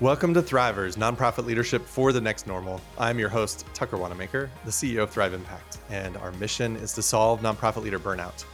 Welcome 0.00 0.34
to 0.34 0.42
Thrivers, 0.42 0.96
nonprofit 0.96 1.46
leadership 1.46 1.86
for 1.86 2.10
the 2.10 2.20
next 2.20 2.48
normal. 2.48 2.80
I'm 2.98 3.16
your 3.16 3.28
host, 3.28 3.64
Tucker 3.74 3.96
Wannamaker, 3.96 4.48
the 4.64 4.70
CEO 4.72 5.04
of 5.04 5.10
Thrive 5.10 5.32
Impact, 5.32 5.78
and 5.88 6.16
our 6.16 6.32
mission 6.32 6.74
is 6.74 6.92
to 6.94 7.02
solve 7.02 7.42
nonprofit 7.42 7.84
leader 7.84 8.00
burnout. 8.00 8.44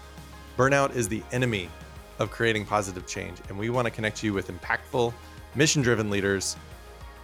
Burnout 0.58 0.95
is 0.95 1.08
the 1.08 1.22
enemy 1.32 1.71
of 2.18 2.30
creating 2.30 2.66
positive 2.66 3.07
change, 3.07 3.39
and 3.48 3.58
we 3.58 3.71
want 3.71 3.86
to 3.86 3.90
connect 3.90 4.22
you 4.22 4.34
with 4.34 4.48
impactful, 4.48 5.14
mission 5.54 5.80
driven 5.80 6.11
leaders 6.11 6.58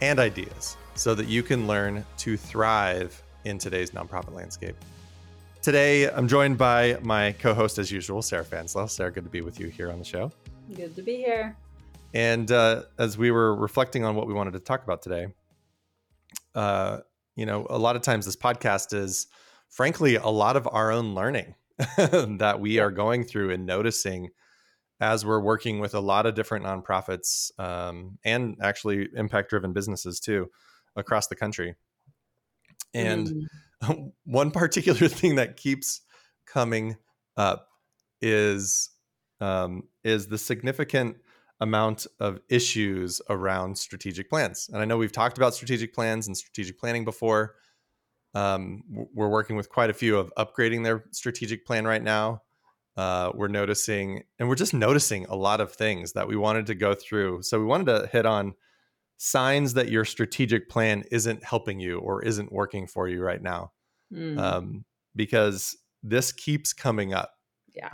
and 0.00 0.18
ideas 0.18 0.78
so 0.94 1.14
that 1.14 1.28
you 1.28 1.42
can 1.42 1.66
learn 1.66 2.02
to 2.16 2.38
thrive 2.38 3.22
in 3.44 3.58
today's 3.58 3.90
nonprofit 3.90 4.32
landscape. 4.32 4.76
Today, 5.60 6.10
I'm 6.10 6.26
joined 6.26 6.56
by 6.56 6.96
my 7.02 7.32
co 7.32 7.52
host, 7.52 7.76
as 7.76 7.92
usual, 7.92 8.22
Sarah 8.22 8.46
Fanslau. 8.46 8.88
Sarah, 8.88 9.12
good 9.12 9.24
to 9.24 9.30
be 9.30 9.42
with 9.42 9.60
you 9.60 9.66
here 9.66 9.92
on 9.92 9.98
the 9.98 10.06
show. 10.06 10.32
Good 10.74 10.96
to 10.96 11.02
be 11.02 11.16
here. 11.16 11.54
And 12.16 12.50
uh, 12.50 12.84
as 12.98 13.18
we 13.18 13.30
were 13.30 13.54
reflecting 13.54 14.02
on 14.02 14.14
what 14.14 14.26
we 14.26 14.32
wanted 14.32 14.54
to 14.54 14.58
talk 14.58 14.82
about 14.82 15.02
today, 15.02 15.26
uh, 16.54 17.00
you 17.34 17.44
know, 17.44 17.66
a 17.68 17.76
lot 17.76 17.94
of 17.94 18.00
times 18.00 18.24
this 18.24 18.36
podcast 18.36 18.94
is, 18.94 19.26
frankly, 19.68 20.14
a 20.14 20.28
lot 20.28 20.56
of 20.56 20.66
our 20.72 20.90
own 20.90 21.14
learning 21.14 21.56
that 21.98 22.56
we 22.58 22.78
are 22.78 22.90
going 22.90 23.22
through 23.22 23.50
and 23.50 23.66
noticing 23.66 24.30
as 24.98 25.26
we're 25.26 25.42
working 25.42 25.78
with 25.78 25.94
a 25.94 26.00
lot 26.00 26.24
of 26.24 26.34
different 26.34 26.64
nonprofits 26.64 27.50
um, 27.60 28.16
and 28.24 28.56
actually 28.62 29.08
impact 29.14 29.50
driven 29.50 29.74
businesses 29.74 30.18
too 30.18 30.48
across 30.96 31.26
the 31.26 31.36
country. 31.36 31.74
And 32.94 33.46
mm. 33.82 34.12
one 34.24 34.52
particular 34.52 35.06
thing 35.08 35.34
that 35.34 35.58
keeps 35.58 36.00
coming 36.46 36.96
up 37.36 37.68
is 38.22 38.88
um, 39.38 39.82
is 40.02 40.28
the 40.28 40.38
significant 40.38 41.18
amount 41.60 42.06
of 42.20 42.38
issues 42.48 43.22
around 43.30 43.78
strategic 43.78 44.28
plans. 44.28 44.68
And 44.72 44.82
I 44.82 44.84
know 44.84 44.98
we've 44.98 45.12
talked 45.12 45.38
about 45.38 45.54
strategic 45.54 45.94
plans 45.94 46.26
and 46.26 46.36
strategic 46.36 46.78
planning 46.78 47.04
before. 47.04 47.54
Um, 48.34 48.82
we're 49.14 49.30
working 49.30 49.56
with 49.56 49.70
quite 49.70 49.88
a 49.88 49.94
few 49.94 50.18
of 50.18 50.32
upgrading 50.36 50.84
their 50.84 51.04
strategic 51.12 51.64
plan 51.64 51.86
right 51.86 52.02
now. 52.02 52.42
Uh, 52.96 53.30
we're 53.34 53.48
noticing, 53.48 54.22
and 54.38 54.48
we're 54.48 54.54
just 54.54 54.74
noticing 54.74 55.26
a 55.26 55.36
lot 55.36 55.60
of 55.60 55.72
things 55.72 56.12
that 56.12 56.28
we 56.28 56.36
wanted 56.36 56.66
to 56.66 56.74
go 56.74 56.94
through. 56.94 57.42
So 57.42 57.58
we 57.58 57.64
wanted 57.64 57.86
to 57.86 58.06
hit 58.06 58.26
on 58.26 58.54
signs 59.18 59.74
that 59.74 59.88
your 59.88 60.04
strategic 60.04 60.68
plan 60.68 61.04
isn't 61.10 61.42
helping 61.44 61.80
you 61.80 61.98
or 61.98 62.22
isn't 62.22 62.52
working 62.52 62.86
for 62.86 63.08
you 63.08 63.22
right 63.22 63.42
now, 63.42 63.72
mm. 64.12 64.38
um, 64.38 64.84
because 65.14 65.76
this 66.02 66.32
keeps 66.32 66.72
coming 66.72 67.14
up. 67.14 67.32
Yeah. 67.74 67.90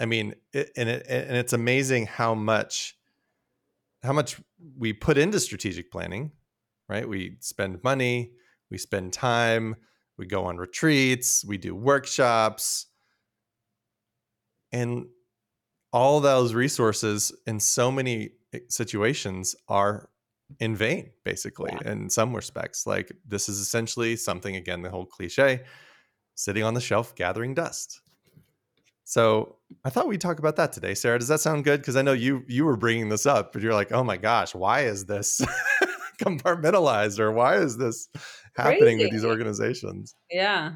I 0.00 0.06
mean, 0.06 0.34
it, 0.52 0.70
and 0.76 0.88
it, 0.88 1.06
and 1.08 1.36
it's 1.36 1.52
amazing 1.52 2.06
how 2.06 2.34
much 2.34 2.96
how 4.02 4.12
much 4.12 4.38
we 4.76 4.92
put 4.92 5.16
into 5.16 5.40
strategic 5.40 5.90
planning, 5.90 6.32
right? 6.88 7.08
We 7.08 7.36
spend 7.40 7.82
money, 7.82 8.32
we 8.70 8.76
spend 8.76 9.14
time, 9.14 9.76
we 10.18 10.26
go 10.26 10.44
on 10.44 10.58
retreats, 10.58 11.44
we 11.44 11.56
do 11.56 11.74
workshops, 11.74 12.86
and 14.72 15.06
all 15.92 16.20
those 16.20 16.52
resources 16.52 17.32
in 17.46 17.60
so 17.60 17.90
many 17.90 18.32
eh, 18.52 18.58
situations 18.68 19.56
are 19.68 20.10
in 20.60 20.76
vain, 20.76 21.10
basically, 21.24 21.72
yeah. 21.72 21.92
in 21.92 22.10
some 22.10 22.34
respects. 22.34 22.86
Like 22.86 23.10
this 23.26 23.48
is 23.48 23.58
essentially 23.58 24.16
something 24.16 24.56
again, 24.56 24.82
the 24.82 24.90
whole 24.90 25.06
cliche, 25.06 25.62
sitting 26.34 26.62
on 26.62 26.74
the 26.74 26.80
shelf 26.80 27.14
gathering 27.14 27.54
dust 27.54 28.02
so 29.04 29.56
I 29.84 29.90
thought 29.90 30.08
we'd 30.08 30.20
talk 30.20 30.38
about 30.38 30.56
that 30.56 30.72
today, 30.72 30.94
Sarah. 30.94 31.18
Does 31.18 31.28
that 31.28 31.40
sound 31.40 31.64
good? 31.64 31.80
Because 31.80 31.96
I 31.96 32.02
know 32.02 32.12
you 32.12 32.42
you 32.48 32.64
were 32.64 32.76
bringing 32.76 33.10
this 33.10 33.26
up, 33.26 33.52
but 33.52 33.62
you're 33.62 33.74
like, 33.74 33.92
oh 33.92 34.02
my 34.02 34.16
gosh, 34.16 34.54
why 34.54 34.80
is 34.80 35.04
this 35.04 35.42
compartmentalized, 36.22 37.18
or 37.18 37.30
why 37.30 37.56
is 37.56 37.76
this 37.76 38.08
happening 38.56 38.98
Crazy. 38.98 39.04
to 39.04 39.10
these 39.10 39.24
organizations? 39.24 40.14
Yeah, 40.30 40.72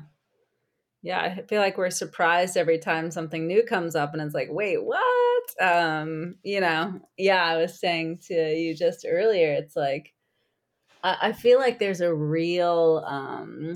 yeah. 1.02 1.20
I 1.20 1.42
feel 1.48 1.62
like 1.62 1.78
we're 1.78 1.90
surprised 1.90 2.58
every 2.58 2.78
time 2.78 3.10
something 3.10 3.46
new 3.46 3.62
comes 3.62 3.96
up, 3.96 4.12
and 4.12 4.22
it's 4.22 4.34
like, 4.34 4.48
wait, 4.50 4.84
what? 4.84 5.44
Um, 5.60 6.34
you 6.42 6.60
know, 6.60 7.00
yeah. 7.16 7.44
I 7.44 7.56
was 7.56 7.80
saying 7.80 8.20
to 8.26 8.34
you 8.34 8.74
just 8.74 9.06
earlier, 9.08 9.52
it's 9.52 9.74
like 9.74 10.12
I, 11.02 11.16
I 11.22 11.32
feel 11.32 11.58
like 11.58 11.78
there's 11.78 12.02
a 12.02 12.14
real 12.14 13.02
um, 13.06 13.74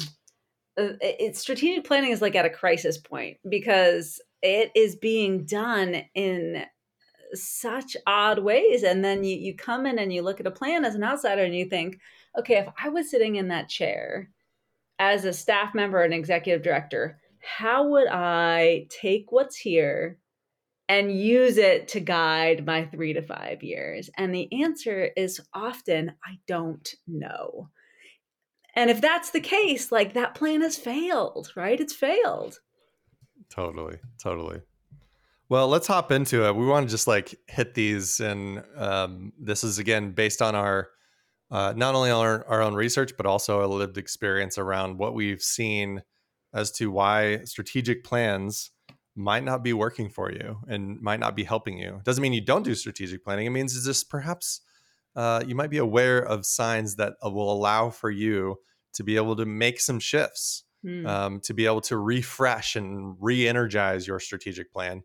uh, 0.78 0.92
it's 1.00 1.40
strategic 1.40 1.84
planning 1.84 2.12
is 2.12 2.22
like 2.22 2.34
at 2.34 2.44
a 2.44 2.50
crisis 2.50 2.98
point 2.98 3.38
because 3.48 4.20
it 4.42 4.70
is 4.74 4.96
being 4.96 5.44
done 5.44 6.02
in 6.14 6.64
such 7.34 7.96
odd 8.06 8.38
ways 8.38 8.82
and 8.82 9.04
then 9.04 9.24
you 9.24 9.36
you 9.36 9.56
come 9.56 9.86
in 9.86 9.98
and 9.98 10.12
you 10.12 10.20
look 10.20 10.38
at 10.38 10.46
a 10.46 10.50
plan 10.50 10.84
as 10.84 10.94
an 10.94 11.02
outsider 11.02 11.42
and 11.42 11.56
you 11.56 11.64
think 11.64 11.98
okay 12.38 12.56
if 12.56 12.68
i 12.82 12.90
was 12.90 13.10
sitting 13.10 13.36
in 13.36 13.48
that 13.48 13.70
chair 13.70 14.28
as 14.98 15.24
a 15.24 15.32
staff 15.32 15.74
member 15.74 16.02
and 16.02 16.12
executive 16.12 16.62
director 16.62 17.18
how 17.40 17.88
would 17.88 18.06
i 18.08 18.86
take 18.90 19.32
what's 19.32 19.56
here 19.56 20.18
and 20.88 21.18
use 21.18 21.56
it 21.56 21.88
to 21.88 22.00
guide 22.00 22.66
my 22.66 22.84
3 22.84 23.14
to 23.14 23.22
5 23.22 23.62
years? 23.62 24.10
And 24.18 24.34
the 24.34 24.62
answer 24.62 25.10
is 25.16 25.40
often 25.54 26.12
i 26.24 26.38
don't 26.46 26.94
know. 27.06 27.70
And 28.74 28.90
if 28.90 29.00
that's 29.00 29.30
the 29.30 29.40
case 29.40 29.90
like 29.92 30.14
that 30.14 30.34
plan 30.34 30.60
has 30.60 30.76
failed 30.76 31.50
right? 31.56 31.80
It's 31.80 31.94
failed 31.94 32.58
Totally, 33.52 33.98
totally. 34.18 34.62
Well, 35.50 35.68
let's 35.68 35.86
hop 35.86 36.10
into 36.10 36.46
it. 36.46 36.56
We 36.56 36.64
want 36.64 36.88
to 36.88 36.90
just 36.90 37.06
like 37.06 37.34
hit 37.46 37.74
these, 37.74 38.18
and 38.20 38.64
um, 38.76 39.34
this 39.38 39.62
is 39.62 39.78
again 39.78 40.12
based 40.12 40.40
on 40.40 40.54
our 40.54 40.88
uh, 41.50 41.74
not 41.76 41.94
only 41.94 42.10
our, 42.10 42.46
our 42.48 42.62
own 42.62 42.72
research, 42.72 43.12
but 43.18 43.26
also 43.26 43.62
a 43.62 43.68
lived 43.68 43.98
experience 43.98 44.56
around 44.56 44.96
what 44.96 45.12
we've 45.12 45.42
seen 45.42 46.02
as 46.54 46.70
to 46.72 46.90
why 46.90 47.44
strategic 47.44 48.04
plans 48.04 48.70
might 49.14 49.44
not 49.44 49.62
be 49.62 49.74
working 49.74 50.08
for 50.08 50.32
you 50.32 50.58
and 50.66 50.98
might 51.02 51.20
not 51.20 51.36
be 51.36 51.44
helping 51.44 51.76
you. 51.76 52.00
Doesn't 52.04 52.22
mean 52.22 52.32
you 52.32 52.40
don't 52.40 52.62
do 52.62 52.74
strategic 52.74 53.22
planning. 53.22 53.44
It 53.44 53.50
means 53.50 53.76
it's 53.76 53.84
just 53.84 54.08
perhaps 54.08 54.62
uh, 55.14 55.44
you 55.46 55.54
might 55.54 55.68
be 55.68 55.76
aware 55.76 56.20
of 56.20 56.46
signs 56.46 56.96
that 56.96 57.16
will 57.22 57.52
allow 57.52 57.90
for 57.90 58.10
you 58.10 58.56
to 58.94 59.04
be 59.04 59.16
able 59.16 59.36
to 59.36 59.44
make 59.44 59.78
some 59.78 60.00
shifts 60.00 60.64
mm. 60.84 61.06
um, 61.06 61.40
to 61.40 61.54
be 61.54 61.66
able 61.66 61.80
to 61.82 61.96
refresh 61.96 62.76
and 62.76 63.16
re-energize 63.20 64.06
your 64.06 64.20
strategic 64.20 64.72
plan. 64.72 65.02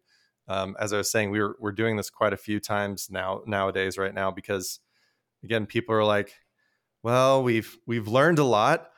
Um, 0.48 0.76
as 0.80 0.94
I 0.94 0.98
was 0.98 1.12
saying, 1.12 1.32
we 1.32 1.40
are 1.40 1.56
we're 1.60 1.74
doing 1.74 1.98
this 1.98 2.10
quite 2.10 2.34
a 2.34 2.38
few 2.38 2.60
times 2.60 3.10
now 3.10 3.42
nowadays, 3.46 3.98
right 3.98 4.14
now, 4.14 4.32
because 4.32 4.80
again, 5.44 5.66
people 5.66 5.94
are 5.94 6.06
like, 6.06 6.34
"Well, 7.04 7.44
we've 7.44 7.78
we've 7.86 8.08
learned 8.08 8.40
a 8.40 8.46
lot, 8.46 8.90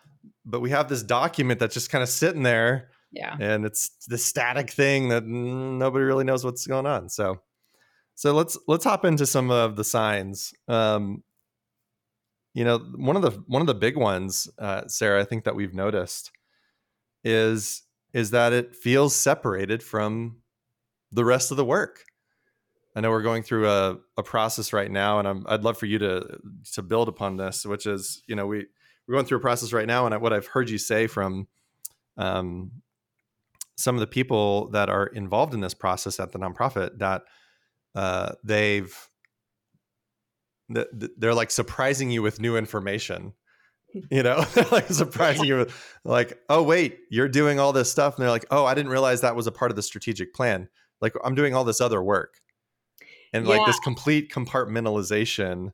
but 0.46 0.60
we 0.60 0.70
have 0.70 0.90
this 0.90 1.02
document 1.02 1.60
that's 1.60 1.74
just 1.74 1.90
kind 1.90 2.04
of 2.04 2.10
sitting 2.10 2.44
there, 2.44 2.90
yeah, 3.12 3.36
and 3.40 3.66
it's 3.66 3.90
the 4.08 4.18
static 4.20 4.70
thing 4.70 5.10
that 5.10 5.26
nobody 5.26 6.06
really 6.06 6.24
knows 6.24 6.46
what's 6.46 6.68
going 6.68 6.86
on." 6.86 7.10
So, 7.10 7.42
so 8.14 8.34
let's 8.34 8.56
let's 8.68 8.84
hop 8.84 9.04
into 9.04 9.26
some 9.26 9.50
of 9.50 9.76
the 9.76 9.84
signs. 9.84 10.54
Um, 10.68 11.24
you 12.54 12.64
know, 12.64 12.78
one 12.96 13.16
of 13.16 13.24
the 13.24 13.32
one 13.48 13.62
of 13.62 13.68
the 13.68 13.74
big 13.74 13.98
ones, 13.98 14.48
uh, 14.60 14.84
Sarah, 14.88 15.20
I 15.20 15.26
think 15.26 15.46
that 15.46 15.56
we've 15.56 15.74
noticed 15.74 16.32
is 17.24 17.84
is 18.14 18.32
that 18.32 18.54
it 18.54 18.76
feels 18.76 19.16
separated 19.16 19.84
from 19.84 20.38
the 21.12 21.26
rest 21.26 21.52
of 21.52 21.58
the 21.58 21.66
work. 21.66 22.04
I 22.96 23.02
know 23.02 23.12
we're 23.12 23.22
going 23.22 23.44
through 23.44 23.70
a, 23.70 23.98
a 24.18 24.24
process 24.24 24.74
right 24.74 24.90
now, 24.90 25.20
and 25.20 25.28
I'm, 25.28 25.46
I'd 25.48 25.64
love 25.64 25.78
for 25.78 25.86
you 25.86 26.00
to 26.00 26.40
to 26.74 26.82
build 26.82 27.08
upon 27.08 27.38
this, 27.38 27.66
which 27.66 27.86
is, 27.86 28.24
you 28.28 28.36
know, 28.36 28.48
we 28.48 28.66
we're 29.08 29.16
going 29.16 29.26
through 29.26 29.38
a 29.38 29.42
process 29.42 29.74
right 29.74 29.88
now, 29.88 30.06
and 30.06 30.22
what 30.22 30.34
I've 30.34 30.48
heard 30.48 30.70
you 30.70 30.78
say 30.78 31.08
from 31.08 31.48
um, 32.18 32.72
some 33.76 33.96
of 33.96 34.02
the 34.02 34.08
people 34.08 34.70
that 34.72 34.90
are 34.90 35.08
involved 35.08 35.54
in 35.54 35.62
this 35.62 35.74
process 35.74 36.20
at 36.20 36.32
the 36.32 36.40
nonprofit 36.40 36.98
that 37.00 37.24
uh, 37.96 38.34
they've 38.44 38.96
they're 41.18 41.34
like 41.34 41.50
surprising 41.50 42.12
you 42.12 42.22
with 42.22 42.40
new 42.40 42.56
information 42.56 43.34
you 44.12 44.24
know 44.24 44.44
like 44.72 44.88
surprising 44.88 45.46
you 45.46 45.68
like 46.04 46.40
oh 46.50 46.62
wait 46.62 47.00
you're 47.10 47.28
doing 47.28 47.60
all 47.60 47.74
this 47.74 47.92
stuff. 47.92 48.16
And 48.16 48.24
they're 48.24 48.32
like 48.32 48.46
oh 48.52 48.66
i 48.66 48.74
didn't 48.74 48.92
realize 48.92 49.22
that 49.22 49.36
was 49.36 49.48
a 49.48 49.52
part 49.52 49.72
of 49.72 49.76
the 49.76 49.84
strategic 49.84 50.34
plan. 50.34 50.70
Like 51.02 51.14
i'm 51.24 51.36
doing 51.36 51.56
all 51.56 51.64
this 51.64 51.82
other 51.82 52.02
work. 52.02 52.36
And 53.34 53.46
yeah. 53.46 53.58
like 53.58 53.68
this 53.68 53.80
complete 53.80 54.32
compartmentalization 54.32 55.72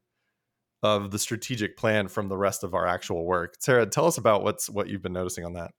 of 0.84 1.12
the 1.12 1.20
strategic 1.20 1.78
plan 1.78 2.08
from 2.08 2.28
the 2.28 2.38
rest 2.38 2.64
of 2.64 2.74
our 2.74 2.86
actual 2.86 3.26
work. 3.26 3.56
Sarah 3.60 3.86
tell 3.86 4.06
us 4.06 4.18
about 4.18 4.44
what's 4.44 4.70
what 4.70 4.88
you've 4.88 5.02
been 5.02 5.14
noticing 5.14 5.46
on 5.46 5.54
that. 5.54 5.72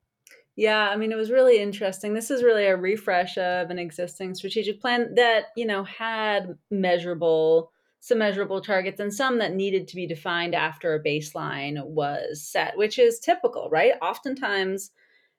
Yeah 0.56 0.88
i 0.88 0.96
mean 0.96 1.12
it 1.12 1.16
was 1.16 1.30
really 1.30 1.60
interesting. 1.60 2.14
This 2.14 2.30
is 2.30 2.42
really 2.42 2.66
a 2.66 2.76
refresh 2.76 3.38
of 3.38 3.70
an 3.70 3.78
existing 3.78 4.34
strategic 4.34 4.80
plan 4.80 5.14
that 5.14 5.46
you 5.56 5.66
know 5.66 5.84
had 5.84 6.56
measurable 6.70 7.72
some 8.00 8.18
measurable 8.18 8.60
targets 8.60 9.00
and 9.00 9.12
some 9.12 9.38
that 9.38 9.54
needed 9.54 9.88
to 9.88 9.96
be 9.96 10.06
defined 10.06 10.54
after 10.54 10.94
a 10.94 11.02
baseline 11.02 11.84
was 11.84 12.42
set, 12.42 12.76
which 12.76 12.98
is 12.98 13.18
typical, 13.18 13.68
right? 13.70 13.94
Oftentimes, 14.00 14.90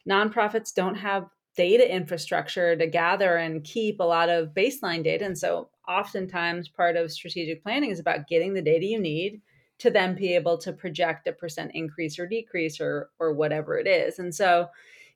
nonprofits 0.10 0.74
don't 0.74 0.96
have 0.96 1.28
data 1.56 1.90
infrastructure 1.94 2.76
to 2.76 2.88
gather 2.88 3.38
and 3.38 3.64
keep 3.64 4.00
a 4.00 4.04
lot 4.04 4.30
of 4.30 4.54
baseline 4.54 5.04
data. 5.04 5.26
And 5.26 5.38
so, 5.38 5.70
oftentimes, 5.88 6.68
part 6.68 6.96
of 6.98 7.12
strategic 7.12 7.64
planning 7.64 7.90
is 7.90 8.00
about 8.00 8.28
getting 8.28 8.54
the 8.54 8.62
data 8.62 8.86
you 8.86 9.00
need, 9.00 9.42
to 9.80 9.90
then 9.90 10.16
be 10.16 10.34
able 10.34 10.58
to 10.58 10.74
project 10.74 11.28
a 11.28 11.34
percent 11.34 11.72
increase 11.74 12.18
or 12.18 12.28
decrease 12.28 12.80
or 12.82 13.10
or 13.20 13.34
whatever 13.34 13.78
it 13.78 13.88
is. 13.88 14.20
And 14.20 14.34
so, 14.34 14.68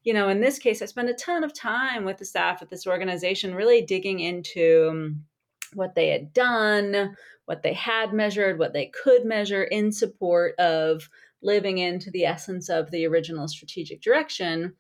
you 0.04 0.14
know, 0.14 0.30
in 0.30 0.42
this 0.42 0.60
case, 0.60 0.82
I 0.82 0.86
spent 0.86 1.10
a 1.10 1.14
ton 1.14 1.44
of 1.44 1.54
time 1.54 2.06
with 2.06 2.18
the 2.18 2.26
staff 2.26 2.62
at 2.62 2.70
this 2.70 2.88
organization, 2.88 3.56
really 3.56 3.82
digging 3.82 4.20
into 4.20 4.88
um, 4.90 5.24
what 5.74 5.96
they 5.96 6.10
had 6.10 6.34
done, 6.34 7.16
what 7.46 7.64
they 7.64 7.74
had 7.74 8.14
measured, 8.14 8.60
what 8.60 8.74
they 8.74 8.92
could 9.04 9.26
measure 9.26 9.64
in 9.64 9.92
support 9.92 10.56
of 10.60 11.10
living 11.42 11.78
into 11.78 12.12
the 12.12 12.26
essence 12.26 12.70
of 12.70 12.92
the 12.92 13.06
original 13.06 13.48
strategic 13.48 14.02
direction. 14.02 14.74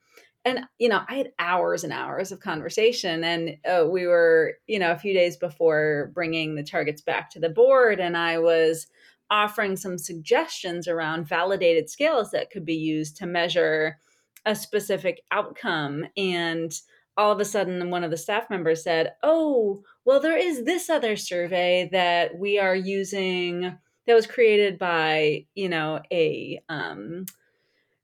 And 0.43 0.61
you 0.79 0.89
know 0.89 1.01
i 1.07 1.17
had 1.17 1.33
hours 1.37 1.83
and 1.83 1.93
hours 1.93 2.31
of 2.31 2.39
conversation 2.39 3.23
and 3.23 3.57
uh, 3.63 3.85
we 3.87 4.07
were 4.07 4.55
you 4.65 4.79
know 4.79 4.91
a 4.91 4.97
few 4.97 5.13
days 5.13 5.37
before 5.37 6.09
bringing 6.15 6.55
the 6.55 6.63
targets 6.63 6.99
back 6.99 7.29
to 7.29 7.39
the 7.39 7.47
board 7.47 7.99
and 7.99 8.17
i 8.17 8.39
was 8.39 8.87
offering 9.31 9.77
some 9.77 9.97
suggestions 9.97 10.87
around 10.87 11.27
validated 11.27 11.89
scales 11.91 12.31
that 12.31 12.51
could 12.51 12.65
be 12.65 12.75
used 12.75 13.15
to 13.17 13.25
measure 13.25 13.97
a 14.45 14.55
specific 14.55 15.21
outcome. 15.31 16.05
And 16.17 16.71
all 17.17 17.31
of 17.31 17.39
a 17.39 17.45
sudden 17.45 17.89
one 17.89 18.03
of 18.03 18.11
the 18.11 18.17
staff 18.17 18.49
members 18.49 18.83
said 18.83 19.13
oh 19.23 19.83
well 20.05 20.19
there 20.19 20.37
is 20.37 20.63
this 20.63 20.89
other 20.89 21.15
survey 21.15 21.89
that 21.91 22.37
we 22.37 22.57
are 22.57 22.75
using 22.75 23.77
that 24.07 24.13
was 24.13 24.27
created 24.27 24.77
by 24.77 25.45
you 25.55 25.69
know 25.69 25.99
a 26.11 26.61
um, 26.69 27.25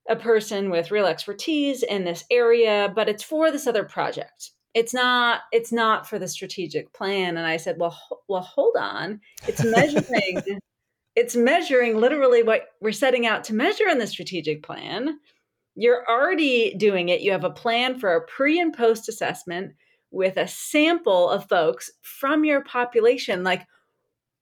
a 0.09 0.15
person 0.15 0.69
with 0.69 0.91
real 0.91 1.05
expertise 1.05 1.83
in 1.83 2.03
this 2.03 2.23
area, 2.31 2.91
but 2.95 3.09
it's 3.09 3.23
for 3.23 3.51
this 3.51 3.67
other 3.67 3.83
project. 3.83 4.51
It's 4.73 4.93
not 4.93 5.41
it's 5.51 5.71
not 5.71 6.07
for 6.07 6.19
the 6.19 6.27
strategic 6.27 6.93
plan. 6.93 7.37
And 7.37 7.45
I 7.45 7.57
said, 7.57 7.77
well, 7.79 7.91
ho- 7.91 8.21
well, 8.27 8.41
hold 8.41 8.75
on. 8.77 9.19
It's 9.47 9.63
measuring 9.63 10.41
it's 11.15 11.35
measuring 11.35 11.97
literally 11.97 12.43
what 12.43 12.67
we're 12.79 12.91
setting 12.91 13.25
out 13.25 13.43
to 13.45 13.55
measure 13.55 13.87
in 13.87 13.97
the 13.97 14.07
strategic 14.07 14.63
plan. 14.63 15.19
You're 15.77 16.09
already 16.09 16.73
doing 16.73 17.09
it. 17.09 17.21
You 17.21 17.31
have 17.31 17.43
a 17.43 17.49
plan 17.49 17.99
for 17.99 18.15
a 18.15 18.25
pre 18.25 18.59
and 18.59 18.73
post 18.73 19.07
assessment 19.07 19.73
with 20.11 20.37
a 20.37 20.47
sample 20.47 21.29
of 21.29 21.47
folks 21.47 21.91
from 22.01 22.43
your 22.43 22.63
population. 22.63 23.43
Like, 23.43 23.65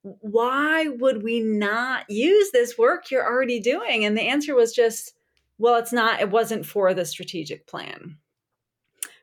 why 0.02 0.88
would 0.88 1.22
we 1.22 1.40
not 1.40 2.08
use 2.08 2.50
this 2.52 2.78
work 2.78 3.10
you're 3.10 3.26
already 3.26 3.60
doing? 3.60 4.04
And 4.04 4.16
the 4.16 4.22
answer 4.22 4.54
was 4.54 4.72
just 4.72 5.12
well, 5.58 5.76
it's 5.76 5.92
not, 5.92 6.20
it 6.20 6.30
wasn't 6.30 6.66
for 6.66 6.92
the 6.92 7.04
strategic 7.04 7.66
plan, 7.66 8.18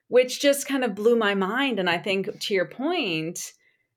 which 0.08 0.42
just 0.42 0.68
kind 0.68 0.84
of 0.84 0.96
blew 0.96 1.16
my 1.16 1.36
mind. 1.36 1.80
And 1.80 1.90
I 1.90 1.98
think 1.98 2.40
to 2.40 2.54
your 2.54 2.66
point, 2.66 3.54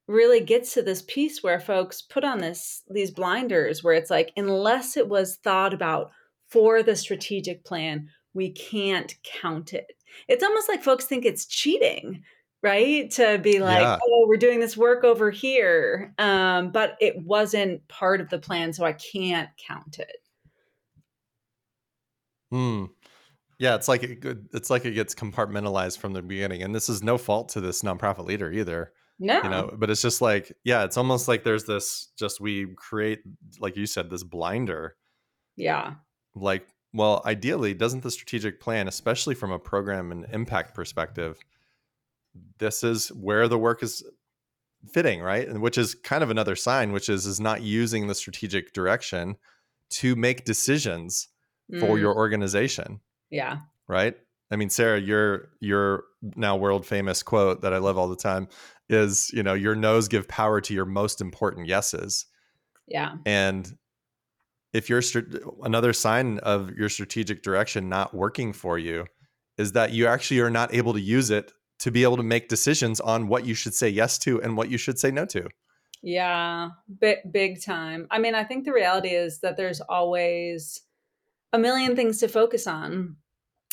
really 0.06 0.40
gets 0.40 0.74
to 0.74 0.82
this 0.82 1.02
piece 1.02 1.42
where 1.42 1.58
folks 1.58 2.00
put 2.00 2.22
on 2.22 2.38
this 2.38 2.84
these 2.88 3.10
blinders 3.10 3.82
where 3.82 3.94
it's 3.94 4.08
like 4.08 4.30
unless 4.36 4.96
it 4.96 5.08
was 5.08 5.34
thought 5.42 5.74
about 5.74 6.12
for 6.56 6.82
the 6.82 6.96
strategic 6.96 7.64
plan 7.64 8.08
we 8.34 8.50
can't 8.50 9.14
count 9.22 9.72
it 9.72 9.92
it's 10.28 10.44
almost 10.44 10.68
like 10.68 10.82
folks 10.82 11.04
think 11.04 11.24
it's 11.24 11.46
cheating 11.46 12.22
right 12.62 13.10
to 13.10 13.38
be 13.38 13.58
like 13.58 13.82
yeah. 13.82 13.98
oh 14.02 14.26
we're 14.28 14.36
doing 14.36 14.60
this 14.60 14.76
work 14.76 15.04
over 15.04 15.30
here 15.30 16.14
um, 16.18 16.70
but 16.72 16.96
it 17.00 17.14
wasn't 17.22 17.86
part 17.88 18.20
of 18.20 18.30
the 18.30 18.38
plan 18.38 18.72
so 18.72 18.84
i 18.84 18.92
can't 18.92 19.50
count 19.66 19.98
it 19.98 20.16
Hmm. 22.50 22.84
Yeah, 23.58 23.74
it's 23.74 23.88
like 23.88 24.02
it, 24.02 24.38
it's 24.52 24.68
like 24.68 24.84
it 24.84 24.92
gets 24.92 25.14
compartmentalized 25.14 25.98
from 25.98 26.12
the 26.12 26.22
beginning, 26.22 26.62
and 26.62 26.74
this 26.74 26.88
is 26.88 27.02
no 27.02 27.16
fault 27.16 27.48
to 27.50 27.60
this 27.60 27.82
nonprofit 27.82 28.26
leader 28.26 28.52
either. 28.52 28.92
No, 29.18 29.42
you 29.42 29.48
know, 29.48 29.74
but 29.74 29.88
it's 29.88 30.02
just 30.02 30.20
like 30.20 30.52
yeah, 30.62 30.84
it's 30.84 30.98
almost 30.98 31.26
like 31.26 31.42
there's 31.42 31.64
this 31.64 32.12
just 32.18 32.38
we 32.38 32.74
create 32.76 33.20
like 33.58 33.76
you 33.76 33.86
said 33.86 34.10
this 34.10 34.22
blinder. 34.22 34.96
Yeah. 35.56 35.94
Like, 36.36 36.68
well, 36.92 37.22
ideally, 37.24 37.74
doesn't 37.74 38.02
the 38.02 38.10
strategic 38.10 38.60
plan, 38.60 38.88
especially 38.88 39.34
from 39.34 39.50
a 39.50 39.58
program 39.58 40.12
and 40.12 40.26
impact 40.32 40.74
perspective, 40.74 41.38
this 42.58 42.84
is 42.84 43.08
where 43.08 43.48
the 43.48 43.58
work 43.58 43.82
is 43.82 44.04
fitting, 44.92 45.20
right? 45.20 45.48
And 45.48 45.60
which 45.60 45.78
is 45.78 45.94
kind 45.94 46.22
of 46.22 46.30
another 46.30 46.56
sign, 46.56 46.92
which 46.92 47.08
is 47.08 47.26
is 47.26 47.40
not 47.40 47.62
using 47.62 48.06
the 48.06 48.14
strategic 48.14 48.72
direction 48.72 49.36
to 49.88 50.16
make 50.16 50.44
decisions 50.44 51.28
for 51.80 51.96
mm. 51.96 52.00
your 52.00 52.14
organization. 52.14 53.00
Yeah. 53.30 53.58
Right? 53.88 54.16
I 54.50 54.56
mean, 54.56 54.70
Sarah, 54.70 55.00
your 55.00 55.48
your 55.60 56.04
now 56.36 56.56
world 56.56 56.86
famous 56.86 57.22
quote 57.22 57.62
that 57.62 57.72
I 57.72 57.78
love 57.78 57.98
all 57.98 58.08
the 58.08 58.16
time 58.16 58.48
is, 58.88 59.30
you 59.32 59.42
know, 59.42 59.54
your 59.54 59.74
no's 59.74 60.08
give 60.08 60.28
power 60.28 60.60
to 60.60 60.74
your 60.74 60.84
most 60.84 61.20
important 61.20 61.66
yeses. 61.66 62.26
Yeah. 62.86 63.16
And 63.24 63.76
if 64.76 64.88
you're 64.90 65.02
another 65.62 65.92
sign 65.92 66.38
of 66.38 66.70
your 66.72 66.88
strategic 66.88 67.42
direction 67.42 67.88
not 67.88 68.14
working 68.14 68.52
for 68.52 68.78
you 68.78 69.06
is 69.56 69.72
that 69.72 69.92
you 69.92 70.06
actually 70.06 70.40
are 70.40 70.50
not 70.50 70.74
able 70.74 70.92
to 70.92 71.00
use 71.00 71.30
it 71.30 71.52
to 71.78 71.90
be 71.90 72.02
able 72.02 72.16
to 72.16 72.22
make 72.22 72.48
decisions 72.48 73.00
on 73.00 73.28
what 73.28 73.46
you 73.46 73.54
should 73.54 73.74
say 73.74 73.88
yes 73.88 74.18
to 74.18 74.40
and 74.42 74.56
what 74.56 74.70
you 74.70 74.76
should 74.76 74.98
say 74.98 75.10
no 75.10 75.24
to. 75.24 75.48
Yeah, 76.02 76.70
big 77.00 77.18
big 77.30 77.62
time. 77.62 78.06
I 78.10 78.18
mean, 78.18 78.34
I 78.34 78.44
think 78.44 78.64
the 78.64 78.72
reality 78.72 79.10
is 79.10 79.40
that 79.40 79.56
there's 79.56 79.80
always 79.80 80.82
a 81.52 81.58
million 81.58 81.96
things 81.96 82.18
to 82.18 82.28
focus 82.28 82.66
on 82.66 83.16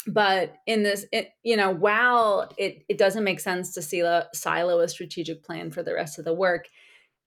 but 0.08 0.56
in 0.66 0.84
this 0.84 1.06
it, 1.12 1.32
you 1.44 1.56
know 1.56 1.72
while 1.72 2.52
it, 2.58 2.84
it 2.90 2.98
doesn't 2.98 3.24
make 3.24 3.40
sense 3.40 3.74
to 3.74 3.82
silo, 3.82 4.26
silo 4.34 4.80
a 4.80 4.88
strategic 4.88 5.44
plan 5.44 5.72
for 5.72 5.84
the 5.84 5.94
rest 5.94 6.20
of 6.20 6.26
the 6.26 6.34
work 6.34 6.68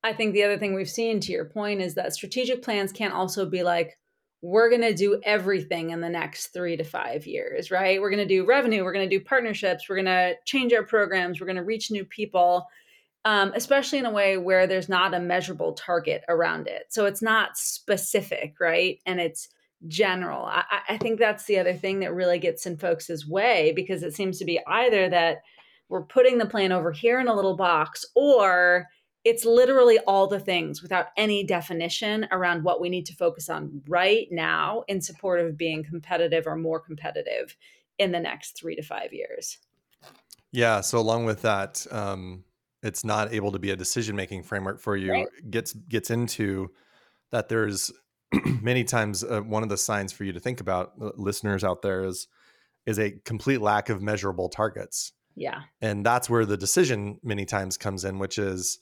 i 0.07 0.13
think 0.13 0.33
the 0.33 0.43
other 0.43 0.59
thing 0.59 0.75
we've 0.75 0.89
seen 0.89 1.21
to 1.21 1.33
your 1.33 1.45
point 1.45 1.81
is 1.81 1.95
that 1.95 2.15
strategic 2.15 2.63
plans 2.63 2.93
can't 2.93 3.15
also 3.15 3.47
be 3.47 3.63
like 3.63 3.99
we're 4.43 4.69
going 4.69 4.83
to 4.83 4.95
do 4.95 5.19
everything 5.25 5.91
in 5.91 6.01
the 6.01 6.09
next 6.09 6.49
three 6.49 6.77
to 6.77 6.85
five 6.85 7.27
years 7.27 7.71
right? 7.71 8.01
We're 8.01 8.11
going 8.11 8.27
to 8.27 8.35
do 8.35 8.47
revenue 8.47 8.85
we're 8.85 8.93
going 8.93 9.09
to 9.09 9.19
do 9.19 9.25
partnerships 9.25 9.89
we're 9.89 9.97
going 9.97 10.07
to 10.07 10.35
change 10.45 10.73
our 10.73 10.85
programs 10.85 11.41
we're 11.41 11.47
going 11.47 11.57
to 11.57 11.65
reach 11.65 11.91
new 11.91 12.05
people 12.05 12.67
um, 13.27 13.51
especially 13.57 13.99
in 13.99 14.07
a 14.07 14.11
way 14.11 14.39
where 14.39 14.69
there's 14.69 14.89
not 14.89 15.13
a 15.13 15.19
measurable 15.19 15.73
target 15.73 16.23
around 16.29 16.69
it. 16.69 16.85
So 16.91 17.07
it's 17.07 17.21
not 17.21 17.59
specific 17.59 18.55
right? 18.61 19.01
And 19.05 19.21
it's 19.21 19.49
general. 19.89 20.45
I, 20.47 20.63
I 20.89 20.97
think 20.97 21.19
that's 21.19 21.45
the 21.45 21.59
other 21.59 21.75
thing 21.75 21.99
that 22.01 22.15
really 22.15 22.39
gets 22.39 22.67
in 22.67 22.77
folks' 22.77 23.27
way 23.27 23.73
because 23.75 24.05
it 24.05 24.15
seems 24.15 24.39
to 24.39 24.45
be 24.45 24.61
either 24.69 25.09
that 25.11 25.39
we're 25.89 26.05
putting 26.05 26.39
the 26.39 26.47
plan 26.47 26.71
over 26.71 26.93
here 26.93 27.19
in 27.19 27.27
a 27.27 27.35
little 27.35 27.57
box 27.57 28.05
or 28.15 28.87
it's 29.27 29.45
literally 29.45 29.99
all 30.07 30.29
the 30.29 30.39
things 30.39 30.81
without 30.81 31.07
any 31.17 31.43
definition 31.43 32.29
around 32.31 32.63
what 32.63 32.81
we 32.81 32.89
need 32.89 33.05
to 33.05 33.13
focus 33.13 33.49
on 33.49 33.83
right 33.89 34.29
now 34.31 34.85
in 34.87 35.01
support 35.01 35.41
of 35.41 35.59
being 35.59 35.83
competitive 35.83 36.47
or 36.47 36.55
more 36.55 36.79
competitive 36.79 37.57
in 37.99 38.13
the 38.13 38.21
next 38.21 38.57
three 38.57 38.77
to 38.77 38.83
five 38.83 39.13
years. 39.13 39.59
Yeah. 40.53 40.81
So 40.81 41.01
along 41.01 41.25
with 41.25 41.43
that, 41.43 41.85
um, 41.91 42.45
it's 42.85 43.05
not 43.05 43.35
able 43.35 43.51
to 43.51 43.59
be 43.59 43.73
a 43.73 43.77
decision 43.77 44.15
making 44.15 44.45
framework 44.45 44.79
for 44.79 44.97
you. 44.97 45.11
Right. 45.11 45.27
Gets 45.51 45.73
gets 45.73 46.11
into 46.11 46.71
that 47.33 47.49
there's 47.49 47.91
many 48.63 48.85
times 48.85 49.25
uh, 49.25 49.41
one 49.41 49.65
of 49.65 49.69
the 49.69 49.77
signs 49.77 50.13
for 50.13 50.23
you 50.23 50.35
to 50.35 50.41
think 50.41 50.61
about 50.61 50.93
uh, 51.03 51.11
listeners 51.17 51.65
out 51.65 51.83
there 51.83 52.05
is 52.05 52.29
is 52.87 53.01
a 53.01 53.11
complete 53.25 53.61
lack 53.61 53.89
of 53.89 54.01
measurable 54.01 54.49
targets 54.49 55.13
yeah 55.35 55.63
and 55.81 56.07
that's 56.07 56.31
where 56.31 56.45
the 56.45 56.57
decision 56.57 57.19
many 57.23 57.45
times 57.45 57.77
comes 57.77 58.05
in 58.05 58.19
which 58.19 58.39
is 58.39 58.79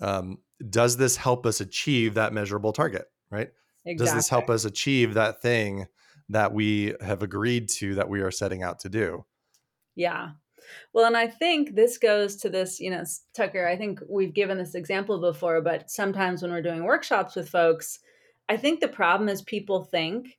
um, 0.00 0.38
does 0.70 0.96
this 0.96 1.16
help 1.16 1.46
us 1.46 1.60
achieve 1.60 2.14
that 2.14 2.32
measurable 2.32 2.72
target 2.72 3.06
right 3.30 3.50
exactly. 3.84 4.06
does 4.06 4.14
this 4.14 4.28
help 4.28 4.50
us 4.50 4.64
achieve 4.64 5.14
that 5.14 5.40
thing 5.40 5.86
that 6.28 6.52
we 6.52 6.94
have 7.00 7.22
agreed 7.22 7.68
to 7.68 7.94
that 7.94 8.08
we 8.08 8.20
are 8.20 8.30
setting 8.30 8.62
out 8.62 8.78
to 8.80 8.88
do 8.88 9.24
yeah 9.94 10.30
well, 10.92 11.06
and 11.06 11.16
I 11.16 11.26
think 11.26 11.74
this 11.74 11.98
goes 11.98 12.36
to 12.36 12.48
this, 12.48 12.80
you 12.80 12.90
know, 12.90 13.04
Tucker, 13.34 13.66
I 13.66 13.76
think 13.76 14.00
we've 14.08 14.34
given 14.34 14.58
this 14.58 14.74
example 14.74 15.20
before, 15.20 15.60
but 15.60 15.90
sometimes 15.90 16.42
when 16.42 16.50
we're 16.50 16.62
doing 16.62 16.84
workshops 16.84 17.36
with 17.36 17.48
folks, 17.48 18.00
I 18.48 18.56
think 18.56 18.80
the 18.80 18.88
problem 18.88 19.28
is 19.28 19.42
people 19.42 19.84
think 19.84 20.38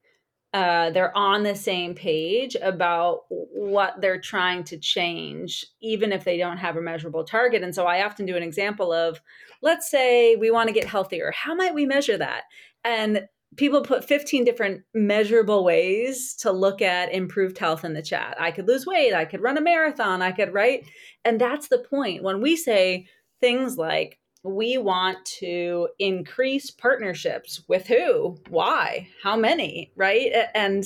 uh, 0.53 0.89
they're 0.89 1.15
on 1.15 1.43
the 1.43 1.55
same 1.55 1.93
page 1.93 2.55
about 2.59 3.21
what 3.29 4.01
they're 4.01 4.19
trying 4.19 4.63
to 4.65 4.77
change, 4.77 5.65
even 5.81 6.11
if 6.11 6.23
they 6.23 6.37
don't 6.37 6.57
have 6.57 6.75
a 6.75 6.81
measurable 6.81 7.23
target. 7.23 7.61
And 7.61 7.73
so 7.73 7.85
I 7.85 8.03
often 8.03 8.25
do 8.25 8.35
an 8.35 8.41
example 8.41 8.91
of 8.91 9.21
let's 9.61 9.89
say 9.89 10.35
we 10.35 10.51
want 10.51 10.67
to 10.67 10.73
get 10.73 10.87
healthier. 10.87 11.31
How 11.31 11.55
might 11.55 11.73
we 11.73 11.85
measure 11.85 12.17
that? 12.17 12.43
And 12.83 13.27
people 13.57 13.81
put 13.81 14.05
15 14.05 14.43
different 14.43 14.83
measurable 14.93 15.63
ways 15.63 16.35
to 16.35 16.51
look 16.51 16.81
at 16.81 17.13
improved 17.13 17.57
health 17.57 17.83
in 17.83 17.93
the 17.93 18.01
chat. 18.01 18.37
I 18.39 18.51
could 18.51 18.67
lose 18.67 18.85
weight, 18.85 19.13
I 19.13 19.25
could 19.25 19.41
run 19.41 19.57
a 19.57 19.61
marathon, 19.61 20.21
I 20.21 20.31
could, 20.31 20.53
write. 20.53 20.85
And 21.25 21.41
that's 21.41 21.67
the 21.67 21.79
point. 21.79 22.23
When 22.23 22.41
we 22.41 22.55
say 22.55 23.07
things 23.41 23.77
like, 23.77 24.19
we 24.43 24.77
want 24.77 25.25
to 25.25 25.89
increase 25.99 26.71
partnerships 26.71 27.61
with 27.67 27.87
who, 27.87 28.37
why, 28.49 29.09
how 29.21 29.35
many, 29.35 29.91
right? 29.97 30.31
And 30.55 30.85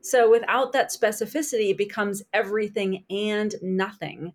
so 0.00 0.30
without 0.30 0.72
that 0.72 0.92
specificity, 0.92 1.70
it 1.70 1.78
becomes 1.78 2.22
everything 2.32 3.04
and 3.10 3.52
nothing 3.62 4.32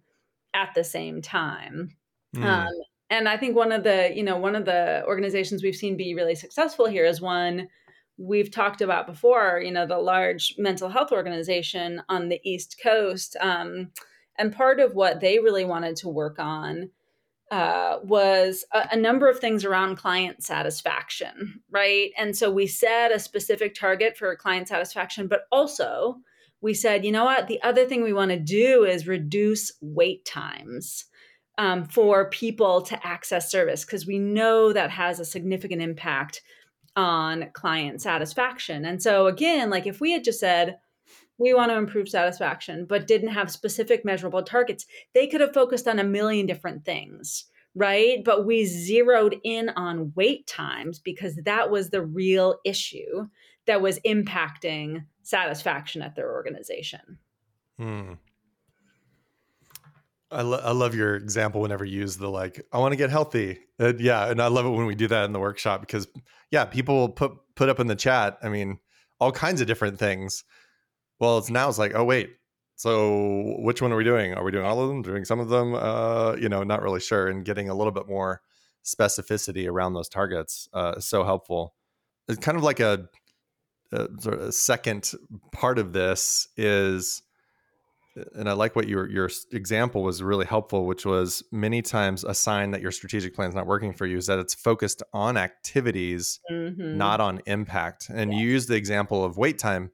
at 0.53 0.71
the 0.75 0.83
same 0.83 1.21
time. 1.21 1.95
Mm. 2.36 2.43
Um, 2.43 2.74
and 3.10 3.28
I 3.28 3.38
think 3.38 3.56
one 3.56 3.72
of 3.72 3.84
the, 3.84 4.12
you 4.13 4.24
know, 4.24 4.38
one 4.38 4.56
of 4.56 4.66
the 4.66 5.04
organizations 5.08 5.63
we've 5.63 5.75
seen 5.75 5.98
be 5.98 6.13
really 6.13 6.36
successful 6.36 6.86
here 6.86 7.06
is 7.06 7.20
one 7.20 7.68
we've 8.18 8.51
talked 8.51 8.82
about 8.82 9.08
before, 9.08 9.62
you 9.63 9.72
know, 9.72 9.88
the 9.88 9.98
large 9.98 10.54
mental 10.58 10.89
health 10.89 11.12
organization 11.12 12.04
on 12.10 12.30
the 12.30 12.39
East 12.44 12.80
Coast. 12.84 13.36
Um, 13.39 13.92
and 14.38 14.54
part 14.54 14.80
of 14.80 14.94
what 14.94 15.22
they 15.22 15.39
really 15.39 15.66
wanted 15.66 15.96
to 15.98 16.10
work 16.10 16.38
on 16.38 16.92
uh, 17.50 17.98
was 18.04 18.63
a, 18.74 18.89
a, 18.92 18.96
number 18.96 19.28
of 19.28 19.39
things 19.39 19.66
around 19.66 19.96
client 19.96 20.44
satisfaction, 20.44 21.62
right? 21.72 22.12
And 22.16 22.38
so 22.38 22.51
we 22.51 22.68
set 22.68 23.12
a 23.12 23.18
specific 23.18 23.74
target 23.74 24.16
for 24.16 24.36
client 24.36 24.68
satisfaction, 24.68 25.28
but 25.28 25.42
also 25.51 26.18
we 26.62 26.75
said, 26.75 27.04
you 27.04 27.12
know 27.12 27.25
what? 27.25 27.48
The 27.48 27.62
other 27.63 27.86
thing 27.86 28.04
we 28.04 28.13
want 28.13 28.30
to 28.30 28.39
do 28.39 28.84
is 28.84 29.08
reduce 29.08 29.72
wait 29.82 30.25
times 30.25 31.06
um, 31.60 31.84
for 31.84 32.30
people 32.30 32.82
to 32.82 33.06
access 33.06 33.51
service 33.51 33.84
because 33.84 34.08
we 34.08 34.18
know 34.18 34.72
that 34.72 34.89
has 34.89 35.20
a 35.20 35.25
significant 35.25 35.82
impact 35.82 36.42
on 36.96 37.50
client 37.51 38.01
satisfaction. 38.01 38.86
And 38.86 39.04
so, 39.04 39.28
again, 39.28 39.70
like 39.70 39.86
if 39.86 40.00
we 40.00 40.13
had 40.13 40.24
just 40.24 40.39
said, 40.39 40.78
we 41.38 41.54
want 41.54 41.70
to 41.70 41.78
improve 41.78 42.08
satisfaction, 42.08 42.86
but 42.86 43.08
didn't 43.08 43.34
have 43.34 43.51
specific 43.51 44.06
measurable 44.06 44.42
targets, 44.42 44.86
they 45.13 45.28
could 45.28 45.42
have 45.42 45.54
focused 45.54 45.88
on 45.88 46.00
a 46.00 46.04
million 46.04 46.46
different 46.46 46.86
things, 46.86 47.46
right? 47.75 48.24
But 48.24 48.46
we 48.46 48.63
zeroed 48.66 49.36
in 49.44 49.68
on 49.70 50.13
wait 50.16 50.48
times 50.48 50.98
because 51.00 51.36
that 51.44 51.70
was 51.70 51.89
the 51.89 52.01
real 52.01 52.60
issue 52.63 53.28
that 53.68 53.82
was 53.82 54.00
impacting 54.00 55.04
satisfaction 55.24 56.01
at 56.01 56.16
their 56.16 56.32
organization. 56.32 57.20
Hmm. 57.78 58.13
I, 60.31 60.41
lo- 60.43 60.62
I 60.63 60.71
love 60.71 60.93
your 60.95 61.15
example 61.15 61.62
whenever 61.62 61.83
you 61.83 62.00
use 62.00 62.17
the 62.17 62.29
like 62.29 62.65
I 62.71 62.77
want 62.77 62.91
to 62.91 62.98
get 62.98 63.09
healthy. 63.09 63.59
yeah, 63.79 64.29
and 64.29 64.41
I 64.41 64.48
love 64.48 64.65
it 64.65 64.69
when 64.69 64.86
we 64.86 64.95
do 64.95 65.07
that 65.07 65.25
in 65.25 65.33
the 65.33 65.39
workshop 65.39 65.81
because 65.81 66.07
yeah, 66.51 66.65
people 66.65 66.95
will 66.95 67.09
put 67.09 67.31
put 67.55 67.69
up 67.69 67.79
in 67.79 67.88
the 67.88 67.95
chat. 67.95 68.38
I 68.43 68.50
mean, 68.50 68.79
all 69.19 69.31
kinds 69.31 69.62
of 69.62 69.67
different 69.67 70.00
things. 70.00 70.43
Well, 71.19 71.38
it's 71.38 71.50
now 71.50 71.67
it's 71.69 71.79
like 71.79 71.93
oh 71.95 72.03
wait, 72.03 72.29
so 72.79 73.55
which 73.59 73.81
one 73.81 73.91
are 73.91 73.98
we 73.98 74.05
doing? 74.05 74.33
Are 74.33 74.43
we 74.43 74.51
doing 74.51 74.65
all 74.65 74.81
of 74.81 74.88
them? 74.88 75.01
Doing 75.01 75.25
some 75.25 75.41
of 75.41 75.50
them? 75.50 75.75
Uh, 75.75 76.36
you 76.39 76.48
know, 76.48 76.63
not 76.63 76.81
really 76.81 77.01
sure. 77.01 77.27
And 77.27 77.43
getting 77.43 77.67
a 77.67 77.75
little 77.75 77.91
bit 77.91 78.07
more 78.07 78.41
specificity 78.86 79.67
around 79.67 79.93
those 79.93 80.07
targets 80.07 80.69
uh, 80.74 80.93
is 80.95 81.05
so 81.05 81.25
helpful. 81.25 81.75
It's 82.29 82.39
kind 82.39 82.57
of 82.57 82.63
like 82.63 82.79
a, 82.79 83.09
a 83.91 84.07
sort 84.19 84.36
of 84.36 84.41
a 84.41 84.51
second 84.53 85.12
part 85.51 85.77
of 85.77 85.91
this 85.91 86.48
is 86.55 87.21
and 88.36 88.50
I 88.50 88.54
like 88.54 88.75
what 88.75 88.88
your 88.88 89.10
your 89.10 89.30
example 89.51 90.04
was 90.04 90.22
really 90.22 90.46
helpful, 90.46 90.86
which 90.86 91.06
was 91.06 91.44
many 91.51 91.82
times 91.82 92.24
a 92.24 92.34
sign 92.34 92.72
that 92.72 92.82
your 92.82 92.92
strategic 92.92 93.36
plan 93.36 93.50
is 93.50 93.56
not 93.56 93.68
working 93.68 93.94
for 93.94 94.06
you 94.06 94.18
is 94.18 94.28
that 94.28 94.39
it's 94.39 94.54
focused 94.54 95.04
on 95.13 95.38
activities, 95.38 96.39
mm-hmm. 96.51 96.98
not 96.98 97.22
on 97.22 97.42
impact. 97.46 98.10
And 98.13 98.32
yeah. 98.32 98.39
you 98.39 98.48
use 98.48 98.68
the 98.68 98.75
example 98.75 99.24
of 99.24 99.38
wait 99.38 99.60
time, 99.60 99.92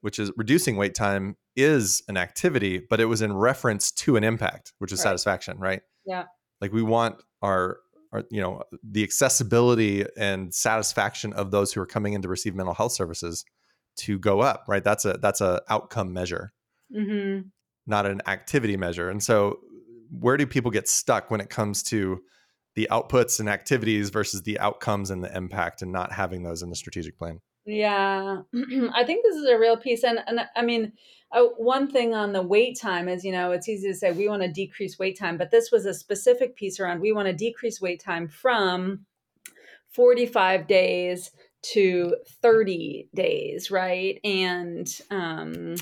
which 0.00 0.18
is 0.18 0.30
reducing 0.36 0.76
wait 0.76 0.94
time 0.94 1.36
is 1.56 2.02
an 2.08 2.16
activity, 2.16 2.80
but 2.88 3.00
it 3.00 3.06
was 3.06 3.22
in 3.22 3.32
reference 3.32 3.90
to 3.92 4.16
an 4.16 4.24
impact, 4.24 4.72
which 4.78 4.92
is 4.92 4.98
right. 5.00 5.04
satisfaction, 5.04 5.58
right? 5.58 5.82
Yeah. 6.06 6.24
Like 6.60 6.72
we 6.72 6.82
want 6.82 7.16
our 7.42 7.78
our, 8.12 8.24
you 8.30 8.40
know 8.40 8.62
the 8.82 9.02
accessibility 9.02 10.04
and 10.16 10.54
satisfaction 10.54 11.32
of 11.32 11.50
those 11.50 11.72
who 11.72 11.80
are 11.80 11.86
coming 11.86 12.14
in 12.14 12.22
to 12.22 12.28
receive 12.28 12.54
mental 12.54 12.74
health 12.74 12.92
services 12.92 13.44
to 13.96 14.18
go 14.18 14.40
up 14.40 14.64
right 14.66 14.82
that's 14.82 15.04
a 15.04 15.12
that's 15.22 15.40
a 15.40 15.62
outcome 15.68 16.12
measure 16.12 16.52
mm-hmm 16.94 17.40
not 17.90 18.06
an 18.06 18.22
activity 18.26 18.76
measure. 18.76 19.10
And 19.10 19.22
so, 19.22 19.58
where 20.10 20.36
do 20.36 20.46
people 20.46 20.70
get 20.70 20.88
stuck 20.88 21.30
when 21.30 21.40
it 21.40 21.50
comes 21.50 21.82
to 21.84 22.20
the 22.74 22.88
outputs 22.90 23.40
and 23.40 23.48
activities 23.48 24.10
versus 24.10 24.42
the 24.42 24.58
outcomes 24.58 25.10
and 25.10 25.22
the 25.22 25.36
impact 25.36 25.82
and 25.82 25.92
not 25.92 26.12
having 26.12 26.42
those 26.42 26.62
in 26.62 26.70
the 26.70 26.76
strategic 26.76 27.18
plan? 27.18 27.40
Yeah, 27.66 28.38
I 28.94 29.04
think 29.04 29.24
this 29.24 29.36
is 29.36 29.48
a 29.48 29.58
real 29.58 29.76
piece. 29.76 30.02
And, 30.02 30.20
and 30.26 30.40
I 30.56 30.62
mean, 30.62 30.92
uh, 31.30 31.44
one 31.58 31.90
thing 31.90 32.14
on 32.14 32.32
the 32.32 32.42
wait 32.42 32.78
time 32.80 33.08
is, 33.08 33.24
you 33.24 33.32
know, 33.32 33.52
it's 33.52 33.68
easy 33.68 33.88
to 33.88 33.94
say 33.94 34.12
we 34.12 34.28
want 34.28 34.42
to 34.42 34.50
decrease 34.50 34.98
wait 34.98 35.18
time, 35.18 35.36
but 35.36 35.50
this 35.50 35.70
was 35.70 35.84
a 35.84 35.94
specific 35.94 36.56
piece 36.56 36.80
around 36.80 37.00
we 37.00 37.12
want 37.12 37.26
to 37.26 37.34
decrease 37.34 37.80
wait 37.80 38.02
time 38.02 38.26
from 38.26 39.04
45 39.90 40.66
days 40.66 41.30
to 41.62 42.16
30 42.42 43.10
days, 43.14 43.70
right? 43.70 44.18
And, 44.24 44.88
um, 45.10 45.76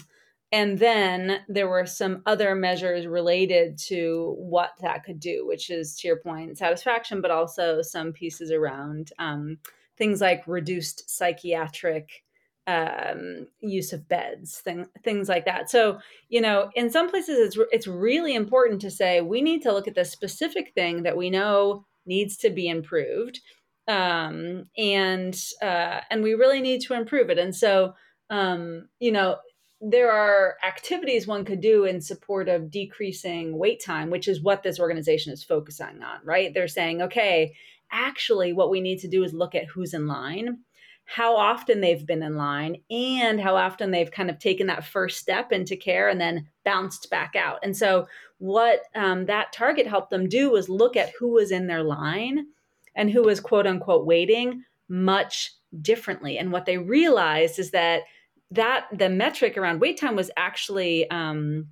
and 0.51 0.79
then 0.79 1.41
there 1.49 1.69
were 1.69 1.87
some 1.87 2.23
other 2.25 2.55
measures 2.55 3.07
related 3.07 3.77
to 3.77 4.35
what 4.39 4.71
that 4.81 5.05
could 5.05 5.21
do 5.21 5.47
which 5.47 5.71
is 5.71 5.97
to 5.97 6.09
your 6.09 6.19
point 6.19 6.57
satisfaction 6.59 7.21
but 7.21 7.31
also 7.31 7.83
some 7.83 8.13
pieces 8.13 8.51
around 8.51 9.13
um, 9.19 9.59
things 9.97 10.21
like 10.21 10.43
reduced 10.47 11.09
psychiatric 11.11 12.23
um, 12.69 13.47
use 13.61 13.95
of 13.95 14.07
beds 14.09 14.59
thing, 14.59 14.87
things 15.03 15.27
like 15.27 15.47
that. 15.47 15.71
So 15.71 15.99
you 16.29 16.41
know 16.41 16.71
in 16.75 16.91
some 16.91 17.09
places 17.09 17.39
it's, 17.39 17.59
it's 17.73 17.87
really 17.87 18.35
important 18.35 18.81
to 18.83 18.91
say 18.91 19.23
we 19.23 19.41
need 19.41 19.63
to 19.63 19.73
look 19.73 19.89
at 19.89 19.95
the 19.95 20.05
specific 20.05 20.73
thing 20.75 21.03
that 21.03 21.17
we 21.17 21.31
know 21.31 21.87
needs 22.07 22.37
to 22.39 22.51
be 22.51 22.69
improved 22.69 23.41
um, 23.89 24.67
and 24.77 25.41
uh, 25.63 26.01
and 26.11 26.23
we 26.23 26.35
really 26.35 26.61
need 26.61 26.83
to 26.83 26.95
improve 26.95 27.31
it. 27.31 27.39
And 27.39 27.57
so 27.57 27.95
um, 28.31 28.89
you 29.01 29.13
know 29.13 29.39
there 29.81 30.11
are 30.11 30.57
activities 30.67 31.27
one 31.27 31.45
could 31.45 31.61
do 31.61 31.85
in 31.85 32.01
support 32.01 32.49
of 32.49 32.71
decreasing 32.71 33.57
wait 33.57 33.83
time, 33.83 34.11
which 34.11 34.27
is 34.27 34.43
what 34.43 34.63
this 34.63 34.81
organization 34.81 35.33
is 35.33 35.45
focusing 35.45 36.03
on, 36.03 36.19
right? 36.25 36.53
They're 36.53 36.69
saying, 36.69 37.03
okay, 37.03 37.55
actually, 37.93 38.53
what 38.53 38.71
we 38.71 38.81
need 38.81 38.99
to 39.01 39.09
do 39.09 39.23
is 39.23 39.33
look 39.33 39.55
at 39.55 39.67
who's 39.67 39.95
in 39.95 40.09
line, 40.09 40.59
how 41.05 41.37
often 41.37 41.81
they've 41.81 42.05
been 42.05 42.25
in 42.25 42.37
line, 42.37 42.79
and 42.91 43.41
how 43.41 43.57
often 43.57 43.93
they've 43.93 44.11
kind 44.11 44.31
of 44.31 44.39
taken 44.39 44.67
that 44.67 44.85
first 44.85 45.19
step 45.19 45.53
into 45.53 45.77
care 45.77 46.09
and 46.09 46.21
then 46.21 46.49
bounced 46.65 47.09
back 47.09 47.37
out. 47.37 47.61
And 47.63 47.77
so, 47.77 48.07
what 48.39 48.83
um, 48.95 49.27
that 49.27 49.53
target 49.53 49.87
helped 49.87 50.11
them 50.11 50.29
do 50.29 50.51
was 50.51 50.69
look 50.69 50.97
at 50.97 51.13
who 51.19 51.33
was 51.33 51.51
in 51.51 51.67
their 51.67 51.83
line 51.83 52.47
and 52.95 53.11
who 53.11 53.23
was 53.23 53.41
quote 53.41 53.67
unquote 53.67 54.07
waiting 54.07 54.63
much 54.89 55.53
differently. 55.83 56.39
And 56.39 56.53
what 56.53 56.67
they 56.67 56.79
realized 56.79 57.59
is 57.59 57.71
that 57.73 58.03
that 58.51 58.87
the 58.93 59.09
metric 59.09 59.57
around 59.57 59.81
wait 59.81 59.99
time 59.99 60.17
was 60.17 60.31
actually 60.37 61.09
um, 61.11 61.67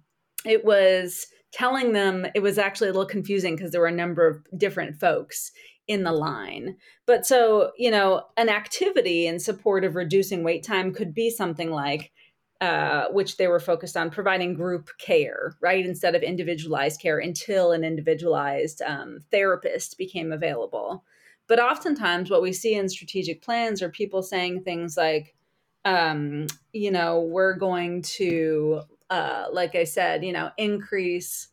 it 0.44 0.64
was 0.64 1.26
telling 1.52 1.92
them 1.92 2.26
it 2.34 2.40
was 2.40 2.58
actually 2.58 2.88
a 2.88 2.92
little 2.92 3.06
confusing 3.06 3.56
because 3.56 3.70
there 3.70 3.80
were 3.80 3.86
a 3.86 3.92
number 3.92 4.26
of 4.26 4.44
different 4.58 4.98
folks 5.00 5.52
in 5.88 6.02
the 6.02 6.12
line. 6.12 6.76
But 7.06 7.26
so, 7.26 7.70
you 7.76 7.90
know, 7.90 8.24
an 8.36 8.48
activity 8.48 9.26
in 9.26 9.38
support 9.38 9.84
of 9.84 9.94
reducing 9.94 10.42
wait 10.42 10.64
time 10.64 10.92
could 10.92 11.14
be 11.14 11.30
something 11.30 11.70
like, 11.70 12.12
uh, 12.60 13.06
which 13.10 13.36
they 13.36 13.46
were 13.46 13.60
focused 13.60 13.96
on 13.96 14.10
providing 14.10 14.54
group 14.54 14.90
care, 14.98 15.54
right? 15.60 15.86
Instead 15.86 16.14
of 16.14 16.22
individualized 16.22 17.00
care 17.00 17.18
until 17.18 17.72
an 17.72 17.84
individualized 17.84 18.82
um, 18.82 19.20
therapist 19.30 19.96
became 19.96 20.32
available. 20.32 21.04
But 21.46 21.60
oftentimes, 21.60 22.28
what 22.28 22.42
we 22.42 22.52
see 22.52 22.74
in 22.74 22.88
strategic 22.88 23.40
plans 23.40 23.80
are 23.80 23.88
people 23.88 24.22
saying 24.22 24.62
things 24.62 24.96
like, 24.96 25.35
um, 25.86 26.48
you 26.72 26.90
know, 26.90 27.20
we're 27.20 27.54
going 27.54 28.02
to, 28.02 28.82
uh, 29.08 29.46
like 29.52 29.76
I 29.76 29.84
said, 29.84 30.24
you 30.24 30.32
know, 30.32 30.50
increase 30.58 31.48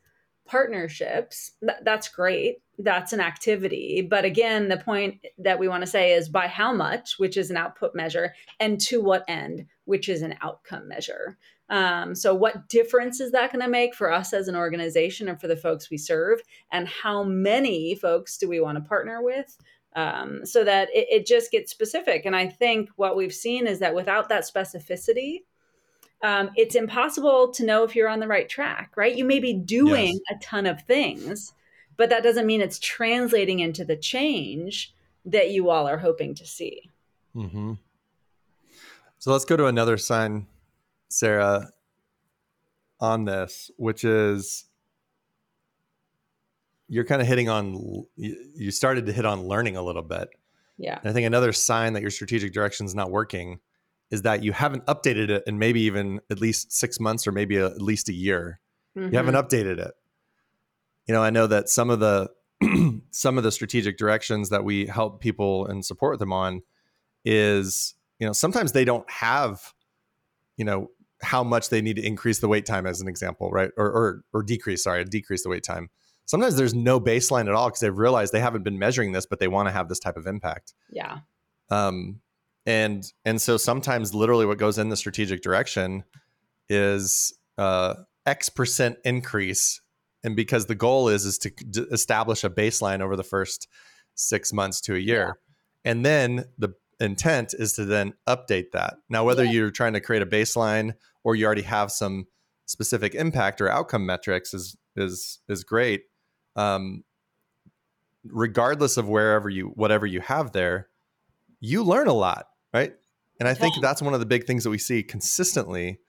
partnerships. 0.45 1.51
Th- 1.61 1.77
that's 1.83 2.09
great. 2.09 2.57
That's 2.79 3.13
an 3.13 3.21
activity. 3.21 4.01
But 4.01 4.25
again, 4.25 4.69
the 4.69 4.77
point 4.77 5.23
that 5.37 5.59
we 5.59 5.67
want 5.67 5.83
to 5.83 5.89
say 5.89 6.13
is 6.13 6.29
by 6.29 6.47
how 6.47 6.73
much, 6.73 7.19
which 7.19 7.37
is 7.37 7.51
an 7.51 7.57
output 7.57 7.93
measure, 7.93 8.33
and 8.59 8.81
to 8.81 9.01
what 9.01 9.23
end, 9.27 9.67
which 9.85 10.09
is 10.09 10.23
an 10.23 10.35
outcome 10.41 10.87
measure. 10.87 11.37
Um, 11.69 12.15
so, 12.15 12.33
what 12.33 12.67
difference 12.67 13.19
is 13.19 13.31
that 13.31 13.51
going 13.51 13.63
to 13.63 13.69
make 13.69 13.93
for 13.93 14.11
us 14.11 14.33
as 14.33 14.47
an 14.47 14.55
organization 14.55 15.29
and 15.29 15.39
for 15.39 15.47
the 15.47 15.55
folks 15.55 15.91
we 15.91 15.97
serve? 15.97 16.41
And 16.71 16.87
how 16.87 17.23
many 17.23 17.93
folks 17.95 18.37
do 18.37 18.49
we 18.49 18.59
want 18.59 18.77
to 18.77 18.89
partner 18.89 19.21
with? 19.21 19.55
Um, 19.95 20.45
so 20.45 20.63
that 20.63 20.89
it, 20.93 21.07
it, 21.09 21.25
just 21.25 21.51
gets 21.51 21.71
specific. 21.71 22.25
And 22.25 22.35
I 22.35 22.47
think 22.47 22.89
what 22.95 23.15
we've 23.15 23.33
seen 23.33 23.67
is 23.67 23.79
that 23.79 23.93
without 23.93 24.29
that 24.29 24.43
specificity, 24.43 25.41
um, 26.23 26.51
it's 26.55 26.75
impossible 26.75 27.51
to 27.51 27.65
know 27.65 27.83
if 27.83 27.95
you're 27.95 28.09
on 28.09 28.19
the 28.19 28.27
right 28.27 28.47
track, 28.47 28.91
right? 28.95 29.15
You 29.15 29.25
may 29.25 29.39
be 29.39 29.53
doing 29.53 30.19
yes. 30.29 30.37
a 30.37 30.43
ton 30.43 30.65
of 30.65 30.81
things, 30.83 31.53
but 31.97 32.09
that 32.09 32.23
doesn't 32.23 32.47
mean 32.47 32.61
it's 32.61 32.79
translating 32.79 33.59
into 33.59 33.85
the 33.85 33.97
change 33.97 34.93
that 35.25 35.51
you 35.51 35.69
all 35.69 35.87
are 35.87 35.97
hoping 35.97 36.33
to 36.35 36.45
see. 36.45 36.89
Mm-hmm. 37.35 37.73
So 39.19 39.31
let's 39.31 39.45
go 39.45 39.57
to 39.57 39.67
another 39.67 39.97
sign, 39.97 40.47
Sarah, 41.09 41.71
on 42.99 43.25
this, 43.25 43.69
which 43.77 44.03
is 44.03 44.65
you're 46.87 47.05
kind 47.05 47.21
of 47.21 47.27
hitting 47.27 47.49
on 47.49 48.05
you 48.15 48.71
started 48.71 49.05
to 49.05 49.11
hit 49.11 49.25
on 49.25 49.43
learning 49.43 49.77
a 49.77 49.81
little 49.81 50.01
bit. 50.01 50.29
Yeah. 50.77 50.97
And 50.99 51.09
i 51.09 51.13
think 51.13 51.25
another 51.27 51.53
sign 51.53 51.93
that 51.93 52.01
your 52.01 52.11
strategic 52.11 52.53
direction 52.53 52.85
is 52.85 52.95
not 52.95 53.11
working 53.11 53.59
is 54.11 54.23
that 54.23 54.43
you 54.43 54.51
haven't 54.51 54.85
updated 54.85 55.29
it 55.29 55.43
in 55.47 55.57
maybe 55.57 55.81
even 55.81 56.19
at 56.29 56.39
least 56.39 56.71
six 56.71 56.99
months 56.99 57.25
or 57.25 57.31
maybe 57.31 57.57
a, 57.57 57.67
at 57.67 57.81
least 57.81 58.09
a 58.09 58.13
year. 58.13 58.59
Mm-hmm. 58.97 59.11
you 59.11 59.17
haven't 59.17 59.33
mm-hmm. 59.33 59.55
updated 59.55 59.79
it. 59.79 59.93
You 61.07 61.13
know 61.13 61.23
i 61.23 61.29
know 61.29 61.47
that 61.47 61.69
some 61.69 61.89
of 61.89 61.99
the 61.99 62.29
some 63.11 63.37
of 63.37 63.43
the 63.43 63.51
strategic 63.51 63.97
directions 63.97 64.49
that 64.49 64.63
we 64.63 64.85
help 64.85 65.19
people 65.19 65.65
and 65.67 65.83
support 65.83 66.19
them 66.19 66.31
on 66.31 66.61
is 67.25 67.95
you 68.19 68.27
know 68.27 68.33
sometimes 68.33 68.71
they 68.71 68.85
don't 68.85 69.09
have 69.09 69.73
you 70.57 70.65
know 70.65 70.89
how 71.21 71.43
much 71.43 71.69
they 71.69 71.81
need 71.81 71.95
to 71.95 72.05
increase 72.05 72.39
the 72.39 72.47
wait 72.47 72.65
time 72.65 72.85
as 72.85 73.01
an 73.01 73.07
example 73.07 73.49
right? 73.51 73.71
Or 73.77 73.85
or, 73.85 74.23
or 74.33 74.43
decrease 74.43 74.83
sorry 74.83 75.03
decrease 75.05 75.43
the 75.43 75.49
wait 75.49 75.63
time 75.63 75.89
sometimes 76.25 76.55
there's 76.55 76.73
no 76.73 76.99
baseline 76.99 77.47
at 77.47 77.53
all 77.53 77.67
because 77.67 77.79
they've 77.79 77.97
realized 77.97 78.33
they 78.33 78.39
haven't 78.39 78.63
been 78.63 78.79
measuring 78.79 79.11
this 79.11 79.25
but 79.25 79.39
they 79.39 79.47
want 79.47 79.67
to 79.67 79.71
have 79.71 79.89
this 79.89 79.99
type 79.99 80.17
of 80.17 80.27
impact 80.27 80.73
yeah 80.91 81.19
um 81.69 82.19
and 82.65 83.11
and 83.25 83.41
so 83.41 83.57
sometimes 83.57 84.13
literally 84.13 84.45
what 84.45 84.57
goes 84.57 84.77
in 84.77 84.89
the 84.89 84.97
strategic 84.97 85.41
direction 85.41 86.03
is 86.69 87.33
uh 87.57 87.93
x 88.25 88.49
percent 88.49 88.97
increase 89.03 89.81
and 90.23 90.35
because 90.35 90.65
the 90.67 90.75
goal 90.75 91.09
is 91.09 91.25
is 91.25 91.37
to 91.37 91.49
d- 91.49 91.85
establish 91.91 92.43
a 92.43 92.49
baseline 92.49 93.01
over 93.01 93.15
the 93.15 93.23
first 93.23 93.67
six 94.15 94.53
months 94.53 94.79
to 94.79 94.95
a 94.95 94.99
year 94.99 95.37
yeah. 95.83 95.91
and 95.91 96.05
then 96.05 96.45
the 96.57 96.69
intent 96.99 97.53
is 97.57 97.73
to 97.73 97.83
then 97.83 98.13
update 98.29 98.71
that 98.71 98.95
now 99.09 99.25
whether 99.25 99.43
yeah. 99.43 99.51
you're 99.51 99.71
trying 99.71 99.93
to 99.93 99.99
create 99.99 100.21
a 100.21 100.25
baseline 100.25 100.93
or 101.23 101.35
you 101.35 101.45
already 101.45 101.63
have 101.63 101.91
some 101.91 102.25
specific 102.65 103.13
impact 103.13 103.59
or 103.59 103.69
outcome 103.69 104.05
metrics 104.05 104.53
is 104.53 104.77
is 104.95 105.39
is 105.49 105.63
great 105.63 106.03
um, 106.55 107.03
regardless 108.25 108.97
of 108.97 109.07
wherever 109.07 109.49
you 109.49 109.67
whatever 109.75 110.05
you 110.05 110.21
have 110.21 110.51
there 110.51 110.87
you 111.59 111.83
learn 111.83 112.07
a 112.07 112.13
lot 112.13 112.47
right 112.73 112.93
and 113.39 113.49
i 113.49 113.53
think 113.53 113.73
that's 113.81 114.01
one 114.01 114.13
of 114.13 114.19
the 114.19 114.25
big 114.25 114.45
things 114.45 114.63
that 114.63 114.69
we 114.69 114.77
see 114.77 115.03
consistently 115.03 115.99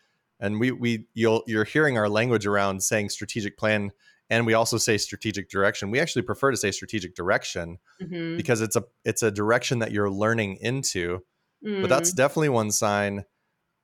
and 0.40 0.60
we 0.60 0.70
we 0.70 1.06
you'll 1.14 1.42
you're 1.46 1.64
hearing 1.64 1.98
our 1.98 2.08
language 2.08 2.46
around 2.46 2.82
saying 2.82 3.08
strategic 3.08 3.58
plan 3.58 3.90
and 4.30 4.46
we 4.46 4.54
also 4.54 4.78
say 4.78 4.96
strategic 4.96 5.50
direction 5.50 5.90
we 5.90 5.98
actually 5.98 6.22
prefer 6.22 6.50
to 6.50 6.56
say 6.56 6.70
strategic 6.70 7.14
direction 7.14 7.78
mm-hmm. 8.00 8.36
because 8.36 8.60
it's 8.60 8.76
a 8.76 8.84
it's 9.04 9.22
a 9.22 9.30
direction 9.30 9.80
that 9.80 9.90
you're 9.90 10.10
learning 10.10 10.56
into 10.60 11.20
mm. 11.64 11.80
but 11.80 11.90
that's 11.90 12.12
mm. 12.12 12.16
definitely 12.16 12.48
one 12.48 12.70
sign 12.70 13.24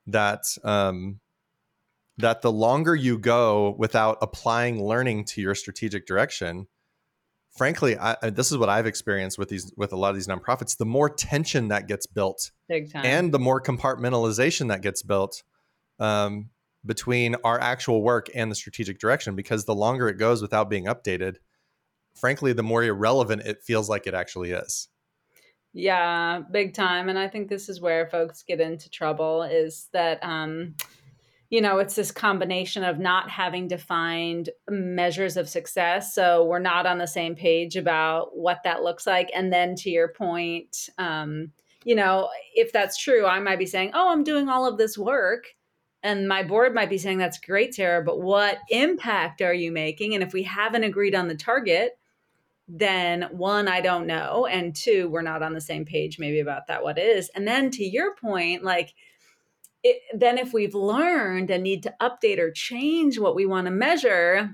that 0.06 0.44
um 0.62 1.18
that 2.20 2.42
the 2.42 2.52
longer 2.52 2.94
you 2.94 3.18
go 3.18 3.74
without 3.78 4.18
applying 4.22 4.84
learning 4.84 5.24
to 5.24 5.40
your 5.40 5.54
strategic 5.54 6.06
direction 6.06 6.66
frankly 7.56 7.96
I, 7.98 8.30
this 8.30 8.50
is 8.50 8.58
what 8.58 8.68
i've 8.68 8.86
experienced 8.86 9.38
with 9.38 9.48
these 9.48 9.72
with 9.76 9.92
a 9.92 9.96
lot 9.96 10.10
of 10.10 10.14
these 10.14 10.28
nonprofits. 10.28 10.76
The 10.76 10.86
more 10.86 11.10
tension 11.10 11.68
that 11.68 11.88
gets 11.88 12.06
built 12.06 12.50
and 12.94 13.32
the 13.32 13.38
more 13.38 13.60
compartmentalization 13.60 14.68
that 14.68 14.82
gets 14.82 15.02
built 15.02 15.42
um, 15.98 16.50
between 16.86 17.36
our 17.44 17.60
actual 17.60 18.02
work 18.02 18.28
and 18.34 18.50
the 18.50 18.54
strategic 18.54 18.98
direction 18.98 19.34
because 19.34 19.64
the 19.64 19.74
longer 19.74 20.08
it 20.08 20.16
goes 20.16 20.40
without 20.40 20.70
being 20.70 20.84
updated 20.84 21.36
frankly 22.14 22.52
the 22.52 22.62
more 22.62 22.82
irrelevant 22.82 23.42
it 23.42 23.62
feels 23.62 23.88
like 23.88 24.06
it 24.06 24.14
actually 24.14 24.52
is. 24.52 24.88
Yeah 25.72 26.42
big 26.50 26.72
time. 26.74 27.08
And 27.08 27.18
i 27.18 27.28
think 27.28 27.48
this 27.48 27.68
is 27.68 27.80
where 27.80 28.06
folks 28.06 28.42
get 28.42 28.60
into 28.60 28.88
trouble 28.88 29.42
is 29.42 29.88
that 29.92 30.22
um 30.22 30.76
you 31.50 31.60
know 31.60 31.78
it's 31.78 31.94
this 31.94 32.10
combination 32.10 32.82
of 32.82 32.98
not 32.98 33.28
having 33.28 33.68
defined 33.68 34.50
measures 34.68 35.36
of 35.36 35.48
success 35.48 36.14
so 36.14 36.44
we're 36.44 36.58
not 36.58 36.86
on 36.86 36.98
the 36.98 37.06
same 37.06 37.34
page 37.34 37.76
about 37.76 38.36
what 38.36 38.60
that 38.64 38.82
looks 38.82 39.06
like 39.06 39.30
and 39.34 39.52
then 39.52 39.74
to 39.74 39.90
your 39.90 40.08
point 40.08 40.88
um 40.98 41.52
you 41.84 41.94
know 41.94 42.28
if 42.54 42.72
that's 42.72 42.96
true 42.96 43.26
i 43.26 43.38
might 43.38 43.58
be 43.58 43.66
saying 43.66 43.90
oh 43.94 44.10
i'm 44.10 44.24
doing 44.24 44.48
all 44.48 44.66
of 44.66 44.78
this 44.78 44.96
work 44.96 45.44
and 46.02 46.26
my 46.26 46.42
board 46.42 46.74
might 46.74 46.88
be 46.88 46.98
saying, 46.98 47.18
that's 47.18 47.38
great, 47.38 47.74
Sarah, 47.74 48.02
but 48.02 48.20
what 48.20 48.58
impact 48.70 49.42
are 49.42 49.52
you 49.54 49.70
making? 49.70 50.14
And 50.14 50.22
if 50.22 50.32
we 50.32 50.42
haven't 50.42 50.84
agreed 50.84 51.14
on 51.14 51.28
the 51.28 51.34
target, 51.34 51.98
then 52.68 53.28
one, 53.32 53.68
I 53.68 53.80
don't 53.80 54.06
know. 54.06 54.46
And 54.46 54.74
two, 54.74 55.08
we're 55.10 55.22
not 55.22 55.42
on 55.42 55.52
the 55.52 55.60
same 55.60 55.84
page 55.84 56.18
maybe 56.18 56.40
about 56.40 56.68
that, 56.68 56.82
what 56.82 56.98
is. 56.98 57.28
And 57.34 57.46
then 57.46 57.70
to 57.72 57.84
your 57.84 58.14
point, 58.14 58.62
like, 58.62 58.94
it, 59.82 60.02
then 60.14 60.38
if 60.38 60.52
we've 60.52 60.74
learned 60.74 61.50
and 61.50 61.62
need 61.62 61.82
to 61.84 61.94
update 62.00 62.38
or 62.38 62.50
change 62.50 63.18
what 63.18 63.34
we 63.34 63.46
want 63.46 63.66
to 63.66 63.70
measure, 63.70 64.50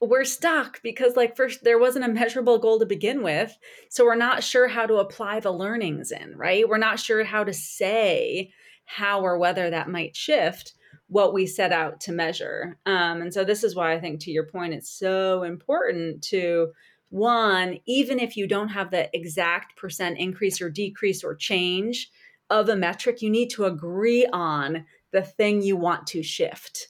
we're 0.00 0.24
stuck 0.24 0.82
because 0.82 1.14
like 1.14 1.36
first 1.36 1.62
there 1.62 1.78
wasn't 1.78 2.04
a 2.04 2.08
measurable 2.08 2.58
goal 2.58 2.80
to 2.80 2.84
begin 2.84 3.22
with 3.22 3.56
so 3.88 4.04
we're 4.04 4.16
not 4.16 4.42
sure 4.42 4.66
how 4.66 4.84
to 4.84 4.96
apply 4.96 5.38
the 5.38 5.52
learnings 5.52 6.10
in 6.10 6.36
right 6.36 6.68
we're 6.68 6.76
not 6.76 6.98
sure 6.98 7.22
how 7.22 7.44
to 7.44 7.52
say 7.52 8.52
how 8.84 9.20
or 9.20 9.38
whether 9.38 9.70
that 9.70 9.88
might 9.88 10.16
shift 10.16 10.74
what 11.12 11.34
we 11.34 11.46
set 11.46 11.72
out 11.72 12.00
to 12.00 12.10
measure. 12.10 12.78
Um, 12.86 13.20
and 13.20 13.32
so, 13.32 13.44
this 13.44 13.62
is 13.62 13.76
why 13.76 13.92
I 13.92 14.00
think, 14.00 14.20
to 14.20 14.30
your 14.30 14.46
point, 14.46 14.72
it's 14.72 14.90
so 14.90 15.42
important 15.42 16.22
to 16.24 16.72
one, 17.10 17.78
even 17.86 18.18
if 18.18 18.36
you 18.36 18.46
don't 18.46 18.68
have 18.68 18.90
the 18.90 19.14
exact 19.14 19.76
percent 19.76 20.18
increase 20.18 20.62
or 20.62 20.70
decrease 20.70 21.22
or 21.22 21.34
change 21.34 22.10
of 22.52 22.68
a 22.68 22.76
metric, 22.76 23.22
you 23.22 23.30
need 23.30 23.48
to 23.50 23.64
agree 23.64 24.26
on 24.26 24.84
the 25.10 25.22
thing 25.22 25.62
you 25.62 25.74
want 25.74 26.06
to 26.08 26.22
shift 26.22 26.88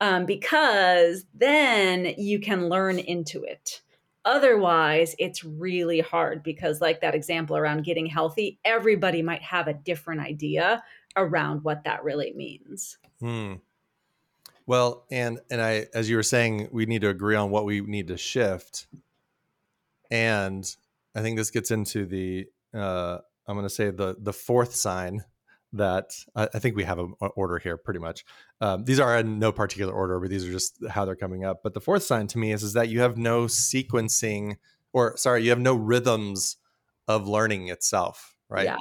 um, 0.00 0.24
because 0.26 1.26
then 1.34 2.14
you 2.16 2.40
can 2.40 2.68
learn 2.68 2.98
into 2.98 3.44
it. 3.44 3.82
Otherwise, 4.24 5.14
it's 5.18 5.44
really 5.44 6.00
hard 6.00 6.42
because, 6.42 6.80
like 6.80 7.00
that 7.02 7.14
example 7.14 7.56
around 7.56 7.84
getting 7.84 8.06
healthy, 8.06 8.58
everybody 8.64 9.20
might 9.20 9.42
have 9.42 9.68
a 9.68 9.74
different 9.74 10.20
idea 10.20 10.82
around 11.16 11.62
what 11.62 11.84
that 11.84 12.02
really 12.02 12.32
means. 12.34 12.98
Hmm. 13.20 13.54
Well, 14.64 15.04
and 15.10 15.40
and 15.50 15.60
I, 15.60 15.86
as 15.92 16.08
you 16.08 16.16
were 16.16 16.22
saying, 16.22 16.68
we 16.72 16.86
need 16.86 17.02
to 17.02 17.08
agree 17.08 17.36
on 17.36 17.50
what 17.50 17.64
we 17.64 17.80
need 17.80 18.08
to 18.08 18.16
shift, 18.16 18.86
and 20.10 20.64
I 21.14 21.20
think 21.20 21.36
this 21.36 21.50
gets 21.50 21.70
into 21.70 22.06
the 22.06 22.46
uh, 22.72 23.18
I'm 23.46 23.56
going 23.56 23.66
to 23.66 23.74
say 23.74 23.90
the 23.90 24.16
the 24.18 24.32
fourth 24.32 24.74
sign 24.74 25.24
that 25.72 26.12
I, 26.34 26.48
I 26.54 26.58
think 26.58 26.76
we 26.76 26.84
have 26.84 26.98
an 26.98 27.14
order 27.20 27.58
here 27.58 27.76
pretty 27.76 28.00
much. 28.00 28.24
Um, 28.60 28.84
these 28.84 29.00
are 29.00 29.18
in 29.18 29.38
no 29.38 29.52
particular 29.52 29.92
order, 29.92 30.20
but 30.20 30.30
these 30.30 30.46
are 30.46 30.52
just 30.52 30.76
how 30.88 31.04
they're 31.04 31.16
coming 31.16 31.44
up. 31.44 31.62
But 31.62 31.74
the 31.74 31.80
fourth 31.80 32.02
sign 32.02 32.26
to 32.28 32.38
me 32.38 32.52
is 32.52 32.62
is 32.62 32.74
that 32.74 32.88
you 32.88 33.00
have 33.00 33.16
no 33.16 33.44
sequencing, 33.44 34.56
or 34.92 35.16
sorry, 35.16 35.42
you 35.42 35.50
have 35.50 35.60
no 35.60 35.74
rhythms 35.74 36.56
of 37.08 37.26
learning 37.26 37.68
itself, 37.68 38.36
right? 38.48 38.64
Yeah. 38.64 38.76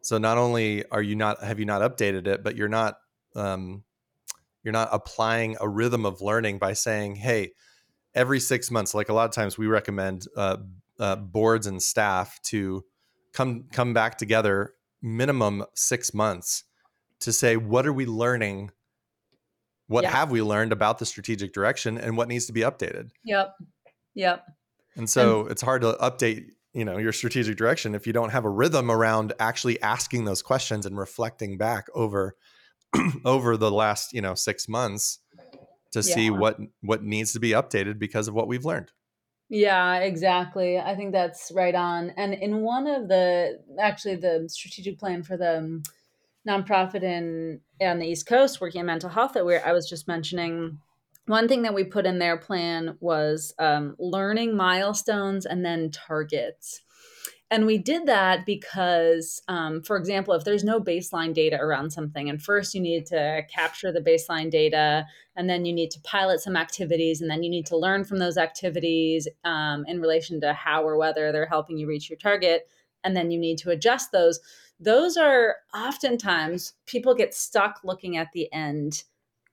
So 0.00 0.16
not 0.18 0.38
only 0.38 0.84
are 0.90 1.02
you 1.02 1.16
not 1.16 1.42
have 1.42 1.58
you 1.58 1.66
not 1.66 1.82
updated 1.82 2.26
it, 2.26 2.42
but 2.42 2.56
you're 2.56 2.68
not 2.68 2.98
um, 3.34 3.84
you're 4.62 4.72
not 4.72 4.88
applying 4.92 5.56
a 5.60 5.68
rhythm 5.68 6.06
of 6.06 6.22
learning 6.22 6.58
by 6.58 6.72
saying, 6.72 7.16
"Hey, 7.16 7.52
every 8.14 8.40
six 8.40 8.70
months." 8.70 8.94
Like 8.94 9.08
a 9.08 9.12
lot 9.12 9.28
of 9.28 9.34
times, 9.34 9.58
we 9.58 9.66
recommend 9.66 10.26
uh, 10.36 10.58
uh, 10.98 11.16
boards 11.16 11.66
and 11.66 11.82
staff 11.82 12.40
to 12.44 12.84
come 13.32 13.64
come 13.72 13.94
back 13.94 14.18
together 14.18 14.74
minimum 15.02 15.64
six 15.74 16.12
months 16.12 16.64
to 17.20 17.32
say, 17.32 17.56
"What 17.56 17.86
are 17.86 17.92
we 17.92 18.06
learning? 18.06 18.70
What 19.86 20.04
yeah. 20.04 20.10
have 20.10 20.30
we 20.30 20.42
learned 20.42 20.72
about 20.72 20.98
the 20.98 21.06
strategic 21.06 21.52
direction, 21.52 21.98
and 21.98 22.16
what 22.16 22.28
needs 22.28 22.46
to 22.46 22.52
be 22.52 22.60
updated?" 22.60 23.10
Yep. 23.24 23.54
Yep. 24.14 24.44
And 24.96 25.08
so 25.08 25.42
and- 25.42 25.50
it's 25.50 25.62
hard 25.62 25.82
to 25.82 25.92
update 26.00 26.46
you 26.74 26.84
know 26.84 26.98
your 26.98 27.12
strategic 27.12 27.56
direction 27.56 27.94
if 27.94 28.06
you 28.06 28.12
don't 28.12 28.30
have 28.30 28.44
a 28.44 28.50
rhythm 28.50 28.90
around 28.90 29.32
actually 29.40 29.80
asking 29.80 30.26
those 30.26 30.42
questions 30.42 30.84
and 30.84 30.98
reflecting 30.98 31.56
back 31.56 31.86
over 31.94 32.36
over 33.24 33.56
the 33.56 33.70
last 33.70 34.12
you 34.12 34.20
know 34.20 34.34
six 34.34 34.68
months 34.68 35.18
to 35.92 36.00
yeah. 36.00 36.14
see 36.14 36.30
what 36.30 36.58
what 36.82 37.02
needs 37.02 37.32
to 37.32 37.40
be 37.40 37.50
updated 37.50 37.98
because 37.98 38.28
of 38.28 38.34
what 38.34 38.48
we've 38.48 38.64
learned 38.64 38.92
yeah 39.48 39.96
exactly 39.98 40.78
i 40.78 40.94
think 40.94 41.12
that's 41.12 41.50
right 41.54 41.74
on 41.74 42.10
and 42.16 42.34
in 42.34 42.60
one 42.60 42.86
of 42.86 43.08
the 43.08 43.58
actually 43.80 44.16
the 44.16 44.46
strategic 44.48 44.98
plan 44.98 45.22
for 45.22 45.36
the 45.36 45.82
nonprofit 46.46 47.02
in 47.02 47.60
on 47.80 47.98
the 47.98 48.06
east 48.06 48.26
coast 48.26 48.60
working 48.60 48.80
in 48.80 48.86
mental 48.86 49.08
health 49.08 49.32
that 49.32 49.46
we 49.46 49.56
i 49.56 49.72
was 49.72 49.88
just 49.88 50.06
mentioning 50.08 50.78
one 51.28 51.46
thing 51.46 51.62
that 51.62 51.74
we 51.74 51.84
put 51.84 52.06
in 52.06 52.18
their 52.18 52.38
plan 52.38 52.96
was 53.00 53.54
um, 53.58 53.94
learning 53.98 54.56
milestones 54.56 55.44
and 55.44 55.64
then 55.64 55.90
targets. 55.90 56.80
And 57.50 57.64
we 57.64 57.78
did 57.78 58.04
that 58.06 58.44
because, 58.44 59.40
um, 59.48 59.82
for 59.82 59.96
example, 59.96 60.34
if 60.34 60.44
there's 60.44 60.64
no 60.64 60.80
baseline 60.80 61.32
data 61.32 61.56
around 61.58 61.90
something, 61.90 62.28
and 62.28 62.42
first 62.42 62.74
you 62.74 62.80
need 62.80 63.06
to 63.06 63.42
capture 63.50 63.90
the 63.90 64.02
baseline 64.02 64.50
data, 64.50 65.06
and 65.34 65.48
then 65.48 65.64
you 65.64 65.72
need 65.72 65.90
to 65.92 66.00
pilot 66.02 66.40
some 66.40 66.56
activities, 66.56 67.22
and 67.22 67.30
then 67.30 67.42
you 67.42 67.48
need 67.48 67.64
to 67.66 67.76
learn 67.76 68.04
from 68.04 68.18
those 68.18 68.36
activities 68.36 69.26
um, 69.44 69.86
in 69.86 69.98
relation 69.98 70.40
to 70.42 70.52
how 70.52 70.82
or 70.82 70.98
whether 70.98 71.32
they're 71.32 71.46
helping 71.46 71.78
you 71.78 71.88
reach 71.88 72.10
your 72.10 72.18
target, 72.18 72.68
and 73.02 73.16
then 73.16 73.30
you 73.30 73.38
need 73.38 73.56
to 73.58 73.70
adjust 73.70 74.12
those. 74.12 74.40
Those 74.78 75.16
are 75.16 75.56
oftentimes 75.74 76.74
people 76.84 77.14
get 77.14 77.34
stuck 77.34 77.80
looking 77.82 78.18
at 78.18 78.28
the 78.34 78.52
end 78.52 79.04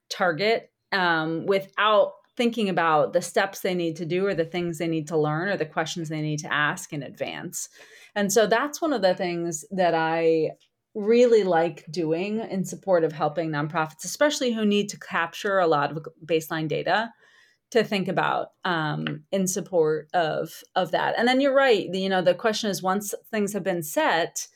target 0.10 0.69
um, 0.91 1.45
without 1.45 2.13
thinking 2.38 2.69
about 2.69 3.13
the 3.13 3.21
steps 3.21 3.62
they 3.62 3.76
need 3.76 3.95
to 3.95 4.06
do 4.06 4.26
or 4.26 4.34
the 4.34 4.45
things 4.45 4.78
they 4.78 4.88
need 4.88 5.08
to 5.08 5.17
learn 5.17 5.48
or 5.48 5.58
the 5.58 5.65
questions 5.65 6.10
they 6.10 6.21
need 6.21 6.39
to 6.39 6.54
ask 6.54 6.91
in 6.91 7.04
advance. 7.04 7.69
And 8.15 8.32
so 8.32 8.48
that's 8.48 8.82
one 8.82 8.93
of 8.93 9.02
the 9.02 9.15
things 9.15 9.65
that 9.71 9.93
I 9.93 10.52
really 10.93 11.43
like 11.43 11.86
doing 11.91 12.39
in 12.39 12.63
support 12.63 13.04
of 13.04 13.12
helping 13.12 13.52
nonprofits, 13.52 14.06
especially 14.06 14.54
who 14.54 14.65
need 14.65 14.89
to 14.89 15.00
capture 15.00 15.60
a 15.60 15.67
lot 15.67 15.91
of 15.91 16.06
baseline 16.26 16.67
data 16.67 17.12
to 17.71 17.84
think 17.84 18.08
about 18.08 18.50
um, 18.63 19.24
in 19.32 19.48
support 19.48 20.08
of 20.13 20.63
of 20.76 20.91
that. 20.91 21.15
And 21.17 21.28
then 21.28 21.41
you're 21.41 21.56
right. 21.56 21.88
You 21.91 22.10
know, 22.10 22.21
the 22.21 22.34
question 22.34 22.69
is 22.69 22.82
once 22.82 23.13
things 23.32 23.54
have 23.54 23.63
been 23.63 23.84
set, 23.84 24.48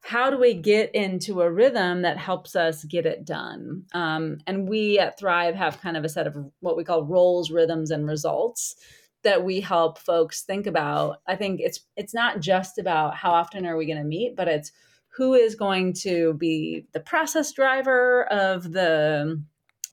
how 0.00 0.30
do 0.30 0.38
we 0.38 0.54
get 0.54 0.94
into 0.94 1.42
a 1.42 1.50
rhythm 1.50 2.02
that 2.02 2.16
helps 2.16 2.56
us 2.56 2.84
get 2.84 3.04
it 3.04 3.24
done? 3.24 3.84
Um, 3.92 4.38
and 4.46 4.68
we 4.68 4.98
at 4.98 5.18
Thrive 5.18 5.54
have 5.54 5.80
kind 5.80 5.96
of 5.96 6.04
a 6.04 6.08
set 6.08 6.26
of 6.26 6.36
what 6.60 6.76
we 6.76 6.84
call 6.84 7.04
roles, 7.04 7.50
rhythms, 7.50 7.90
and 7.90 8.06
results 8.06 8.76
that 9.24 9.44
we 9.44 9.60
help 9.60 9.98
folks 9.98 10.42
think 10.42 10.66
about. 10.66 11.20
I 11.26 11.36
think 11.36 11.60
it's 11.60 11.80
it's 11.96 12.14
not 12.14 12.40
just 12.40 12.78
about 12.78 13.16
how 13.16 13.32
often 13.32 13.66
are 13.66 13.76
we 13.76 13.86
going 13.86 13.98
to 13.98 14.04
meet, 14.04 14.36
but 14.36 14.48
it's 14.48 14.72
who 15.18 15.34
is 15.34 15.56
going 15.56 15.92
to 15.92 16.34
be 16.34 16.86
the 16.92 17.00
process 17.00 17.52
driver 17.52 18.24
of 18.32 18.72
the 18.72 19.42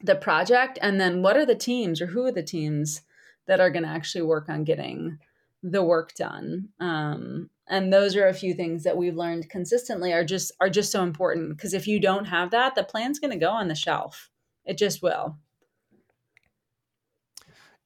the 0.01 0.15
project 0.15 0.77
and 0.81 0.99
then 0.99 1.23
what 1.23 1.37
are 1.37 1.45
the 1.45 1.55
teams 1.55 2.01
or 2.01 2.05
who 2.05 2.25
are 2.25 2.31
the 2.31 2.43
teams 2.43 3.01
that 3.47 3.59
are 3.59 3.71
going 3.71 3.83
to 3.83 3.89
actually 3.89 4.21
work 4.21 4.49
on 4.49 4.63
getting 4.63 5.17
the 5.63 5.81
work 5.81 6.13
done 6.13 6.69
um, 6.79 7.49
and 7.67 7.91
those 7.91 8.15
are 8.15 8.27
a 8.27 8.33
few 8.33 8.53
things 8.53 8.83
that 8.83 8.97
we've 8.97 9.15
learned 9.15 9.49
consistently 9.49 10.13
are 10.13 10.23
just 10.23 10.51
are 10.59 10.69
just 10.69 10.91
so 10.91 11.03
important 11.03 11.49
because 11.49 11.73
if 11.73 11.87
you 11.87 11.99
don't 11.99 12.25
have 12.25 12.51
that 12.51 12.75
the 12.75 12.83
plan's 12.83 13.19
going 13.19 13.31
to 13.31 13.37
go 13.37 13.49
on 13.51 13.67
the 13.67 13.75
shelf. 13.75 14.29
It 14.65 14.77
just 14.77 15.01
will. 15.01 15.37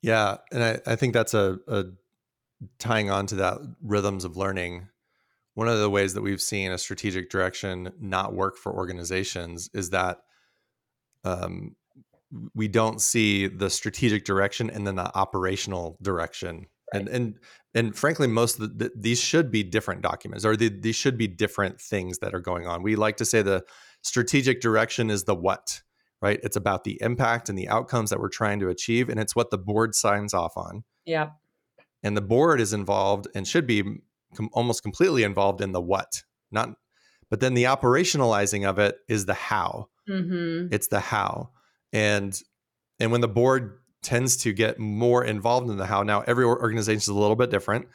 Yeah 0.02 0.38
and 0.52 0.64
i, 0.64 0.80
I 0.86 0.96
think 0.96 1.14
that's 1.14 1.34
a, 1.34 1.60
a 1.68 1.86
tying 2.78 3.10
on 3.10 3.26
to 3.28 3.36
that 3.36 3.58
rhythms 3.82 4.26
of 4.26 4.38
learning. 4.38 4.88
One 5.54 5.68
of 5.68 5.80
the 5.80 5.90
ways 5.90 6.14
that 6.14 6.22
we've 6.22 6.42
seen 6.42 6.72
a 6.72 6.78
strategic 6.78 7.30
direction 7.30 7.92
not 8.00 8.34
work 8.34 8.58
for 8.58 8.74
organizations 8.74 9.70
is 9.74 9.90
that 9.90 10.20
um, 11.24 11.76
we 12.54 12.68
don't 12.68 13.02
see 13.02 13.48
the 13.48 13.70
strategic 13.70 14.24
direction 14.24 14.70
and 14.70 14.86
then 14.86 14.96
the 14.96 15.18
operational 15.18 15.98
direction 16.02 16.68
right. 16.94 17.02
and 17.02 17.10
and 17.10 17.40
and 17.74 17.96
frankly 17.96 18.28
most 18.28 18.60
of 18.60 18.78
the, 18.78 18.92
these 18.96 19.20
should 19.20 19.52
be 19.52 19.64
different 19.64 20.02
documents 20.02 20.46
or 20.46 20.56
the, 20.56 20.70
these 20.70 20.96
should 20.96 21.18
be 21.18 21.28
different 21.28 21.80
things 21.80 22.20
that 22.20 22.34
are 22.34 22.40
going 22.40 22.68
on. 22.68 22.84
We 22.84 22.96
like 22.96 23.18
to 23.18 23.26
say 23.26 23.42
the 23.42 23.64
strategic 24.02 24.62
direction 24.62 25.10
is 25.10 25.24
the 25.24 25.36
what 25.36 25.82
right? 26.22 26.40
It's 26.44 26.58
about 26.58 26.84
the 26.84 26.98
impact 27.02 27.48
and 27.48 27.58
the 27.58 27.70
outcomes 27.70 28.10
that 28.10 28.20
we're 28.20 28.28
trying 28.28 28.60
to 28.60 28.70
achieve 28.70 29.10
and 29.10 29.20
it's 29.20 29.36
what 29.36 29.52
the 29.52 29.58
board 29.58 29.96
signs 29.96 30.34
off 30.34 30.58
on. 30.58 30.84
Yeah 31.06 31.30
and 32.04 32.16
the 32.16 32.22
board 32.22 32.62
is 32.62 32.72
involved 32.72 33.28
and 33.36 33.48
should 33.48 33.68
be 33.68 33.84
com- 34.36 34.50
almost 34.54 34.84
completely 34.84 35.24
involved 35.24 35.62
in 35.62 35.72
the 35.74 35.82
what 35.82 36.24
not 36.52 36.70
but 37.30 37.40
then 37.40 37.54
the 37.54 37.66
operationalizing 37.66 38.68
of 38.68 38.80
it 38.80 38.98
is 39.08 39.26
the 39.26 39.34
how. 39.34 39.88
Mm-hmm. 40.10 40.74
it's 40.74 40.88
the 40.88 41.00
how. 41.00 41.52
And 41.94 42.40
and 43.00 43.12
when 43.12 43.22
the 43.22 43.28
board 43.28 43.80
tends 44.02 44.38
to 44.38 44.54
get 44.54 44.80
more 44.80 45.24
involved 45.24 45.70
in 45.70 45.78
the 45.78 45.86
how. 45.86 46.04
Now 46.04 46.22
every 46.22 46.46
organization 46.46 47.00
is 47.00 47.08
a 47.08 47.14
little 47.14 47.36
bit 47.36 47.50
different. 47.50 47.88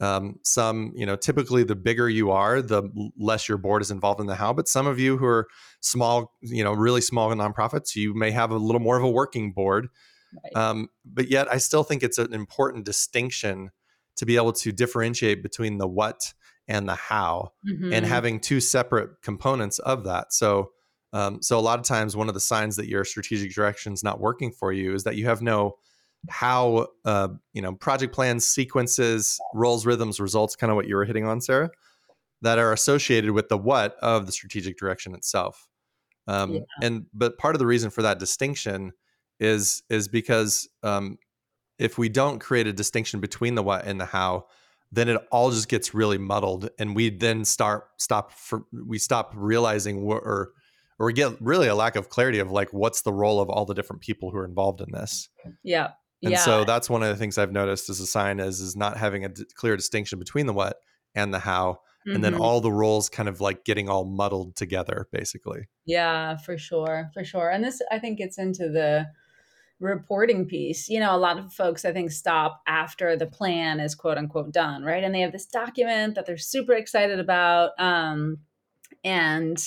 Um, 0.00 0.40
some 0.42 0.92
you 0.96 1.06
know 1.06 1.16
typically 1.16 1.62
the 1.62 1.76
bigger 1.76 2.08
you 2.08 2.30
are 2.32 2.60
the 2.60 2.82
less 3.16 3.48
your 3.48 3.58
board 3.58 3.82
is 3.82 3.90
involved 3.90 4.20
in 4.20 4.26
the 4.26 4.34
how. 4.34 4.52
But 4.52 4.68
some 4.68 4.86
of 4.86 4.98
you 4.98 5.16
who 5.16 5.26
are 5.26 5.48
small 5.80 6.32
you 6.40 6.64
know 6.64 6.72
really 6.72 7.00
small 7.00 7.30
nonprofits 7.30 7.94
you 7.94 8.14
may 8.14 8.30
have 8.30 8.50
a 8.50 8.56
little 8.56 8.80
more 8.80 8.96
of 8.96 9.04
a 9.04 9.10
working 9.10 9.52
board. 9.52 9.88
Right. 10.32 10.64
um, 10.64 10.88
but 11.04 11.28
yet 11.28 11.52
i 11.52 11.58
still 11.58 11.82
think 11.82 12.02
it's 12.02 12.16
an 12.16 12.32
important 12.32 12.86
distinction 12.86 13.70
to 14.16 14.24
be 14.24 14.36
able 14.36 14.54
to 14.54 14.72
differentiate 14.72 15.42
between 15.42 15.76
the 15.76 15.86
what 15.86 16.32
and 16.68 16.88
the 16.88 16.94
how 16.94 17.52
mm-hmm. 17.68 17.92
and 17.92 18.06
having 18.06 18.40
two 18.40 18.60
separate 18.60 19.22
components 19.22 19.78
of 19.80 20.04
that. 20.04 20.32
So 20.32 20.70
um, 21.12 21.42
so 21.42 21.58
a 21.58 21.60
lot 21.60 21.78
of 21.78 21.84
times, 21.84 22.16
one 22.16 22.28
of 22.28 22.34
the 22.34 22.40
signs 22.40 22.76
that 22.76 22.88
your 22.88 23.04
strategic 23.04 23.52
direction 23.52 23.92
is 23.92 24.02
not 24.02 24.20
working 24.20 24.50
for 24.50 24.72
you 24.72 24.94
is 24.94 25.04
that 25.04 25.16
you 25.16 25.26
have 25.26 25.42
no 25.42 25.76
how 26.28 26.86
uh, 27.04 27.28
you 27.52 27.60
know 27.60 27.74
project 27.74 28.14
plans, 28.14 28.46
sequences, 28.46 29.38
roles, 29.54 29.84
rhythms, 29.84 30.20
results, 30.20 30.56
kind 30.56 30.70
of 30.70 30.76
what 30.76 30.88
you 30.88 30.96
were 30.96 31.04
hitting 31.04 31.26
on, 31.26 31.40
Sarah, 31.40 31.70
that 32.40 32.58
are 32.58 32.72
associated 32.72 33.32
with 33.32 33.48
the 33.48 33.58
what 33.58 33.96
of 34.00 34.26
the 34.26 34.32
strategic 34.32 34.78
direction 34.78 35.14
itself. 35.14 35.68
Um, 36.26 36.54
yeah. 36.54 36.60
And 36.80 37.06
but 37.12 37.38
part 37.38 37.54
of 37.54 37.58
the 37.58 37.66
reason 37.66 37.90
for 37.90 38.02
that 38.02 38.18
distinction 38.18 38.92
is 39.38 39.82
is 39.90 40.08
because 40.08 40.68
um, 40.82 41.18
if 41.78 41.98
we 41.98 42.08
don't 42.08 42.38
create 42.38 42.66
a 42.66 42.72
distinction 42.72 43.20
between 43.20 43.54
the 43.54 43.62
what 43.62 43.84
and 43.84 44.00
the 44.00 44.06
how, 44.06 44.46
then 44.90 45.08
it 45.10 45.20
all 45.30 45.50
just 45.50 45.68
gets 45.68 45.92
really 45.92 46.18
muddled, 46.18 46.70
and 46.78 46.96
we 46.96 47.10
then 47.10 47.44
start 47.44 47.88
stop 47.98 48.32
for 48.32 48.62
we 48.72 48.98
stop 48.98 49.32
realizing 49.36 50.04
what 50.04 50.22
or 50.24 50.52
or 51.02 51.06
we 51.06 51.12
get 51.12 51.32
really 51.40 51.66
a 51.66 51.74
lack 51.74 51.96
of 51.96 52.08
clarity 52.08 52.38
of 52.38 52.52
like 52.52 52.72
what's 52.72 53.02
the 53.02 53.12
role 53.12 53.40
of 53.40 53.50
all 53.50 53.64
the 53.64 53.74
different 53.74 54.00
people 54.02 54.30
who 54.30 54.38
are 54.38 54.44
involved 54.44 54.80
in 54.80 54.86
this. 54.92 55.28
Yeah. 55.64 55.88
And 56.22 56.30
yeah. 56.30 56.38
so 56.38 56.62
that's 56.62 56.88
one 56.88 57.02
of 57.02 57.08
the 57.08 57.16
things 57.16 57.38
I've 57.38 57.50
noticed 57.50 57.90
as 57.90 57.98
a 57.98 58.06
sign 58.06 58.38
is 58.38 58.60
is 58.60 58.76
not 58.76 58.96
having 58.96 59.24
a 59.24 59.28
d- 59.28 59.44
clear 59.56 59.76
distinction 59.76 60.20
between 60.20 60.46
the 60.46 60.52
what 60.52 60.76
and 61.16 61.34
the 61.34 61.40
how 61.40 61.80
mm-hmm. 62.06 62.14
and 62.14 62.22
then 62.22 62.34
mm-hmm. 62.34 62.42
all 62.42 62.60
the 62.60 62.70
roles 62.70 63.08
kind 63.08 63.28
of 63.28 63.40
like 63.40 63.64
getting 63.64 63.88
all 63.88 64.04
muddled 64.04 64.54
together 64.54 65.08
basically. 65.10 65.66
Yeah, 65.86 66.36
for 66.36 66.56
sure. 66.56 67.10
For 67.14 67.24
sure. 67.24 67.50
And 67.50 67.64
this 67.64 67.82
I 67.90 67.98
think 67.98 68.18
gets 68.18 68.38
into 68.38 68.68
the 68.68 69.08
reporting 69.80 70.46
piece. 70.46 70.88
You 70.88 71.00
know, 71.00 71.16
a 71.16 71.18
lot 71.18 71.36
of 71.36 71.52
folks 71.52 71.84
I 71.84 71.92
think 71.92 72.12
stop 72.12 72.62
after 72.68 73.16
the 73.16 73.26
plan 73.26 73.80
is 73.80 73.96
quote 73.96 74.18
unquote 74.18 74.52
done, 74.52 74.84
right? 74.84 75.02
And 75.02 75.12
they 75.12 75.22
have 75.22 75.32
this 75.32 75.46
document 75.46 76.14
that 76.14 76.26
they're 76.26 76.38
super 76.38 76.74
excited 76.74 77.18
about 77.18 77.72
um 77.80 78.38
and 79.02 79.58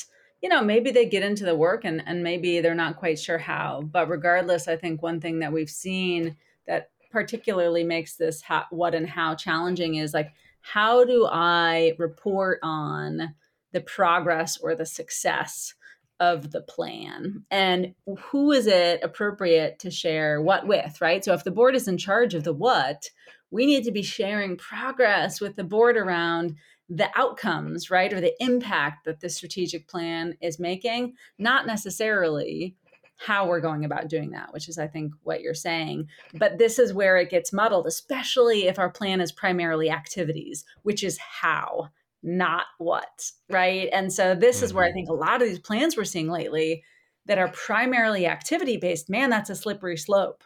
you 0.45 0.49
know, 0.49 0.61
maybe 0.61 0.91
they 0.91 1.07
get 1.07 1.23
into 1.23 1.43
the 1.43 1.55
work 1.55 1.85
and, 1.85 2.03
and 2.05 2.21
maybe 2.21 2.61
they're 2.61 2.75
not 2.75 2.97
quite 2.97 3.17
sure 3.17 3.39
how. 3.39 3.81
But 3.81 4.09
regardless, 4.09 4.67
I 4.67 4.75
think 4.75 5.01
one 5.01 5.19
thing 5.19 5.39
that 5.39 5.51
we've 5.51 5.71
seen 5.71 6.37
that 6.67 6.91
particularly 7.09 7.83
makes 7.83 8.15
this 8.15 8.43
how, 8.43 8.65
what 8.69 8.93
and 8.93 9.09
how 9.09 9.33
challenging 9.33 9.95
is 9.95 10.13
like, 10.13 10.33
how 10.61 11.03
do 11.03 11.25
I 11.25 11.93
report 11.97 12.59
on 12.61 13.33
the 13.71 13.81
progress 13.81 14.59
or 14.59 14.75
the 14.75 14.85
success 14.85 15.73
of 16.19 16.51
the 16.51 16.61
plan? 16.61 17.43
And 17.49 17.95
who 18.05 18.51
is 18.51 18.67
it 18.67 18.99
appropriate 19.01 19.79
to 19.79 19.89
share 19.89 20.43
what 20.43 20.67
with, 20.67 21.01
right? 21.01 21.25
So 21.25 21.33
if 21.33 21.43
the 21.43 21.49
board 21.49 21.75
is 21.75 21.87
in 21.87 21.97
charge 21.97 22.35
of 22.35 22.43
the 22.43 22.53
what, 22.53 23.09
we 23.49 23.65
need 23.65 23.83
to 23.85 23.91
be 23.91 24.03
sharing 24.03 24.57
progress 24.57 25.41
with 25.41 25.55
the 25.55 25.63
board 25.63 25.97
around 25.97 26.55
the 26.89 27.09
outcomes, 27.15 27.89
right, 27.89 28.13
or 28.13 28.21
the 28.21 28.35
impact 28.43 29.05
that 29.05 29.19
the 29.19 29.29
strategic 29.29 29.87
plan 29.87 30.37
is 30.41 30.59
making, 30.59 31.13
not 31.39 31.65
necessarily 31.65 32.75
how 33.17 33.47
we're 33.47 33.61
going 33.61 33.85
about 33.85 34.09
doing 34.09 34.31
that, 34.31 34.53
which 34.53 34.67
is, 34.67 34.77
I 34.77 34.87
think, 34.87 35.13
what 35.23 35.41
you're 35.41 35.53
saying. 35.53 36.07
But 36.33 36.57
this 36.57 36.77
is 36.77 36.93
where 36.93 37.17
it 37.17 37.29
gets 37.29 37.53
muddled, 37.53 37.87
especially 37.87 38.67
if 38.67 38.77
our 38.77 38.89
plan 38.89 39.21
is 39.21 39.31
primarily 39.31 39.89
activities, 39.89 40.65
which 40.83 41.03
is 41.03 41.17
how, 41.17 41.89
not 42.21 42.65
what, 42.77 43.31
right? 43.49 43.89
And 43.93 44.11
so 44.11 44.35
this 44.35 44.57
mm-hmm. 44.57 44.65
is 44.65 44.73
where 44.73 44.83
I 44.83 44.89
mm-hmm. 44.89 44.95
think 44.95 45.09
a 45.09 45.13
lot 45.13 45.41
of 45.41 45.47
these 45.47 45.59
plans 45.59 45.95
we're 45.95 46.03
seeing 46.03 46.29
lately 46.29 46.83
that 47.25 47.37
are 47.37 47.47
primarily 47.49 48.27
activity 48.27 48.77
based, 48.77 49.09
man, 49.09 49.29
that's 49.29 49.49
a 49.49 49.55
slippery 49.55 49.97
slope 49.97 50.43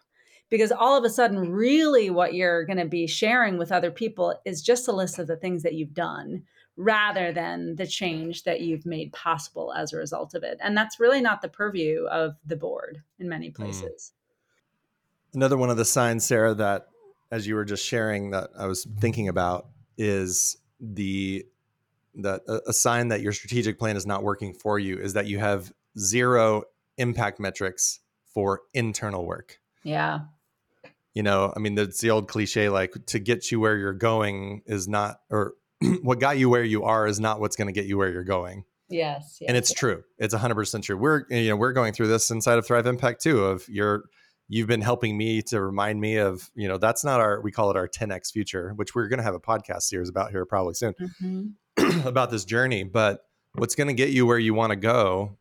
because 0.49 0.71
all 0.71 0.97
of 0.97 1.03
a 1.03 1.09
sudden 1.09 1.51
really 1.51 2.09
what 2.09 2.33
you're 2.33 2.65
going 2.65 2.79
to 2.79 2.85
be 2.85 3.07
sharing 3.07 3.57
with 3.57 3.71
other 3.71 3.91
people 3.91 4.39
is 4.45 4.61
just 4.61 4.87
a 4.87 4.91
list 4.91 5.19
of 5.19 5.27
the 5.27 5.35
things 5.35 5.63
that 5.63 5.73
you've 5.73 5.93
done 5.93 6.43
rather 6.75 7.31
than 7.31 7.75
the 7.75 7.85
change 7.85 8.43
that 8.43 8.61
you've 8.61 8.85
made 8.85 9.11
possible 9.11 9.73
as 9.73 9.91
a 9.91 9.97
result 9.97 10.33
of 10.33 10.43
it 10.43 10.57
and 10.63 10.77
that's 10.77 10.99
really 10.99 11.21
not 11.21 11.41
the 11.41 11.49
purview 11.49 12.05
of 12.05 12.35
the 12.45 12.55
board 12.55 13.01
in 13.19 13.27
many 13.27 13.49
hmm. 13.49 13.63
places 13.63 14.13
mm. 15.31 15.35
another 15.35 15.57
one 15.57 15.69
of 15.69 15.77
the 15.77 15.85
signs 15.85 16.25
sarah 16.25 16.53
that 16.53 16.87
as 17.31 17.45
you 17.45 17.55
were 17.55 17.65
just 17.65 17.85
sharing 17.85 18.31
that 18.31 18.49
i 18.57 18.65
was 18.65 18.87
thinking 18.99 19.27
about 19.27 19.67
is 19.97 20.57
the 20.79 21.45
that 22.15 22.41
a 22.65 22.73
sign 22.73 23.09
that 23.09 23.21
your 23.21 23.31
strategic 23.33 23.77
plan 23.77 23.95
is 23.95 24.05
not 24.05 24.23
working 24.23 24.53
for 24.53 24.79
you 24.79 24.97
is 24.97 25.13
that 25.13 25.27
you 25.27 25.37
have 25.37 25.71
zero 25.97 26.63
impact 26.97 27.39
metrics 27.39 27.99
for 28.25 28.61
internal 28.73 29.25
work 29.25 29.59
yeah 29.83 30.21
you 31.19 31.23
know 31.23 31.51
i 31.53 31.59
mean 31.59 31.77
it's 31.77 31.99
the 31.99 32.09
old 32.09 32.29
cliche 32.29 32.69
like 32.69 32.93
to 33.05 33.19
get 33.19 33.51
you 33.51 33.59
where 33.59 33.75
you're 33.75 33.91
going 33.91 34.61
is 34.65 34.87
not 34.87 35.19
or 35.29 35.55
what 36.01 36.17
got 36.17 36.37
you 36.37 36.49
where 36.49 36.63
you 36.63 36.85
are 36.85 37.07
is 37.07 37.19
not 37.19 37.41
what's 37.41 37.57
going 37.57 37.67
to 37.67 37.73
get 37.73 37.85
you 37.85 37.97
where 37.97 38.09
you're 38.09 38.23
going 38.23 38.63
yes, 38.87 39.37
yes 39.41 39.47
and 39.49 39.57
it's 39.57 39.69
yes. 39.69 39.77
true 39.77 40.01
it's 40.17 40.33
100% 40.33 40.81
true 40.81 40.95
we're 40.95 41.25
you 41.29 41.49
know 41.49 41.57
we're 41.57 41.73
going 41.73 41.91
through 41.91 42.07
this 42.07 42.31
inside 42.31 42.57
of 42.57 42.65
thrive 42.65 42.87
impact 42.87 43.21
too 43.21 43.43
of 43.43 43.67
your 43.67 44.05
you've 44.47 44.69
been 44.69 44.79
helping 44.79 45.17
me 45.17 45.41
to 45.41 45.59
remind 45.61 45.99
me 45.99 46.15
of 46.15 46.49
you 46.55 46.69
know 46.69 46.77
that's 46.77 47.03
not 47.03 47.19
our 47.19 47.41
we 47.41 47.51
call 47.51 47.69
it 47.69 47.75
our 47.75 47.89
10x 47.89 48.31
future 48.31 48.71
which 48.77 48.95
we're 48.95 49.09
going 49.09 49.17
to 49.17 49.23
have 49.23 49.35
a 49.35 49.41
podcast 49.41 49.81
series 49.81 50.07
about 50.07 50.31
here 50.31 50.45
probably 50.45 50.73
soon 50.73 50.93
mm-hmm. 51.21 52.07
about 52.07 52.31
this 52.31 52.45
journey 52.45 52.85
but 52.85 53.25
what's 53.55 53.75
going 53.75 53.87
to 53.89 53.93
get 53.93 54.11
you 54.11 54.25
where 54.25 54.39
you 54.39 54.53
want 54.53 54.69
to 54.69 54.77
go 54.77 55.37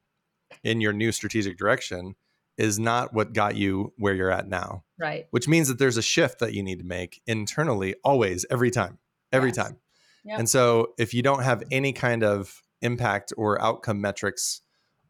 in 0.64 0.80
your 0.80 0.92
new 0.92 1.12
strategic 1.12 1.56
direction 1.56 2.16
is 2.58 2.78
not 2.78 3.14
what 3.14 3.32
got 3.32 3.54
you 3.54 3.92
where 3.96 4.14
you're 4.14 4.32
at 4.32 4.48
now. 4.48 4.82
Right. 4.98 5.26
Which 5.30 5.46
means 5.46 5.68
that 5.68 5.78
there's 5.78 5.96
a 5.96 6.02
shift 6.02 6.40
that 6.40 6.52
you 6.54 6.62
need 6.62 6.80
to 6.80 6.84
make 6.84 7.22
internally, 7.26 7.94
always, 8.02 8.44
every 8.50 8.70
time, 8.70 8.98
every 9.32 9.50
yes. 9.50 9.56
time. 9.56 9.76
Yep. 10.24 10.38
And 10.40 10.48
so 10.48 10.94
if 10.98 11.14
you 11.14 11.22
don't 11.22 11.42
have 11.42 11.62
any 11.70 11.92
kind 11.92 12.24
of 12.24 12.62
impact 12.82 13.32
or 13.36 13.60
outcome 13.62 14.00
metrics 14.00 14.62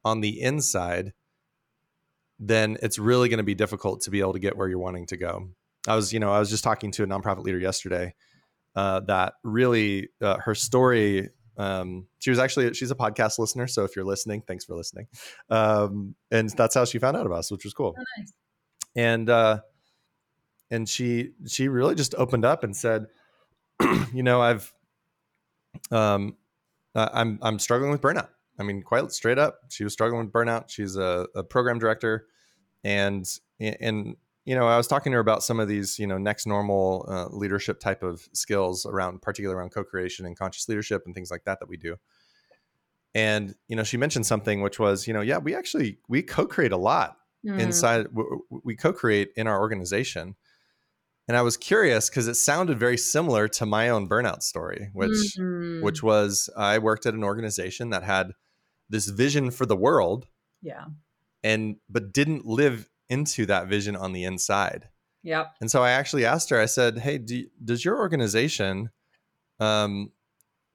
on 0.05 0.21
the 0.21 0.41
inside, 0.41 1.13
then 2.39 2.77
it's 2.83 2.99
really 2.99 3.29
going 3.29 3.39
to 3.39 3.45
be 3.45 3.55
difficult 3.55 4.03
to 4.03 4.11
be 4.11 4.21
able 4.21 4.35
to 4.35 4.39
get 4.39 4.57
where 4.57 4.69
you're 4.69 4.79
wanting 4.79 5.07
to 5.07 5.17
go. 5.17 5.49
I 5.87 5.97
was, 5.97 6.13
you 6.13 6.21
know, 6.21 6.33
I 6.33 6.39
was 6.39 6.51
just 6.51 6.63
talking 6.63 6.91
to 6.93 7.03
a 7.03 7.07
nonprofit 7.07 7.43
leader 7.43 7.59
yesterday 7.59 8.15
uh, 8.77 9.01
that 9.01 9.35
really 9.43 10.11
uh, 10.21 10.39
her 10.39 10.55
story. 10.55 11.31
Um, 11.57 12.07
she 12.21 12.31
was 12.31 12.39
actually 12.39 12.73
she's 12.75 12.93
a 12.93 12.95
podcast 12.95 13.39
listener, 13.39 13.67
so 13.67 13.85
if 13.85 13.97
you're 13.97 14.05
listening, 14.05 14.43
thanks 14.47 14.65
for 14.65 14.77
listening. 14.77 15.09
Um, 15.51 16.15
and 16.31 16.51
that's 16.51 16.75
how 16.75 16.85
she 16.85 16.99
found 16.99 17.17
out 17.17 17.27
about 17.27 17.41
us, 17.41 17.51
which 17.51 17.65
was 17.65 17.75
cool. 17.75 17.97
Oh, 17.99 18.05
nice. 18.19 18.33
And 18.95 19.29
uh, 19.29 19.61
and 20.71 20.89
she 20.89 21.33
she 21.47 21.69
really 21.69 21.95
just 21.95 22.15
opened 22.17 22.45
up 22.45 22.65
and 22.65 22.77
said, 22.77 23.07
you 24.13 24.23
know, 24.23 24.41
I've 24.41 24.73
um, 25.91 26.37
I'm 26.95 27.39
I'm 27.43 27.59
struggling 27.59 27.91
with 27.91 28.01
burnout. 28.01 28.29
I 28.59 28.65
mean, 28.65 28.83
quite 28.83 29.11
straight 29.13 29.39
up, 29.39 29.61
she 29.69 29.85
was 29.85 29.93
struggling 29.93 30.25
with 30.25 30.33
burnout. 30.33 30.69
She's 30.69 30.97
a, 30.97 31.27
a 31.35 31.45
program 31.45 31.79
director, 31.79 32.27
and 32.85 33.27
and 33.61 34.17
you 34.45 34.55
know, 34.55 34.67
I 34.67 34.79
was 34.79 34.87
talking 34.87 35.13
to 35.13 35.17
her 35.17 35.21
about 35.21 35.43
some 35.43 35.61
of 35.61 35.69
these, 35.69 35.99
you 35.99 36.07
know, 36.07 36.17
next 36.17 36.47
normal 36.47 37.05
uh, 37.07 37.27
leadership 37.29 37.81
type 37.81 38.03
of 38.03 38.27
skills 38.33 38.87
around, 38.87 39.21
particularly 39.21 39.59
around 39.59 39.73
co-creation 39.73 40.25
and 40.25 40.39
conscious 40.39 40.67
leadership 40.71 41.03
and 41.05 41.15
things 41.15 41.31
like 41.31 41.45
that 41.45 41.61
that 41.61 41.69
we 41.69 41.77
do. 41.77 41.97
And 43.15 43.55
you 43.69 43.77
know, 43.77 43.83
she 43.83 43.97
mentioned 43.97 44.27
something 44.27 44.63
which 44.63 44.79
was, 44.79 45.07
you 45.07 45.13
know, 45.13 45.21
yeah, 45.21 45.39
we 45.39 45.55
actually 45.55 45.99
we 46.09 46.23
co-create 46.23 46.73
a 46.73 46.77
lot 46.77 47.19
mm. 47.47 47.59
inside. 47.59 48.07
We 48.49 48.75
co-create 48.75 49.33
in 49.37 49.47
our 49.47 49.61
organization. 49.61 50.35
And 51.29 51.37
I 51.37 51.43
was 51.43 51.59
curious 51.59 52.09
because 52.09 52.27
it 52.27 52.35
sounded 52.35 52.79
very 52.79 52.97
similar 52.97 53.49
to 53.49 53.67
my 53.67 53.91
own 53.91 54.09
burnout 54.09 54.43
story, 54.43 54.89
which 54.95 55.11
mm-hmm. 55.11 55.85
which 55.85 56.03
was 56.03 56.49
I 56.57 56.79
worked 56.79 57.05
at 57.05 57.15
an 57.15 57.23
organization 57.23 57.91
that 57.91 58.03
had 58.03 58.33
this 58.89 59.09
vision 59.09 59.51
for 59.51 59.67
the 59.67 59.77
world. 59.77 60.27
Yeah. 60.63 60.87
And 61.45 61.77
but 61.89 62.13
didn't 62.13 62.47
live 62.47 62.89
into 63.11 63.47
that 63.47 63.69
vision 63.69 63.95
on 63.95 64.13
the 64.13 64.25
inside. 64.25 64.89
Yep. 65.23 65.55
And 65.61 65.71
so 65.71 65.83
I 65.83 65.91
actually 65.91 66.25
asked 66.25 66.51
her, 66.51 66.59
I 66.59 66.67
said, 66.67 66.99
Hey, 66.99 67.19
do, 67.19 67.47
does 67.63 67.85
your 67.85 67.99
organization, 67.99 68.91
um, 69.61 70.13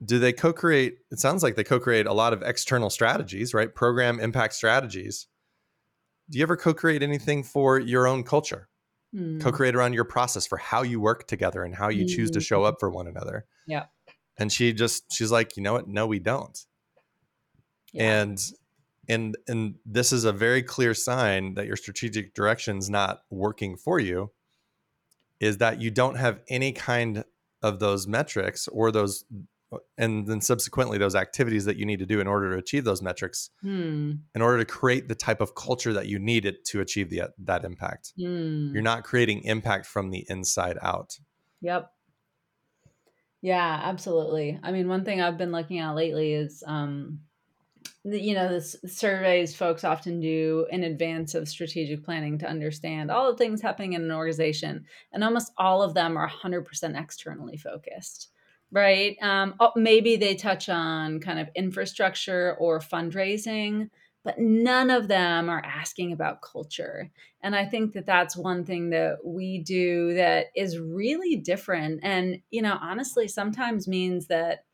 do 0.06 0.20
they 0.20 0.34
co 0.34 0.54
create? 0.54 1.00
It 1.12 1.20
sounds 1.20 1.42
like 1.42 1.56
they 1.56 1.64
co 1.64 1.80
create 1.80 2.06
a 2.06 2.14
lot 2.14 2.34
of 2.34 2.44
external 2.44 2.92
strategies, 2.92 3.54
right? 3.54 3.74
Program 3.74 4.20
impact 4.20 4.54
strategies. 4.54 5.28
Do 6.30 6.38
you 6.38 6.44
ever 6.44 6.58
co 6.58 6.74
create 6.74 7.02
anything 7.02 7.44
for 7.44 7.80
your 7.80 8.08
own 8.08 8.24
culture? 8.24 8.70
Mm. 9.16 9.42
Co 9.42 9.52
create 9.52 9.76
around 9.76 9.94
your 9.94 10.06
process 10.06 10.48
for 10.48 10.58
how 10.58 10.82
you 10.82 11.00
work 11.00 11.28
together 11.28 11.64
and 11.64 11.76
how 11.76 11.90
you 11.90 12.06
mm. 12.06 12.10
choose 12.10 12.32
to 12.32 12.42
show 12.42 12.64
up 12.64 12.78
for 12.80 12.90
one 12.90 13.08
another. 13.08 13.46
Yeah. 13.68 13.86
And 14.40 14.52
she 14.52 14.74
just, 14.74 15.06
she's 15.12 15.32
like, 15.32 15.56
you 15.56 15.64
know 15.64 15.74
what? 15.74 15.88
No, 15.88 16.08
we 16.08 16.20
don't. 16.20 16.58
Yeah. 17.94 18.22
And 18.22 18.40
and 19.10 19.38
and 19.48 19.76
this 19.86 20.12
is 20.12 20.24
a 20.24 20.32
very 20.32 20.64
clear 20.64 20.94
sign 20.94 21.56
that 21.56 21.68
your 21.68 21.76
strategic 21.76 22.34
direction 22.34 22.78
is 22.78 22.90
not 22.90 23.24
working 23.30 23.76
for 23.76 24.00
you 24.00 24.32
is 25.40 25.58
that 25.58 25.82
you 25.82 25.92
don't 25.92 26.16
have 26.16 26.40
any 26.48 26.72
kind 26.72 27.24
of 27.62 27.80
those 27.80 28.08
metrics 28.08 28.68
or 28.70 28.92
those 28.92 29.26
and 29.98 30.28
then 30.28 30.42
subsequently 30.42 30.98
those 30.98 31.16
activities 31.16 31.66
that 31.66 31.78
you 31.78 31.86
need 31.86 32.00
to 32.00 32.06
do 32.06 32.20
in 32.20 32.28
order 32.28 32.52
to 32.52 32.58
achieve 32.58 32.84
those 32.84 33.02
metrics 33.02 33.50
hmm. 33.62 34.14
in 34.36 34.42
order 34.42 34.58
to 34.60 34.66
create 34.66 35.08
the 35.08 35.16
type 35.16 35.42
of 35.42 35.56
culture 35.56 35.94
that 35.94 36.08
you 36.08 36.20
need 36.20 36.46
it 36.46 36.66
to 36.66 36.82
achieve 36.82 37.10
the, 37.10 37.24
that 37.38 37.64
impact. 37.64 38.14
Hmm. 38.18 38.74
you're 38.74 38.82
not 38.82 39.04
creating 39.04 39.44
impact 39.44 39.86
from 39.86 40.10
the 40.10 40.26
inside 40.30 40.78
out. 40.82 41.18
Yep. 41.62 41.92
Yeah 43.42 43.82
absolutely. 43.84 44.60
I 44.64 44.72
mean 44.72 44.88
one 44.88 45.06
thing 45.06 45.22
i've 45.22 45.38
been 45.38 45.52
looking 45.52 45.80
at 45.80 45.96
lately 45.96 46.34
is 46.34 46.64
um 46.66 47.20
you 48.04 48.34
know, 48.34 48.50
the 48.50 48.62
surveys 48.62 49.56
folks 49.56 49.84
often 49.84 50.20
do 50.20 50.68
in 50.70 50.84
advance 50.84 51.36
of 51.36 51.48
strategic 51.48 52.04
planning 52.04 52.38
to 52.40 52.50
understand 52.50 53.10
all 53.10 53.32
the 53.32 53.38
things 53.38 53.62
happening 53.62 53.94
in 53.94 54.04
an 54.04 54.12
organization, 54.12 54.86
and 55.14 55.24
almost 55.24 55.54
all 55.58 55.82
of 55.82 55.94
them 55.94 56.18
are 56.18 56.30
100% 56.30 57.02
externally 57.02 57.58
focused, 57.58 58.30
right? 58.74 59.16
Um, 59.22 59.54
oh, 59.60 59.72
maybe 59.76 60.16
they 60.16 60.36
touch 60.36 60.68
on 60.68 61.20
kind 61.20 61.40
of 61.40 61.48
infrastructure 61.56 62.56
or 62.60 62.80
fundraising, 62.80 63.92
but 64.24 64.40
none 64.40 64.90
of 64.90 65.08
them 65.08 65.48
are 65.48 65.64
asking 65.64 66.12
about 66.12 66.42
culture. 66.42 67.12
And 67.42 67.56
I 67.56 67.66
think 67.66 67.94
that 67.94 68.08
that's 68.08 68.36
one 68.36 68.66
thing 68.66 68.90
that 68.90 69.18
we 69.24 69.60
do 69.60 70.16
that 70.16 70.48
is 70.56 70.80
really 70.80 71.36
different, 71.36 72.00
and 72.04 72.42
you 72.50 72.64
know, 72.64 72.78
honestly, 72.82 73.28
sometimes 73.28 73.88
means 73.88 74.28
that 74.28 74.66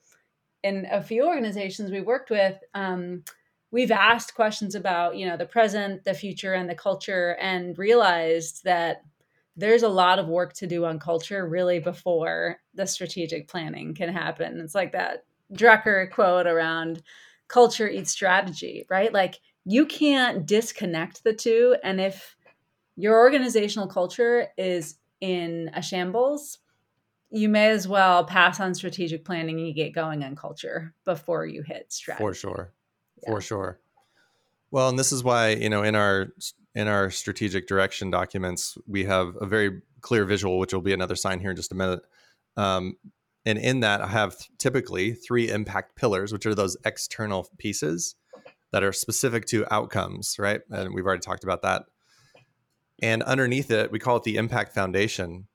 in 0.64 0.88
a 0.92 1.04
few 1.04 1.28
organizations 1.28 1.92
we 1.92 2.02
worked 2.02 2.30
with, 2.30 2.58
um, 2.74 3.24
we've 3.72 3.92
asked 3.92 4.34
questions 4.34 4.76
about 4.76 5.18
you 5.18 5.28
know 5.28 5.36
the 5.36 5.46
present, 5.46 6.06
the 6.06 6.14
future, 6.14 6.54
and 6.54 6.70
the 6.70 6.76
culture, 6.76 7.36
and 7.42 7.78
realized 7.78 8.64
that 8.64 9.02
there's 9.60 9.84
a 9.84 9.90
lot 9.90 10.20
of 10.20 10.28
work 10.28 10.54
to 10.54 10.68
do 10.68 10.86
on 10.86 11.00
culture 11.00 11.48
really 11.48 11.80
before 11.80 12.58
the 12.74 12.86
strategic 12.86 13.48
planning 13.48 13.94
can 13.94 14.10
happen. 14.10 14.60
It's 14.60 14.76
like 14.76 14.94
that 14.94 15.26
Drucker 15.54 16.10
quote 16.12 16.48
around 16.48 17.02
culture 17.48 17.90
eats 17.90 18.12
strategy, 18.12 18.86
right? 18.90 19.12
Like 19.12 19.40
you 19.66 19.86
can't 19.86 20.46
disconnect 20.46 21.24
the 21.24 21.34
two. 21.34 21.76
And 21.84 22.00
if 22.00 22.36
your 22.96 23.20
organizational 23.20 23.88
culture 23.88 24.48
is 24.58 24.96
in 25.20 25.72
a 25.74 25.82
shambles, 25.82 26.60
you 27.32 27.50
may 27.50 27.70
as 27.70 27.88
well 27.88 28.24
pass 28.24 28.60
on 28.60 28.74
strategic 28.74 29.26
planning 29.26 29.60
and 29.60 29.76
get 29.76 29.94
going 29.94 30.24
on 30.24 30.36
culture 30.36 30.94
before 31.06 31.46
you 31.46 31.64
hit 31.64 31.92
strategy. 31.92 32.24
For 32.24 32.34
sure. 32.34 32.74
Yeah. 33.24 33.32
For 33.32 33.42
sure. 33.42 33.80
Well, 34.72 34.90
and 34.90 35.00
this 35.00 35.12
is 35.12 35.24
why, 35.24 35.50
you 35.50 35.70
know, 35.70 35.84
in 35.84 35.96
our 35.96 36.28
in 36.76 36.88
our 36.88 37.10
strategic 37.10 37.68
direction 37.68 38.12
documents, 38.12 38.78
we 38.88 39.06
have 39.06 39.36
a 39.42 39.46
very 39.46 39.82
clear 40.02 40.26
visual, 40.26 40.60
which 40.60 40.74
will 40.74 40.82
be 40.82 40.94
another 40.94 41.16
sign 41.16 41.40
here 41.40 41.50
in 41.50 41.56
just 41.56 41.72
a 41.72 41.76
minute. 41.76 42.02
Um, 42.56 42.96
and 43.46 43.58
in 43.58 43.80
that, 43.80 44.02
I 44.02 44.08
have 44.08 44.36
typically 44.60 45.14
three 45.14 45.50
impact 45.50 45.96
pillars, 45.96 46.32
which 46.32 46.46
are 46.46 46.54
those 46.54 46.78
external 46.86 47.48
pieces 47.58 48.16
that 48.72 48.84
are 48.84 48.94
specific 48.94 49.46
to 49.48 49.66
outcomes, 49.74 50.36
right? 50.38 50.62
And 50.70 50.94
we've 50.94 51.06
already 51.06 51.22
talked 51.22 51.44
about 51.44 51.64
that. 51.64 51.86
And 53.02 53.24
underneath 53.24 53.72
it, 53.72 53.92
we 53.92 53.98
call 53.98 54.18
it 54.18 54.24
the 54.24 54.36
impact 54.36 54.74
foundation 54.74 55.48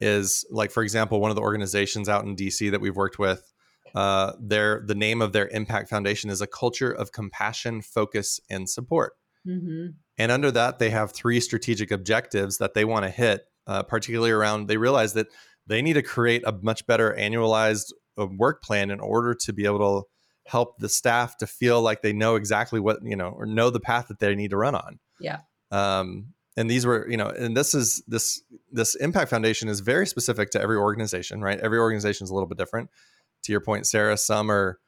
is 0.00 0.46
like 0.50 0.70
for 0.70 0.82
example 0.82 1.20
one 1.20 1.30
of 1.30 1.36
the 1.36 1.42
organizations 1.42 2.08
out 2.08 2.24
in 2.24 2.34
dc 2.34 2.70
that 2.70 2.80
we've 2.80 2.96
worked 2.96 3.18
with 3.18 3.52
uh, 3.94 4.32
their 4.40 4.82
the 4.86 4.94
name 4.94 5.22
of 5.22 5.32
their 5.32 5.48
impact 5.48 5.88
foundation 5.88 6.30
is 6.30 6.40
a 6.40 6.46
culture 6.46 6.90
of 6.90 7.12
compassion 7.12 7.82
focus 7.82 8.40
and 8.48 8.68
support. 8.68 9.14
Mm-hmm. 9.46 9.92
and 10.18 10.30
under 10.30 10.50
that 10.50 10.78
they 10.78 10.90
have 10.90 11.12
three 11.12 11.40
strategic 11.40 11.90
objectives 11.90 12.58
that 12.58 12.74
they 12.74 12.84
want 12.84 13.06
to 13.06 13.10
hit 13.10 13.46
uh, 13.66 13.82
particularly 13.82 14.30
around 14.30 14.68
they 14.68 14.76
realize 14.76 15.14
that 15.14 15.28
they 15.66 15.80
need 15.80 15.94
to 15.94 16.02
create 16.02 16.42
a 16.44 16.52
much 16.60 16.86
better 16.86 17.16
annualized 17.18 17.92
uh, 18.18 18.26
work 18.26 18.62
plan 18.62 18.90
in 18.90 19.00
order 19.00 19.34
to 19.34 19.52
be 19.54 19.64
able 19.64 20.02
to 20.02 20.08
help 20.46 20.78
the 20.78 20.88
staff 20.88 21.36
to 21.38 21.46
feel 21.46 21.80
like 21.80 22.02
they 22.02 22.12
know 22.12 22.34
exactly 22.34 22.80
what 22.80 22.98
you 23.02 23.16
know 23.16 23.28
or 23.28 23.46
know 23.46 23.70
the 23.70 23.80
path 23.80 24.08
that 24.08 24.18
they 24.18 24.34
need 24.34 24.50
to 24.50 24.56
run 24.56 24.74
on. 24.74 24.98
Yeah. 25.20 25.38
Um, 25.70 26.34
and 26.56 26.68
these 26.68 26.84
were 26.84 27.08
you 27.08 27.16
know 27.16 27.28
and 27.28 27.56
this 27.56 27.74
is 27.74 28.02
this 28.08 28.42
this 28.72 28.96
impact 28.96 29.30
foundation 29.30 29.68
is 29.68 29.80
very 29.80 30.06
specific 30.06 30.50
to 30.50 30.60
every 30.60 30.76
organization 30.76 31.40
right? 31.40 31.60
Every 31.60 31.78
organization 31.78 32.24
is 32.24 32.30
a 32.30 32.34
little 32.34 32.48
bit 32.48 32.58
different 32.58 32.90
to 33.42 33.52
your 33.52 33.60
point 33.60 33.86
sarah 33.86 34.16
some 34.16 34.50
are 34.50 34.78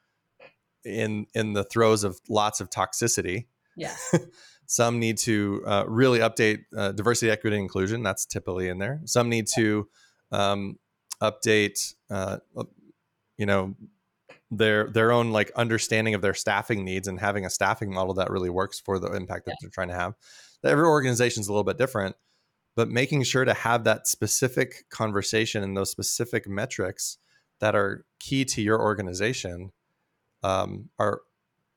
in 0.85 1.27
in 1.33 1.53
the 1.53 1.63
throes 1.63 2.03
of 2.03 2.19
lots 2.29 2.61
of 2.61 2.69
toxicity. 2.69 3.45
Yeah 3.75 3.95
some 4.65 4.99
need 4.99 5.17
to 5.19 5.63
uh, 5.65 5.83
really 5.87 6.19
update 6.19 6.63
uh, 6.75 6.91
diversity 6.91 7.29
equity 7.31 7.57
and 7.57 7.63
inclusion. 7.63 8.03
That's 8.03 8.25
typically 8.25 8.69
in 8.69 8.79
there. 8.79 9.01
Some 9.05 9.29
need 9.29 9.47
to 9.55 9.87
um, 10.31 10.79
update 11.21 11.93
uh, 12.09 12.37
you 13.37 13.45
know 13.45 13.75
their 14.51 14.89
their 14.89 15.11
own 15.11 15.31
like 15.31 15.51
understanding 15.55 16.13
of 16.13 16.21
their 16.21 16.33
staffing 16.33 16.85
needs 16.85 17.07
and 17.07 17.19
having 17.19 17.45
a 17.45 17.49
staffing 17.49 17.93
model 17.93 18.13
that 18.15 18.29
really 18.29 18.49
works 18.49 18.79
for 18.79 18.99
the 18.99 19.11
impact 19.13 19.45
that 19.45 19.51
yeah. 19.51 19.55
they're 19.61 19.69
trying 19.69 19.89
to 19.89 19.95
have. 19.95 20.13
Every 20.63 20.85
organization 20.85 21.41
is 21.41 21.49
a 21.49 21.51
little 21.51 21.65
bit 21.65 21.77
different 21.77 22.15
but 22.75 22.89
making 22.89 23.23
sure 23.23 23.45
to 23.45 23.53
have 23.53 23.83
that 23.83 24.07
specific 24.07 24.89
conversation 24.89 25.63
and 25.63 25.77
those 25.77 25.91
specific 25.91 26.47
metrics 26.47 27.17
that 27.59 27.75
are 27.75 28.05
key 28.19 28.45
to 28.45 28.61
your 28.61 28.81
organization 28.81 29.71
um, 30.43 30.89
are 30.99 31.21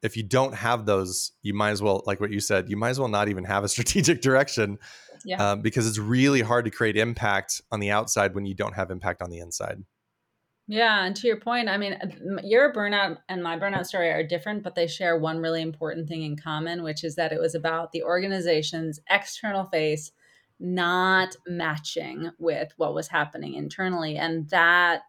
if 0.02 0.16
you 0.16 0.22
don't 0.22 0.54
have 0.54 0.86
those 0.86 1.32
you 1.42 1.54
might 1.54 1.70
as 1.70 1.82
well 1.82 2.02
like 2.06 2.20
what 2.20 2.30
you 2.30 2.40
said 2.40 2.68
you 2.68 2.76
might 2.76 2.90
as 2.90 3.00
well 3.00 3.08
not 3.08 3.28
even 3.28 3.44
have 3.44 3.64
a 3.64 3.68
strategic 3.76 4.20
direction 4.20 4.78
yeah. 5.24 5.52
um, 5.52 5.62
because 5.62 5.86
it's 5.86 5.98
really 5.98 6.40
hard 6.40 6.64
to 6.64 6.70
create 6.70 6.96
impact 6.96 7.60
on 7.70 7.80
the 7.80 7.90
outside 7.90 8.34
when 8.34 8.46
you 8.46 8.54
don't 8.54 8.74
have 8.74 8.90
impact 8.90 9.22
on 9.22 9.30
the 9.30 9.38
inside 9.38 9.82
yeah, 10.68 11.04
and 11.04 11.14
to 11.16 11.28
your 11.28 11.38
point, 11.38 11.68
I 11.68 11.76
mean, 11.76 11.96
your 12.42 12.72
burnout 12.72 13.18
and 13.28 13.40
my 13.40 13.56
burnout 13.56 13.86
story 13.86 14.10
are 14.10 14.26
different, 14.26 14.64
but 14.64 14.74
they 14.74 14.88
share 14.88 15.16
one 15.16 15.38
really 15.38 15.62
important 15.62 16.08
thing 16.08 16.22
in 16.22 16.36
common, 16.36 16.82
which 16.82 17.04
is 17.04 17.14
that 17.14 17.32
it 17.32 17.40
was 17.40 17.54
about 17.54 17.92
the 17.92 18.02
organization's 18.02 18.98
external 19.08 19.66
face 19.66 20.10
not 20.58 21.36
matching 21.46 22.32
with 22.38 22.72
what 22.78 22.94
was 22.94 23.08
happening 23.08 23.54
internally. 23.54 24.16
And 24.16 24.48
that 24.50 25.02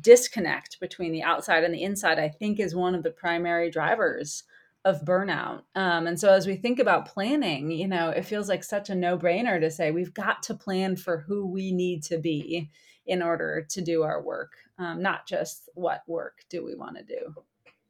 disconnect 0.00 0.80
between 0.80 1.12
the 1.12 1.22
outside 1.22 1.64
and 1.64 1.74
the 1.74 1.82
inside, 1.82 2.18
I 2.18 2.28
think, 2.28 2.60
is 2.60 2.74
one 2.74 2.94
of 2.94 3.02
the 3.02 3.10
primary 3.10 3.70
drivers 3.70 4.44
of 4.84 5.04
burnout. 5.04 5.62
Um, 5.74 6.06
and 6.06 6.18
so 6.18 6.32
as 6.32 6.46
we 6.46 6.56
think 6.56 6.78
about 6.78 7.06
planning, 7.06 7.72
you 7.72 7.88
know, 7.88 8.10
it 8.10 8.24
feels 8.24 8.48
like 8.48 8.62
such 8.62 8.88
a 8.88 8.94
no 8.94 9.18
brainer 9.18 9.60
to 9.60 9.70
say 9.70 9.90
we've 9.90 10.14
got 10.14 10.44
to 10.44 10.54
plan 10.54 10.94
for 10.94 11.24
who 11.26 11.46
we 11.46 11.72
need 11.72 12.04
to 12.04 12.18
be 12.18 12.70
in 13.04 13.22
order 13.22 13.66
to 13.70 13.80
do 13.80 14.02
our 14.02 14.22
work, 14.22 14.52
um, 14.78 15.02
not 15.02 15.26
just 15.26 15.68
what 15.74 16.02
work 16.06 16.44
do 16.48 16.64
we 16.64 16.74
want 16.74 16.96
to 16.96 17.02
do. 17.02 17.34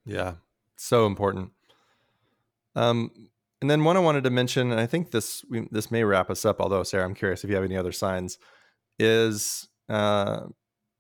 Yeah, 0.06 0.34
so 0.76 1.06
important. 1.06 1.52
Um, 2.74 3.10
and 3.60 3.70
then 3.70 3.84
one 3.84 3.96
I 3.96 4.00
wanted 4.00 4.24
to 4.24 4.30
mention, 4.30 4.70
and 4.70 4.80
I 4.80 4.86
think 4.86 5.10
this 5.10 5.44
we, 5.48 5.66
this 5.70 5.90
may 5.90 6.04
wrap 6.04 6.30
us 6.30 6.44
up. 6.44 6.60
Although 6.60 6.82
Sarah, 6.82 7.04
I'm 7.04 7.14
curious 7.14 7.42
if 7.42 7.50
you 7.50 7.56
have 7.56 7.64
any 7.64 7.76
other 7.76 7.92
signs. 7.92 8.38
Is 8.98 9.68
uh, 9.88 10.44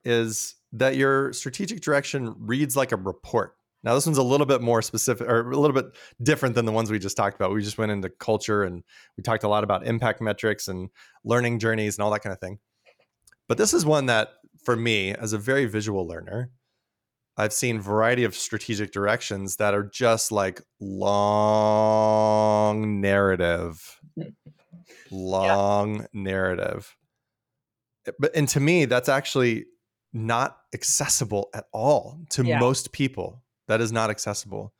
is 0.04 0.54
that 0.78 0.96
your 0.96 1.32
strategic 1.32 1.80
direction 1.80 2.34
reads 2.38 2.76
like 2.76 2.92
a 2.92 2.96
report? 2.96 3.54
Now, 3.82 3.94
this 3.94 4.06
one's 4.06 4.18
a 4.18 4.22
little 4.22 4.46
bit 4.46 4.62
more 4.62 4.82
specific 4.82 5.28
or 5.28 5.50
a 5.50 5.56
little 5.56 5.74
bit 5.74 5.96
different 6.22 6.54
than 6.56 6.64
the 6.64 6.72
ones 6.72 6.90
we 6.90 6.98
just 6.98 7.16
talked 7.16 7.36
about. 7.36 7.52
We 7.52 7.62
just 7.62 7.78
went 7.78 7.92
into 7.92 8.08
culture 8.08 8.64
and 8.64 8.82
we 9.16 9.22
talked 9.22 9.44
a 9.44 9.48
lot 9.48 9.62
about 9.64 9.86
impact 9.86 10.20
metrics 10.20 10.66
and 10.66 10.90
learning 11.24 11.60
journeys 11.60 11.96
and 11.96 12.02
all 12.02 12.10
that 12.10 12.20
kind 12.20 12.32
of 12.32 12.40
thing. 12.40 12.58
But 13.48 13.58
this 13.58 13.72
is 13.72 13.86
one 13.86 14.06
that, 14.06 14.30
for 14.64 14.74
me, 14.74 15.14
as 15.14 15.32
a 15.32 15.38
very 15.38 15.66
visual 15.66 16.04
learner, 16.06 16.50
I've 17.36 17.52
seen 17.52 17.80
variety 17.80 18.24
of 18.24 18.34
strategic 18.34 18.90
directions 18.92 19.54
that 19.56 19.74
are 19.74 19.84
just 19.84 20.32
like 20.32 20.62
long 20.80 21.80
narrative, 23.00 24.00
long 25.10 25.96
yeah. 25.96 26.06
narrative. 26.12 26.96
But 28.18 28.34
and 28.34 28.48
to 28.48 28.58
me, 28.58 28.86
that's 28.86 29.08
actually 29.08 29.66
not 30.16 30.58
accessible 30.74 31.48
at 31.54 31.64
all 31.72 32.20
to 32.30 32.44
yeah. 32.44 32.58
most 32.58 32.92
people 32.92 33.42
that 33.68 33.80
is 33.80 33.92
not 33.92 34.10
accessible. 34.10 34.72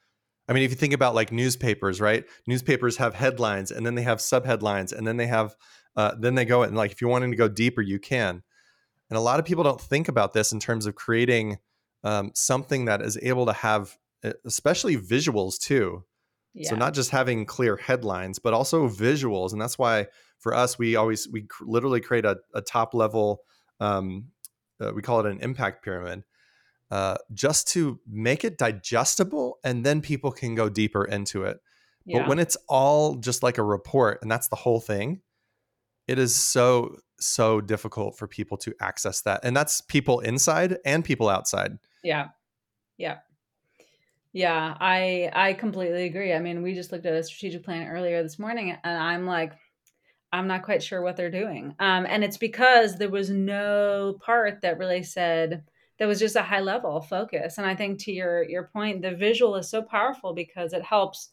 I 0.49 0.53
mean, 0.53 0.63
if 0.63 0.71
you 0.71 0.77
think 0.77 0.93
about 0.93 1.15
like 1.15 1.33
newspapers, 1.33 2.01
right? 2.01 2.25
Newspapers 2.47 2.97
have 2.99 3.15
headlines 3.15 3.71
and 3.71 3.85
then 3.85 3.95
they 3.95 4.03
have 4.03 4.19
subheadlines 4.19 4.93
and 4.93 5.07
then 5.07 5.17
they 5.17 5.27
have, 5.27 5.57
uh, 5.97 6.15
then 6.19 6.35
they 6.35 6.45
go 6.45 6.63
and 6.63 6.77
like 6.77 6.93
if 6.93 7.01
you're 7.01 7.11
wanting 7.11 7.31
to 7.33 7.37
go 7.37 7.49
deeper, 7.49 7.83
you 7.83 7.99
can. 7.99 8.43
And 9.11 9.17
a 9.17 9.21
lot 9.21 9.39
of 9.39 9.45
people 9.45 9.65
don't 9.65 9.81
think 9.81 10.09
about 10.09 10.33
this 10.33 10.53
in 10.53 10.61
terms 10.61 10.87
of 10.87 10.95
creating 10.95 11.59
um, 12.05 12.31
something 12.35 12.85
that 12.87 13.03
is 13.03 13.19
able 13.23 13.47
to 13.47 13.53
have, 13.53 13.97
especially 14.45 14.97
visuals 14.97 15.59
too. 15.59 16.05
Yeah. 16.55 16.71
So 16.71 16.77
not 16.77 16.95
just 16.95 17.11
having 17.11 17.45
clear 17.45 17.77
headlines, 17.77 18.39
but 18.39 18.55
also 18.55 18.89
visuals. 18.89 19.53
And 19.53 19.61
that's 19.61 19.79
why 19.79 20.07
for 20.39 20.55
us, 20.55 20.79
we 20.79 20.97
always 20.97 21.29
we 21.29 21.47
literally 21.61 22.01
create 22.01 22.25
a, 22.25 22.39
a 22.55 22.63
top 22.63 22.95
level. 22.95 23.41
Um, 23.79 24.29
uh, 24.81 24.93
we 24.95 25.03
call 25.03 25.21
it 25.21 25.27
an 25.27 25.41
impact 25.41 25.85
pyramid 25.85 26.25
uh, 26.91 27.17
just 27.33 27.69
to 27.69 27.99
make 28.07 28.45
it 28.45 28.59
digestible 28.59 29.59
and 29.65 29.85
then 29.85 30.01
people 30.01 30.31
can 30.31 30.55
go 30.55 30.69
deeper 30.69 31.05
into 31.05 31.45
it. 31.45 31.59
Yeah. 32.05 32.21
But 32.21 32.29
when 32.29 32.39
it's 32.39 32.57
all 32.69 33.17
just 33.17 33.43
like 33.43 33.59
a 33.59 33.63
report 33.63 34.21
and 34.23 34.31
that's 34.31 34.49
the 34.49 34.57
whole 34.57 34.81
thing, 34.81 35.23
it 36.07 36.19
is 36.19 36.35
so, 36.35 36.97
so 37.19 37.61
difficult 37.61 38.17
for 38.17 38.29
people 38.29 38.57
to 38.59 38.75
access 38.81 39.23
that. 39.23 39.41
And 39.43 39.57
that's 39.57 39.81
people 39.81 40.21
inside 40.21 40.79
and 40.85 41.05
people 41.05 41.29
outside. 41.29 41.79
Yeah. 42.05 42.29
Yeah. 42.97 43.19
Yeah, 44.33 44.77
I 44.79 45.31
I 45.33 45.55
completely 45.55 46.05
agree. 46.05 46.35
I 46.35 46.41
mean, 46.41 46.63
we 46.63 46.75
just 46.75 46.93
looked 46.93 47.07
at 47.07 47.15
a 47.15 47.23
strategic 47.23 47.65
plan 47.65 47.89
earlier 47.89 48.23
this 48.23 48.39
morning 48.39 48.77
and 48.85 48.99
I'm 48.99 49.25
like 49.25 49.55
I'm 50.37 50.49
not 50.49 50.63
quite 50.63 50.83
sure 50.83 51.03
what 51.03 51.17
they're 51.17 51.31
doing. 51.31 51.75
Um, 51.79 52.07
and 52.09 52.23
it's 52.23 52.37
because 52.37 52.97
there 52.97 53.11
was 53.11 53.31
no 53.31 54.17
part 54.21 54.61
that 54.63 54.79
really 54.79 55.03
said, 55.03 55.65
that 55.99 56.09
was 56.09 56.19
just 56.19 56.37
a 56.37 56.43
high 56.43 56.61
level 56.61 57.01
focus. 57.01 57.59
And 57.59 57.67
i 57.67 57.75
think 57.75 57.99
to 58.01 58.13
your 58.13 58.43
your 58.49 58.65
point 58.73 59.03
the 59.03 59.15
visual 59.15 59.57
is 59.57 59.69
so 59.69 59.83
powerful 59.83 60.35
because 60.35 60.73
it 60.73 60.83
helps 60.83 61.31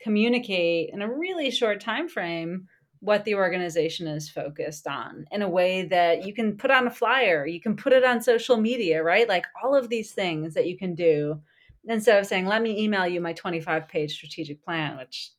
communicate 0.00 0.90
in 0.92 1.02
a 1.02 1.12
really 1.12 1.50
short 1.50 1.80
time 1.80 2.08
frame 2.08 2.66
what 3.00 3.24
the 3.24 3.34
organization 3.34 4.06
is 4.06 4.28
focused 4.28 4.86
on 4.86 5.24
in 5.30 5.42
a 5.42 5.48
way 5.48 5.86
that 5.86 6.26
you 6.26 6.34
can 6.34 6.56
put 6.56 6.70
on 6.70 6.86
a 6.86 6.90
flyer 6.90 7.46
you 7.46 7.60
can 7.60 7.76
put 7.76 7.92
it 7.92 8.04
on 8.04 8.20
social 8.20 8.56
media 8.56 9.02
right? 9.02 9.28
Like 9.28 9.46
all 9.62 9.74
of 9.74 9.88
these 9.88 10.12
things 10.12 10.54
that 10.54 10.66
you 10.66 10.76
can 10.76 10.94
do. 10.94 11.40
Instead 11.84 12.20
of 12.20 12.26
saying 12.26 12.46
let 12.46 12.62
me 12.62 12.82
email 12.82 13.06
you 13.06 13.20
my 13.20 13.32
25 13.32 13.88
page 13.88 14.14
strategic 14.14 14.62
plan 14.64 14.96
which 14.98 15.32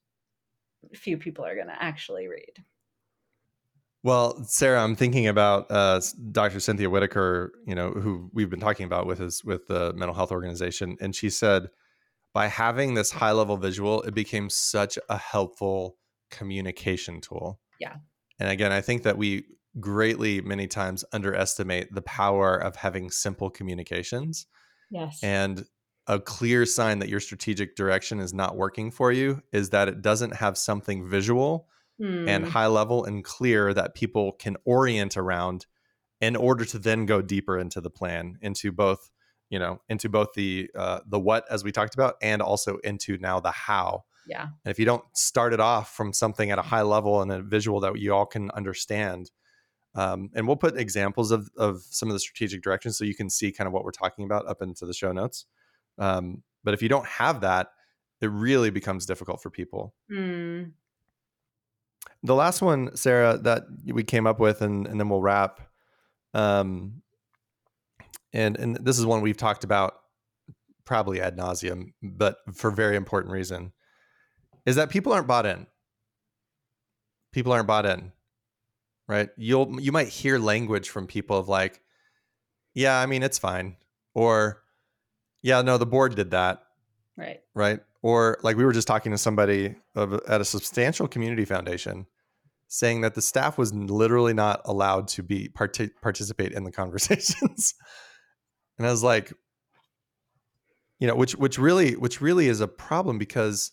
few 0.96 1.18
people 1.18 1.46
are 1.46 1.56
going 1.56 1.68
to 1.68 1.84
actually 1.84 2.28
read 2.28 2.64
well, 4.04 4.44
Sarah, 4.46 4.84
I'm 4.84 4.96
thinking 4.96 5.28
about 5.28 5.68
uh, 5.70 6.02
Dr. 6.32 6.60
Cynthia 6.60 6.90
Whitaker, 6.90 7.54
you 7.66 7.76
know, 7.76 7.92
who 7.92 8.30
we've 8.34 8.50
been 8.50 8.60
talking 8.60 8.86
about 8.86 9.06
with 9.06 9.20
his 9.20 9.44
with 9.44 9.68
the 9.68 9.94
mental 9.94 10.16
health 10.16 10.32
organization, 10.32 10.98
and 11.00 11.16
she 11.16 11.30
said 11.30 11.70
by 12.34 12.48
having 12.48 12.94
this 12.94 13.12
high 13.12 13.32
level 13.32 13.58
visual, 13.58 14.02
it 14.04 14.14
became 14.14 14.50
such 14.50 14.98
a 15.10 15.18
helpful 15.18 15.98
communication 16.30 17.22
tool. 17.22 17.60
Yeah. 17.80 17.96
And 18.40 18.50
again, 18.50 18.72
I 18.72 18.82
think 18.82 19.04
that 19.04 19.18
we 19.18 19.44
greatly 19.80 20.42
many 20.42 20.68
times 20.68 21.06
underestimate 21.14 21.94
the 21.94 22.02
power 22.02 22.56
of 22.56 22.76
having 22.76 23.12
simple 23.12 23.50
communications. 23.50 24.48
Yes. 24.90 25.20
And 25.22 25.66
a 26.08 26.20
clear 26.20 26.66
sign 26.66 27.00
that 27.00 27.10
your 27.10 27.20
strategic 27.20 27.76
direction 27.76 28.20
is 28.20 28.34
not 28.34 28.58
working 28.58 28.92
for 28.92 29.12
you 29.12 29.42
is 29.54 29.70
that 29.70 29.88
it 29.88 30.02
doesn't 30.02 30.36
have 30.36 30.58
something 30.58 31.08
visual 31.08 31.68
hmm. 32.02 32.28
and 32.28 32.46
high 32.46 32.68
level 32.68 33.06
and 33.06 33.24
clear 33.24 33.74
that 33.74 33.94
people 33.94 34.32
can 34.34 34.58
orient 34.66 35.18
around 35.18 35.68
in 36.20 36.36
order 36.36 36.66
to 36.66 36.80
then 36.80 37.06
go 37.06 37.22
deeper 37.22 37.58
into 37.58 37.82
the 37.82 37.90
plan 37.90 38.38
into 38.42 38.72
both 38.72 39.10
you 39.50 39.60
know 39.60 39.80
into 39.90 40.10
both 40.10 40.30
the 40.36 40.70
uh, 40.76 41.00
the 41.06 41.20
what 41.20 41.46
as 41.52 41.64
we 41.64 41.72
talked 41.72 41.94
about 41.94 42.16
and 42.22 42.42
also 42.42 42.78
into 42.78 43.18
now 43.18 43.40
the 43.40 43.52
how 43.52 44.04
yeah 44.26 44.44
and 44.44 44.72
if 44.72 44.80
you 44.80 44.86
don't 44.86 45.04
start 45.14 45.54
it 45.54 45.60
off 45.60 45.96
from 45.96 46.14
something 46.14 46.50
at 46.50 46.58
a 46.58 46.64
high 46.64 46.82
level 46.82 47.22
and 47.22 47.32
a 47.32 47.42
visual 47.42 47.80
that 47.80 48.00
you 48.00 48.14
all 48.14 48.26
can 48.26 48.50
understand 48.52 49.30
um, 49.94 50.30
and 50.34 50.48
we'll 50.48 50.56
put 50.56 50.78
examples 50.78 51.32
of, 51.32 51.50
of 51.58 51.82
some 51.90 52.08
of 52.08 52.14
the 52.14 52.20
strategic 52.20 52.62
directions 52.62 52.98
so 52.98 53.04
you 53.04 53.14
can 53.14 53.30
see 53.30 53.52
kind 53.52 53.68
of 53.68 53.74
what 53.74 53.84
we're 53.84 53.92
talking 53.92 54.24
about 54.24 54.48
up 54.48 54.62
into 54.62 54.86
the 54.86 54.94
show 54.94 55.12
notes 55.12 55.46
um, 56.00 56.42
but 56.64 56.74
if 56.74 56.82
you 56.82 56.90
don't 56.90 57.06
have 57.06 57.42
that 57.42 57.68
it 58.22 58.28
really 58.28 58.70
becomes 58.70 59.06
difficult 59.06 59.42
for 59.42 59.50
people 59.50 59.94
mm. 60.10 60.72
The 62.24 62.36
last 62.36 62.62
one, 62.62 62.96
Sarah, 62.96 63.38
that 63.40 63.64
we 63.86 64.04
came 64.04 64.28
up 64.28 64.40
with, 64.40 64.62
and, 64.62 64.86
and 64.88 65.00
then 65.00 65.10
we'll 65.10 65.22
wrap. 65.22 65.60
Um, 66.34 67.02
and 68.34 68.58
and 68.58 68.76
this 68.78 69.00
is 69.00 69.06
one 69.06 69.22
we've 69.22 69.38
talked 69.38 69.64
about 69.64 69.96
probably 70.86 71.22
ad 71.22 71.38
nauseum, 71.38 71.94
but 72.02 72.38
for 72.54 72.72
very 72.72 72.96
important 72.96 73.34
reason, 73.34 73.74
is 74.66 74.76
that 74.76 74.90
people 74.90 75.14
aren't 75.14 75.28
bought 75.28 75.46
in. 75.46 75.68
People 77.32 77.52
aren't 77.52 77.68
bought 77.68 77.86
in, 77.86 78.12
right? 79.08 79.30
You'll 79.38 79.80
you 79.82 79.92
might 79.92 80.10
hear 80.10 80.38
language 80.38 80.90
from 80.90 81.08
people 81.08 81.38
of 81.38 81.50
like, 81.50 81.82
yeah, 82.74 83.00
I 83.00 83.06
mean 83.06 83.24
it's 83.24 83.40
fine, 83.40 83.78
or 84.14 84.62
yeah, 85.42 85.62
no, 85.62 85.78
the 85.78 85.86
board 85.86 86.16
did 86.16 86.32
that, 86.32 86.64
right? 87.22 87.40
Right? 87.54 87.80
Or 88.02 88.38
like 88.44 88.58
we 88.58 88.66
were 88.66 88.74
just 88.74 88.88
talking 88.88 89.12
to 89.12 89.18
somebody 89.18 89.76
of, 89.96 90.14
at 90.28 90.42
a 90.42 90.46
substantial 90.46 91.08
community 91.08 91.46
foundation 91.46 92.08
saying 92.68 93.02
that 93.02 93.16
the 93.16 93.22
staff 93.22 93.58
was 93.58 93.74
literally 93.74 94.34
not 94.34 94.62
allowed 94.66 95.08
to 95.10 95.22
be 95.22 95.50
part- 95.50 95.78
participate 96.02 96.52
in 96.54 96.64
the 96.64 96.72
conversations. 96.82 97.76
and 98.78 98.88
I 98.88 98.92
was 98.92 99.04
like, 99.04 99.32
you 101.00 101.08
know, 101.08 101.16
which 101.16 101.36
which 101.36 101.58
really 101.58 101.96
which 101.96 102.22
really 102.22 102.48
is 102.48 102.62
a 102.62 102.68
problem 102.68 103.18
because 103.18 103.72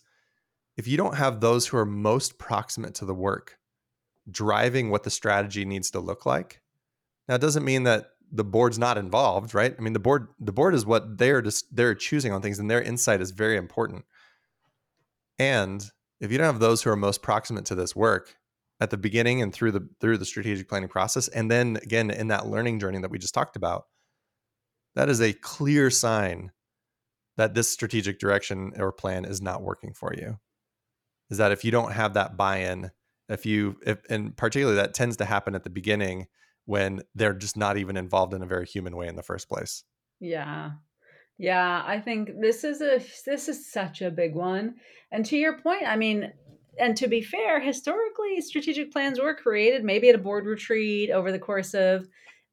if 0.77 0.87
you 0.87 0.97
don't 0.97 1.15
have 1.15 1.41
those 1.41 1.67
who 1.67 1.77
are 1.77 1.85
most 1.85 2.39
proximate 2.39 2.95
to 2.95 3.05
the 3.05 3.13
work 3.13 3.57
driving 4.29 4.89
what 4.89 5.03
the 5.03 5.09
strategy 5.09 5.65
needs 5.65 5.91
to 5.91 5.99
look 5.99 6.25
like, 6.25 6.61
now 7.27 7.35
it 7.35 7.41
doesn't 7.41 7.65
mean 7.65 7.83
that 7.83 8.07
the 8.31 8.43
board's 8.43 8.79
not 8.79 8.97
involved, 8.97 9.53
right? 9.53 9.75
I 9.77 9.81
mean, 9.81 9.93
the 9.93 9.99
board 9.99 10.27
the 10.39 10.51
board 10.51 10.75
is 10.75 10.85
what 10.85 11.17
they're 11.17 11.41
just 11.41 11.73
they're 11.75 11.95
choosing 11.95 12.31
on 12.31 12.41
things, 12.41 12.59
and 12.59 12.69
their 12.69 12.81
insight 12.81 13.21
is 13.21 13.31
very 13.31 13.57
important. 13.57 14.05
And 15.37 15.83
if 16.19 16.31
you 16.31 16.37
don't 16.37 16.47
have 16.47 16.59
those 16.59 16.81
who 16.81 16.89
are 16.89 16.95
most 16.95 17.21
proximate 17.21 17.65
to 17.65 17.75
this 17.75 17.95
work 17.95 18.35
at 18.81 18.89
the 18.89 18.97
beginning 18.97 19.41
and 19.41 19.53
through 19.53 19.71
the 19.71 19.87
through 19.99 20.17
the 20.17 20.25
strategic 20.25 20.69
planning 20.69 20.89
process, 20.89 21.27
and 21.29 21.49
then 21.49 21.77
again 21.81 22.11
in 22.11 22.27
that 22.27 22.47
learning 22.47 22.79
journey 22.79 22.99
that 22.99 23.11
we 23.11 23.17
just 23.17 23.33
talked 23.33 23.55
about, 23.55 23.85
that 24.95 25.09
is 25.09 25.21
a 25.21 25.33
clear 25.33 25.89
sign 25.89 26.51
that 27.37 27.53
this 27.53 27.71
strategic 27.71 28.19
direction 28.19 28.73
or 28.77 28.91
plan 28.91 29.25
is 29.25 29.41
not 29.41 29.63
working 29.63 29.93
for 29.93 30.13
you. 30.13 30.37
Is 31.29 31.37
that 31.37 31.51
if 31.51 31.63
you 31.63 31.71
don't 31.71 31.93
have 31.93 32.15
that 32.15 32.35
buy-in, 32.35 32.91
if 33.29 33.45
you 33.45 33.77
if 33.85 33.99
and 34.09 34.35
particularly 34.35 34.75
that 34.75 34.93
tends 34.93 35.17
to 35.17 35.25
happen 35.25 35.55
at 35.55 35.63
the 35.63 35.69
beginning 35.69 36.27
when 36.69 37.01
they're 37.15 37.33
just 37.33 37.57
not 37.57 37.77
even 37.77 37.97
involved 37.97 38.31
in 38.31 38.43
a 38.43 38.45
very 38.45 38.67
human 38.67 38.95
way 38.95 39.07
in 39.07 39.15
the 39.15 39.23
first 39.23 39.49
place. 39.49 39.83
Yeah. 40.19 40.73
Yeah, 41.39 41.81
I 41.83 41.99
think 41.99 42.29
this 42.39 42.63
is 42.63 42.79
a 42.79 43.01
this 43.25 43.49
is 43.49 43.71
such 43.71 44.03
a 44.03 44.11
big 44.11 44.35
one. 44.35 44.75
And 45.11 45.25
to 45.25 45.35
your 45.35 45.57
point, 45.57 45.87
I 45.87 45.95
mean, 45.95 46.31
and 46.77 46.95
to 46.97 47.07
be 47.07 47.23
fair, 47.23 47.59
historically 47.59 48.39
strategic 48.41 48.91
plans 48.91 49.19
were 49.19 49.33
created 49.33 49.83
maybe 49.83 50.09
at 50.09 50.15
a 50.15 50.19
board 50.19 50.45
retreat 50.45 51.09
over 51.09 51.31
the 51.31 51.39
course 51.39 51.73
of 51.73 52.07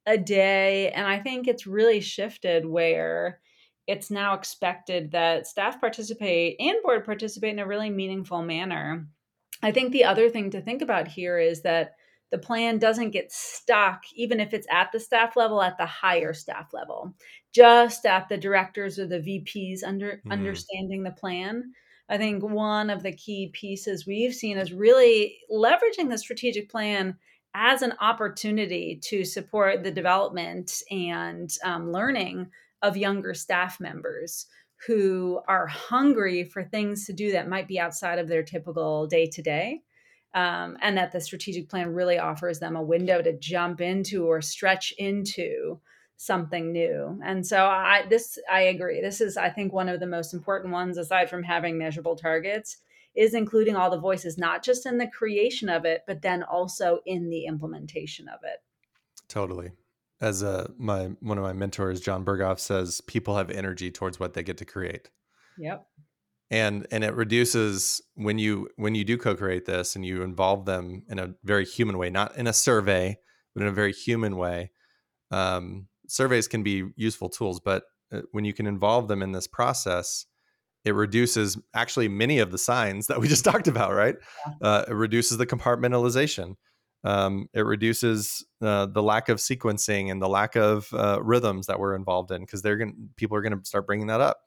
a 0.07 0.17
day, 0.17 0.93
and 0.93 1.07
I 1.07 1.19
think 1.19 1.47
it's 1.47 1.67
really 1.67 2.01
shifted 2.01 2.65
where 2.65 3.41
it's 3.87 4.11
now 4.11 4.33
expected 4.33 5.11
that 5.11 5.47
staff 5.47 5.79
participate 5.79 6.57
and 6.59 6.77
board 6.83 7.05
participate 7.05 7.53
in 7.53 7.59
a 7.59 7.67
really 7.67 7.91
meaningful 7.91 8.41
manner. 8.41 9.09
I 9.63 9.73
think 9.73 9.93
the 9.93 10.05
other 10.05 10.31
thing 10.31 10.53
to 10.53 10.63
think 10.63 10.81
about 10.81 11.07
here 11.07 11.39
is 11.39 11.61
that 11.63 11.97
the 12.31 12.39
plan 12.39 12.79
doesn't 12.79 13.11
get 13.11 13.31
stuck, 13.31 14.03
even 14.15 14.41
if 14.41 14.53
it's 14.53 14.67
at 14.71 14.91
the 14.93 15.01
staff 15.01 15.37
level, 15.37 15.63
at 15.63 15.79
the 15.79 15.87
higher 15.87 16.35
staff 16.35 16.73
level, 16.73 17.15
just 17.53 18.05
at 18.05 18.29
the 18.29 18.37
directors 18.37 18.99
or 18.99 19.07
the 19.07 19.21
VPs 19.21 19.85
under 19.85 20.21
mm. 20.27 20.33
understanding 20.33 21.03
the 21.03 21.13
plan. 21.13 21.73
I 22.09 22.19
think 22.19 22.43
one 22.43 22.91
of 22.91 23.03
the 23.03 23.13
key 23.13 23.51
pieces 23.53 24.07
we've 24.07 24.35
seen 24.35 24.59
is 24.59 24.73
really 24.73 25.39
leveraging 25.51 26.09
the 26.09 26.19
strategic 26.19 26.71
plan 26.71 27.17
as 27.55 27.83
an 27.83 27.95
opportunity 28.01 29.01
to 29.05 29.25
support 29.25 29.83
the 29.83 29.91
development 29.91 30.83
and 30.91 31.51
um, 31.65 31.91
learning 31.91 32.49
of 32.83 32.97
younger 32.97 33.35
staff 33.35 33.81
members 33.81 34.47
who 34.87 35.41
are 35.49 35.67
hungry 35.67 36.45
for 36.45 36.63
things 36.63 37.07
to 37.07 37.13
do 37.13 37.33
that 37.33 37.49
might 37.49 37.67
be 37.67 37.81
outside 37.81 38.19
of 38.19 38.29
their 38.29 38.43
typical 38.43 39.07
day 39.07 39.27
to 39.27 39.43
day. 39.43 39.81
Um, 40.37 40.77
and 40.83 40.99
that 40.99 41.13
the 41.13 41.21
strategic 41.21 41.71
plan 41.71 41.95
really 41.95 42.19
offers 42.19 42.59
them 42.59 42.77
a 42.77 42.83
window 42.83 43.23
to 43.23 43.39
jump 43.39 43.81
into 43.81 44.27
or 44.27 44.43
stretch 44.43 44.93
into 44.99 45.81
something 46.19 46.73
new. 46.73 47.19
And 47.25 47.47
so 47.47 47.65
I 47.65 48.05
this 48.11 48.39
I 48.51 48.61
agree. 48.63 49.01
This 49.01 49.23
is 49.23 49.39
I 49.39 49.49
think 49.49 49.73
one 49.73 49.89
of 49.89 49.99
the 49.99 50.07
most 50.07 50.35
important 50.35 50.73
ones 50.73 50.99
aside 50.99 51.31
from 51.31 51.43
having 51.43 51.79
measurable 51.79 52.17
targets 52.17 52.77
is 53.15 53.33
including 53.33 53.77
all 53.77 53.91
the 53.91 53.99
voices 53.99 54.37
not 54.37 54.63
just 54.63 54.85
in 54.85 54.99
the 54.99 55.07
creation 55.07 55.71
of 55.71 55.87
it 55.87 56.03
but 56.07 56.21
then 56.21 56.43
also 56.43 57.01
in 57.07 57.31
the 57.31 57.47
implementation 57.47 58.29
of 58.29 58.41
it. 58.45 58.59
Totally 59.29 59.73
as 60.21 60.43
a 60.43 60.71
my 60.79 61.07
one 61.21 61.39
of 61.39 61.45
my 61.45 61.53
mentors 61.53 62.01
john 62.01 62.25
berghoff 62.25 62.59
says 62.59 63.01
people 63.03 63.37
have 63.37 63.51
energy 63.51 63.91
towards 63.91 64.19
what 64.19 64.35
they 64.35 64.43
get 64.43 64.57
to 64.57 64.65
create 64.65 65.11
yep 65.59 65.87
and 66.51 66.87
and 66.91 67.03
it 67.03 67.15
reduces 67.15 68.01
when 68.15 68.39
you 68.39 68.69
when 68.77 68.95
you 68.95 69.05
do 69.05 69.17
co-create 69.17 69.67
this 69.67 69.97
and 69.97 70.05
you 70.05 70.23
involve 70.23 70.65
them 70.65 71.03
in 71.09 71.19
a 71.19 71.35
very 71.45 71.65
human 71.65 71.99
way 71.99 72.11
not 72.11 72.37
in 72.37 72.47
a 72.47 72.53
survey 72.53 73.17
but 73.55 73.63
in 73.63 73.69
a 73.69 73.73
very 73.73 73.93
human 73.93 74.37
way 74.37 74.71
um, 75.31 75.89
surveys 76.07 76.47
can 76.47 76.63
be 76.63 76.85
useful 76.97 77.29
tools 77.29 77.61
but 77.61 77.85
uh, 78.13 78.21
when 78.31 78.45
you 78.45 78.53
can 78.53 78.67
involve 78.67 79.09
them 79.09 79.23
in 79.23 79.33
this 79.33 79.47
process 79.47 80.27
it 80.85 80.95
reduces 80.95 81.59
actually 81.75 82.07
many 82.07 82.39
of 82.39 82.53
the 82.53 82.59
signs 82.59 83.09
that 83.09 83.21
we 83.21 83.27
just 83.27 83.45
talked 83.51 83.67
about 83.67 83.93
right? 83.93 84.17
Uh, 84.63 84.85
it 84.89 84.95
reduces 84.95 85.39
the 85.39 85.47
compartmentalization 85.47 86.55
um, 87.05 87.49
it 87.53 87.61
reduces 87.61 88.45
uh, 88.63 88.87
the 88.87 89.03
lack 89.03 89.29
of 89.29 89.39
sequencing 89.39 90.11
and 90.11 90.21
the 90.21 90.29
lack 90.29 90.57
of 90.57 90.93
uh, 90.93 91.21
rhythms 91.23 91.67
that 91.67 91.79
we're 91.79 91.95
involved 91.95 92.31
in 92.31 92.41
because 92.41 92.63
they're 92.63 92.77
going 92.77 93.11
people 93.17 93.37
are 93.37 93.43
going 93.43 93.59
to 93.59 93.65
start 93.65 93.87
bringing 93.87 94.07
that 94.09 94.21
up 94.21 94.39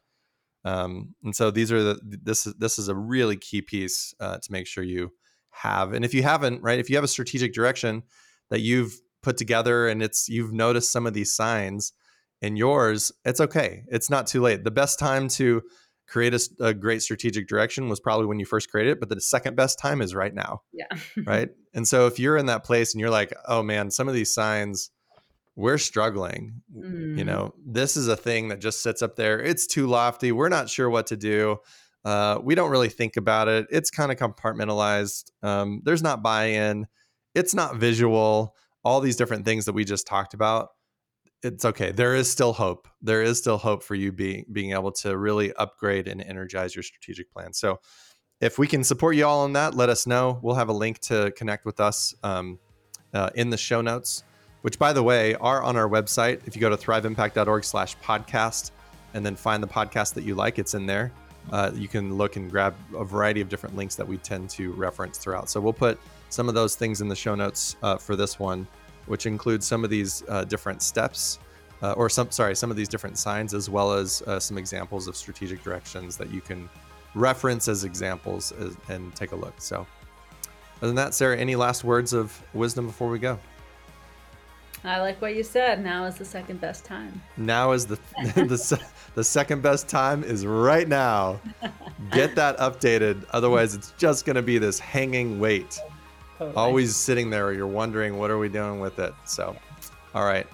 um, 0.66 1.16
and 1.24 1.36
so 1.36 1.52
these 1.52 1.72
are 1.72 1.82
the 1.82 2.00
this 2.04 2.46
is 2.48 2.54
this 2.56 2.80
is 2.80 2.88
a 2.88 2.96
really 2.96 3.38
key 3.38 3.62
piece 3.62 4.14
uh, 4.20 4.38
to 4.38 4.52
make 4.52 4.68
sure 4.68 4.84
you 4.84 5.12
have 5.52 5.94
and 5.94 6.06
if 6.06 6.14
you 6.14 6.24
haven't 6.24 6.62
right 6.62 6.80
if 6.80 6.90
you 6.90 6.96
have 6.96 7.04
a 7.04 7.08
strategic 7.08 7.54
direction 7.54 8.04
that 8.50 8.62
you've 8.62 9.00
put 9.22 9.36
together 9.38 9.88
and 9.88 10.02
it's 10.02 10.30
you've 10.30 10.54
noticed 10.54 10.92
some 10.92 11.08
of 11.08 11.14
these 11.14 11.34
signs 11.34 11.92
in 12.42 12.56
yours 12.56 13.12
it's 13.26 13.42
okay 13.42 13.84
it's 13.88 14.10
not 14.10 14.28
too 14.28 14.42
late 14.42 14.64
the 14.64 14.72
best 14.72 15.00
time 15.00 15.28
to 15.28 15.62
create 16.10 16.34
a, 16.34 16.40
a, 16.60 16.74
great 16.74 17.02
strategic 17.02 17.48
direction 17.48 17.88
was 17.88 18.00
probably 18.00 18.26
when 18.26 18.40
you 18.40 18.46
first 18.46 18.70
created 18.70 18.94
it, 18.94 19.00
but 19.00 19.10
the 19.10 19.22
second 19.22 19.56
best 19.56 19.78
time 19.78 20.02
is 20.02 20.16
right 20.16 20.34
now. 20.34 20.62
Yeah. 20.74 20.88
right. 21.26 21.50
And 21.74 21.88
so 21.88 22.08
if 22.08 22.20
you're 22.20 22.36
in 22.36 22.48
that 22.48 22.64
place 22.64 22.94
and 22.94 23.00
you're 23.00 23.12
like, 23.12 23.34
oh 23.48 23.62
man, 23.62 23.92
some 23.92 24.08
of 24.08 24.16
these 24.16 24.34
signs, 24.34 24.90
we're 25.56 25.78
struggling. 25.78 26.62
Mm. 26.76 27.18
You 27.18 27.24
know, 27.26 27.54
this 27.66 27.98
is 27.98 28.08
a 28.08 28.16
thing 28.16 28.50
that 28.50 28.60
just 28.60 28.82
sits 28.82 29.02
up 29.02 29.16
there. 29.16 29.42
It's 29.42 29.68
too 29.68 29.88
lofty. 29.88 30.32
We're 30.32 30.50
not 30.50 30.70
sure 30.70 30.90
what 30.90 31.08
to 31.08 31.18
do. 31.18 31.58
Uh, 32.06 32.40
we 32.42 32.56
don't 32.56 32.72
really 32.72 32.90
think 32.90 33.18
about 33.18 33.48
it. 33.48 33.68
It's 33.70 33.90
kind 33.90 34.12
of 34.12 34.18
compartmentalized. 34.18 35.32
Um, 35.44 35.82
there's 35.84 36.02
not 36.02 36.24
buy 36.24 36.46
in. 36.46 36.88
It's 37.36 37.54
not 37.54 37.76
visual. 37.76 38.56
All 38.84 39.02
these 39.02 39.18
different 39.18 39.44
things 39.46 39.66
that 39.66 39.74
we 39.74 39.84
just 39.84 40.08
talked 40.08 40.34
about 40.34 40.70
it's 41.44 41.66
okay. 41.66 41.92
There 41.92 42.16
is 42.16 42.30
still 42.30 42.54
hope. 42.54 42.88
There 43.02 43.22
is 43.22 43.38
still 43.38 43.58
hope 43.58 43.84
for 43.84 43.96
you 43.96 44.12
being 44.12 44.46
being 44.52 44.72
able 44.72 44.92
to 44.94 45.18
really 45.18 45.54
upgrade 45.54 46.08
and 46.08 46.22
energize 46.22 46.76
your 46.76 46.84
strategic 46.84 47.32
plan. 47.32 47.54
So, 47.54 47.80
if 48.42 48.58
we 48.58 48.68
can 48.68 48.84
support 48.84 49.16
you 49.16 49.26
all 49.26 49.42
on 49.42 49.54
that, 49.54 49.74
let 49.74 49.90
us 49.90 50.08
know. 50.08 50.40
We'll 50.42 50.56
have 50.56 50.70
a 50.70 50.74
link 50.74 51.00
to 51.02 51.32
connect 51.36 51.66
with 51.66 51.80
us 51.80 52.14
um, 52.24 52.60
uh, 53.14 53.30
in 53.36 53.50
the 53.50 53.58
show 53.58 53.82
notes, 53.82 54.24
which, 54.62 54.80
by 54.80 54.94
the 54.94 55.04
way, 55.04 55.36
are 55.36 55.62
on 55.62 55.76
our 55.76 55.88
website. 55.88 56.42
If 56.46 56.56
you 56.56 56.62
go 56.62 56.70
to 56.70 56.78
thriveimpact.org 56.78 57.64
slash 57.64 57.98
podcast 57.98 58.72
and 59.14 59.26
then 59.26 59.36
find 59.36 59.64
the 59.64 59.68
podcast 59.68 60.14
that 60.16 60.24
you 60.24 60.36
like, 60.36 60.60
it's 60.60 60.74
in 60.74 60.86
there. 60.86 61.12
Uh, 61.52 61.72
you 61.74 61.88
can 61.88 62.16
look 62.16 62.36
and 62.36 62.50
grab 62.52 62.76
a 62.96 63.04
variety 63.04 63.42
of 63.42 63.50
different 63.50 63.76
links 63.76 63.96
that 63.96 64.08
we 64.08 64.18
tend 64.18 64.50
to 64.52 64.72
reference 64.74 65.18
throughout. 65.18 65.50
So 65.50 65.60
we'll 65.60 65.74
put 65.74 66.00
some 66.30 66.48
of 66.48 66.56
those 66.56 66.76
things 66.76 67.02
in 67.02 67.08
the 67.08 67.16
show 67.16 67.34
notes 67.34 67.76
uh, 67.82 67.98
for 67.98 68.16
this 68.16 68.38
one 68.38 68.68
which 69.10 69.26
includes 69.26 69.66
some 69.66 69.84
of 69.84 69.90
these 69.90 70.24
uh, 70.30 70.46
different 70.46 70.82
steps, 70.82 71.40
uh, 71.82 71.94
or 71.94 72.10
some 72.10 72.30
sorry, 72.32 72.56
some 72.56 72.70
of 72.70 72.78
these 72.78 72.88
different 72.88 73.18
signs, 73.18 73.54
as 73.54 73.70
well 73.70 73.92
as 73.92 74.22
uh, 74.22 74.40
some 74.40 74.58
examples 74.58 75.08
of 75.08 75.18
strategic 75.18 75.64
directions 75.64 76.16
that 76.16 76.30
you 76.30 76.42
can 76.42 76.70
reference 77.16 77.68
as 77.68 77.84
examples 77.84 78.52
as, 78.54 78.78
and 78.88 79.14
take 79.16 79.32
a 79.32 79.36
look. 79.36 79.56
So, 79.58 79.86
other 80.78 80.88
than 80.88 80.96
that, 80.96 81.16
Sarah, 81.16 81.38
any 81.38 81.56
last 81.56 81.84
words 81.84 82.14
of 82.14 82.40
wisdom 82.54 82.86
before 82.86 83.10
we 83.10 83.18
go? 83.18 83.40
I 84.84 85.00
like 85.02 85.22
what 85.22 85.36
you 85.36 85.44
said. 85.44 85.84
Now 85.84 86.06
is 86.06 86.16
the 86.16 86.26
second 86.26 86.62
best 86.62 86.86
time. 86.86 87.22
Now 87.38 87.72
is 87.72 87.86
the 87.86 87.96
the, 88.36 88.82
the 89.16 89.24
second 89.24 89.62
best 89.62 89.88
time 89.88 90.24
is 90.24 90.46
right 90.46 90.88
now. 90.88 91.42
Get 92.12 92.36
that 92.36 92.58
updated. 92.58 93.26
Otherwise, 93.32 93.76
it's 93.76 93.92
just 93.98 94.26
going 94.26 94.38
to 94.38 94.42
be 94.42 94.58
this 94.58 94.80
hanging 94.80 95.40
weight 95.40 95.80
totally. 96.38 96.56
always 96.56 96.96
sitting 96.96 97.30
there. 97.30 97.52
You're 97.54 97.68
wondering 97.68 98.18
what 98.18 98.32
are 98.32 98.38
we 98.38 98.50
doing 98.50 98.80
with 98.80 99.00
it. 99.00 99.14
So, 99.26 99.56
all 100.16 100.26
right, 100.26 100.48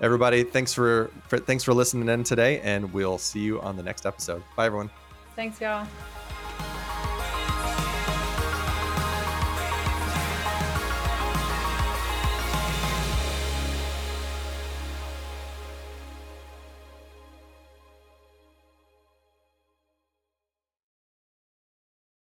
everybody, 0.00 0.44
thanks 0.44 0.72
for, 0.72 1.10
for 1.28 1.38
thanks 1.38 1.64
for 1.64 1.74
listening 1.74 2.08
in 2.08 2.24
today, 2.24 2.60
and 2.60 2.92
we'll 2.92 3.18
see 3.18 3.40
you 3.40 3.60
on 3.60 3.76
the 3.76 3.82
next 3.82 4.06
episode. 4.06 4.42
Bye, 4.56 4.66
everyone. 4.66 4.90
Thanks, 5.36 5.60
y'all. 5.60 5.86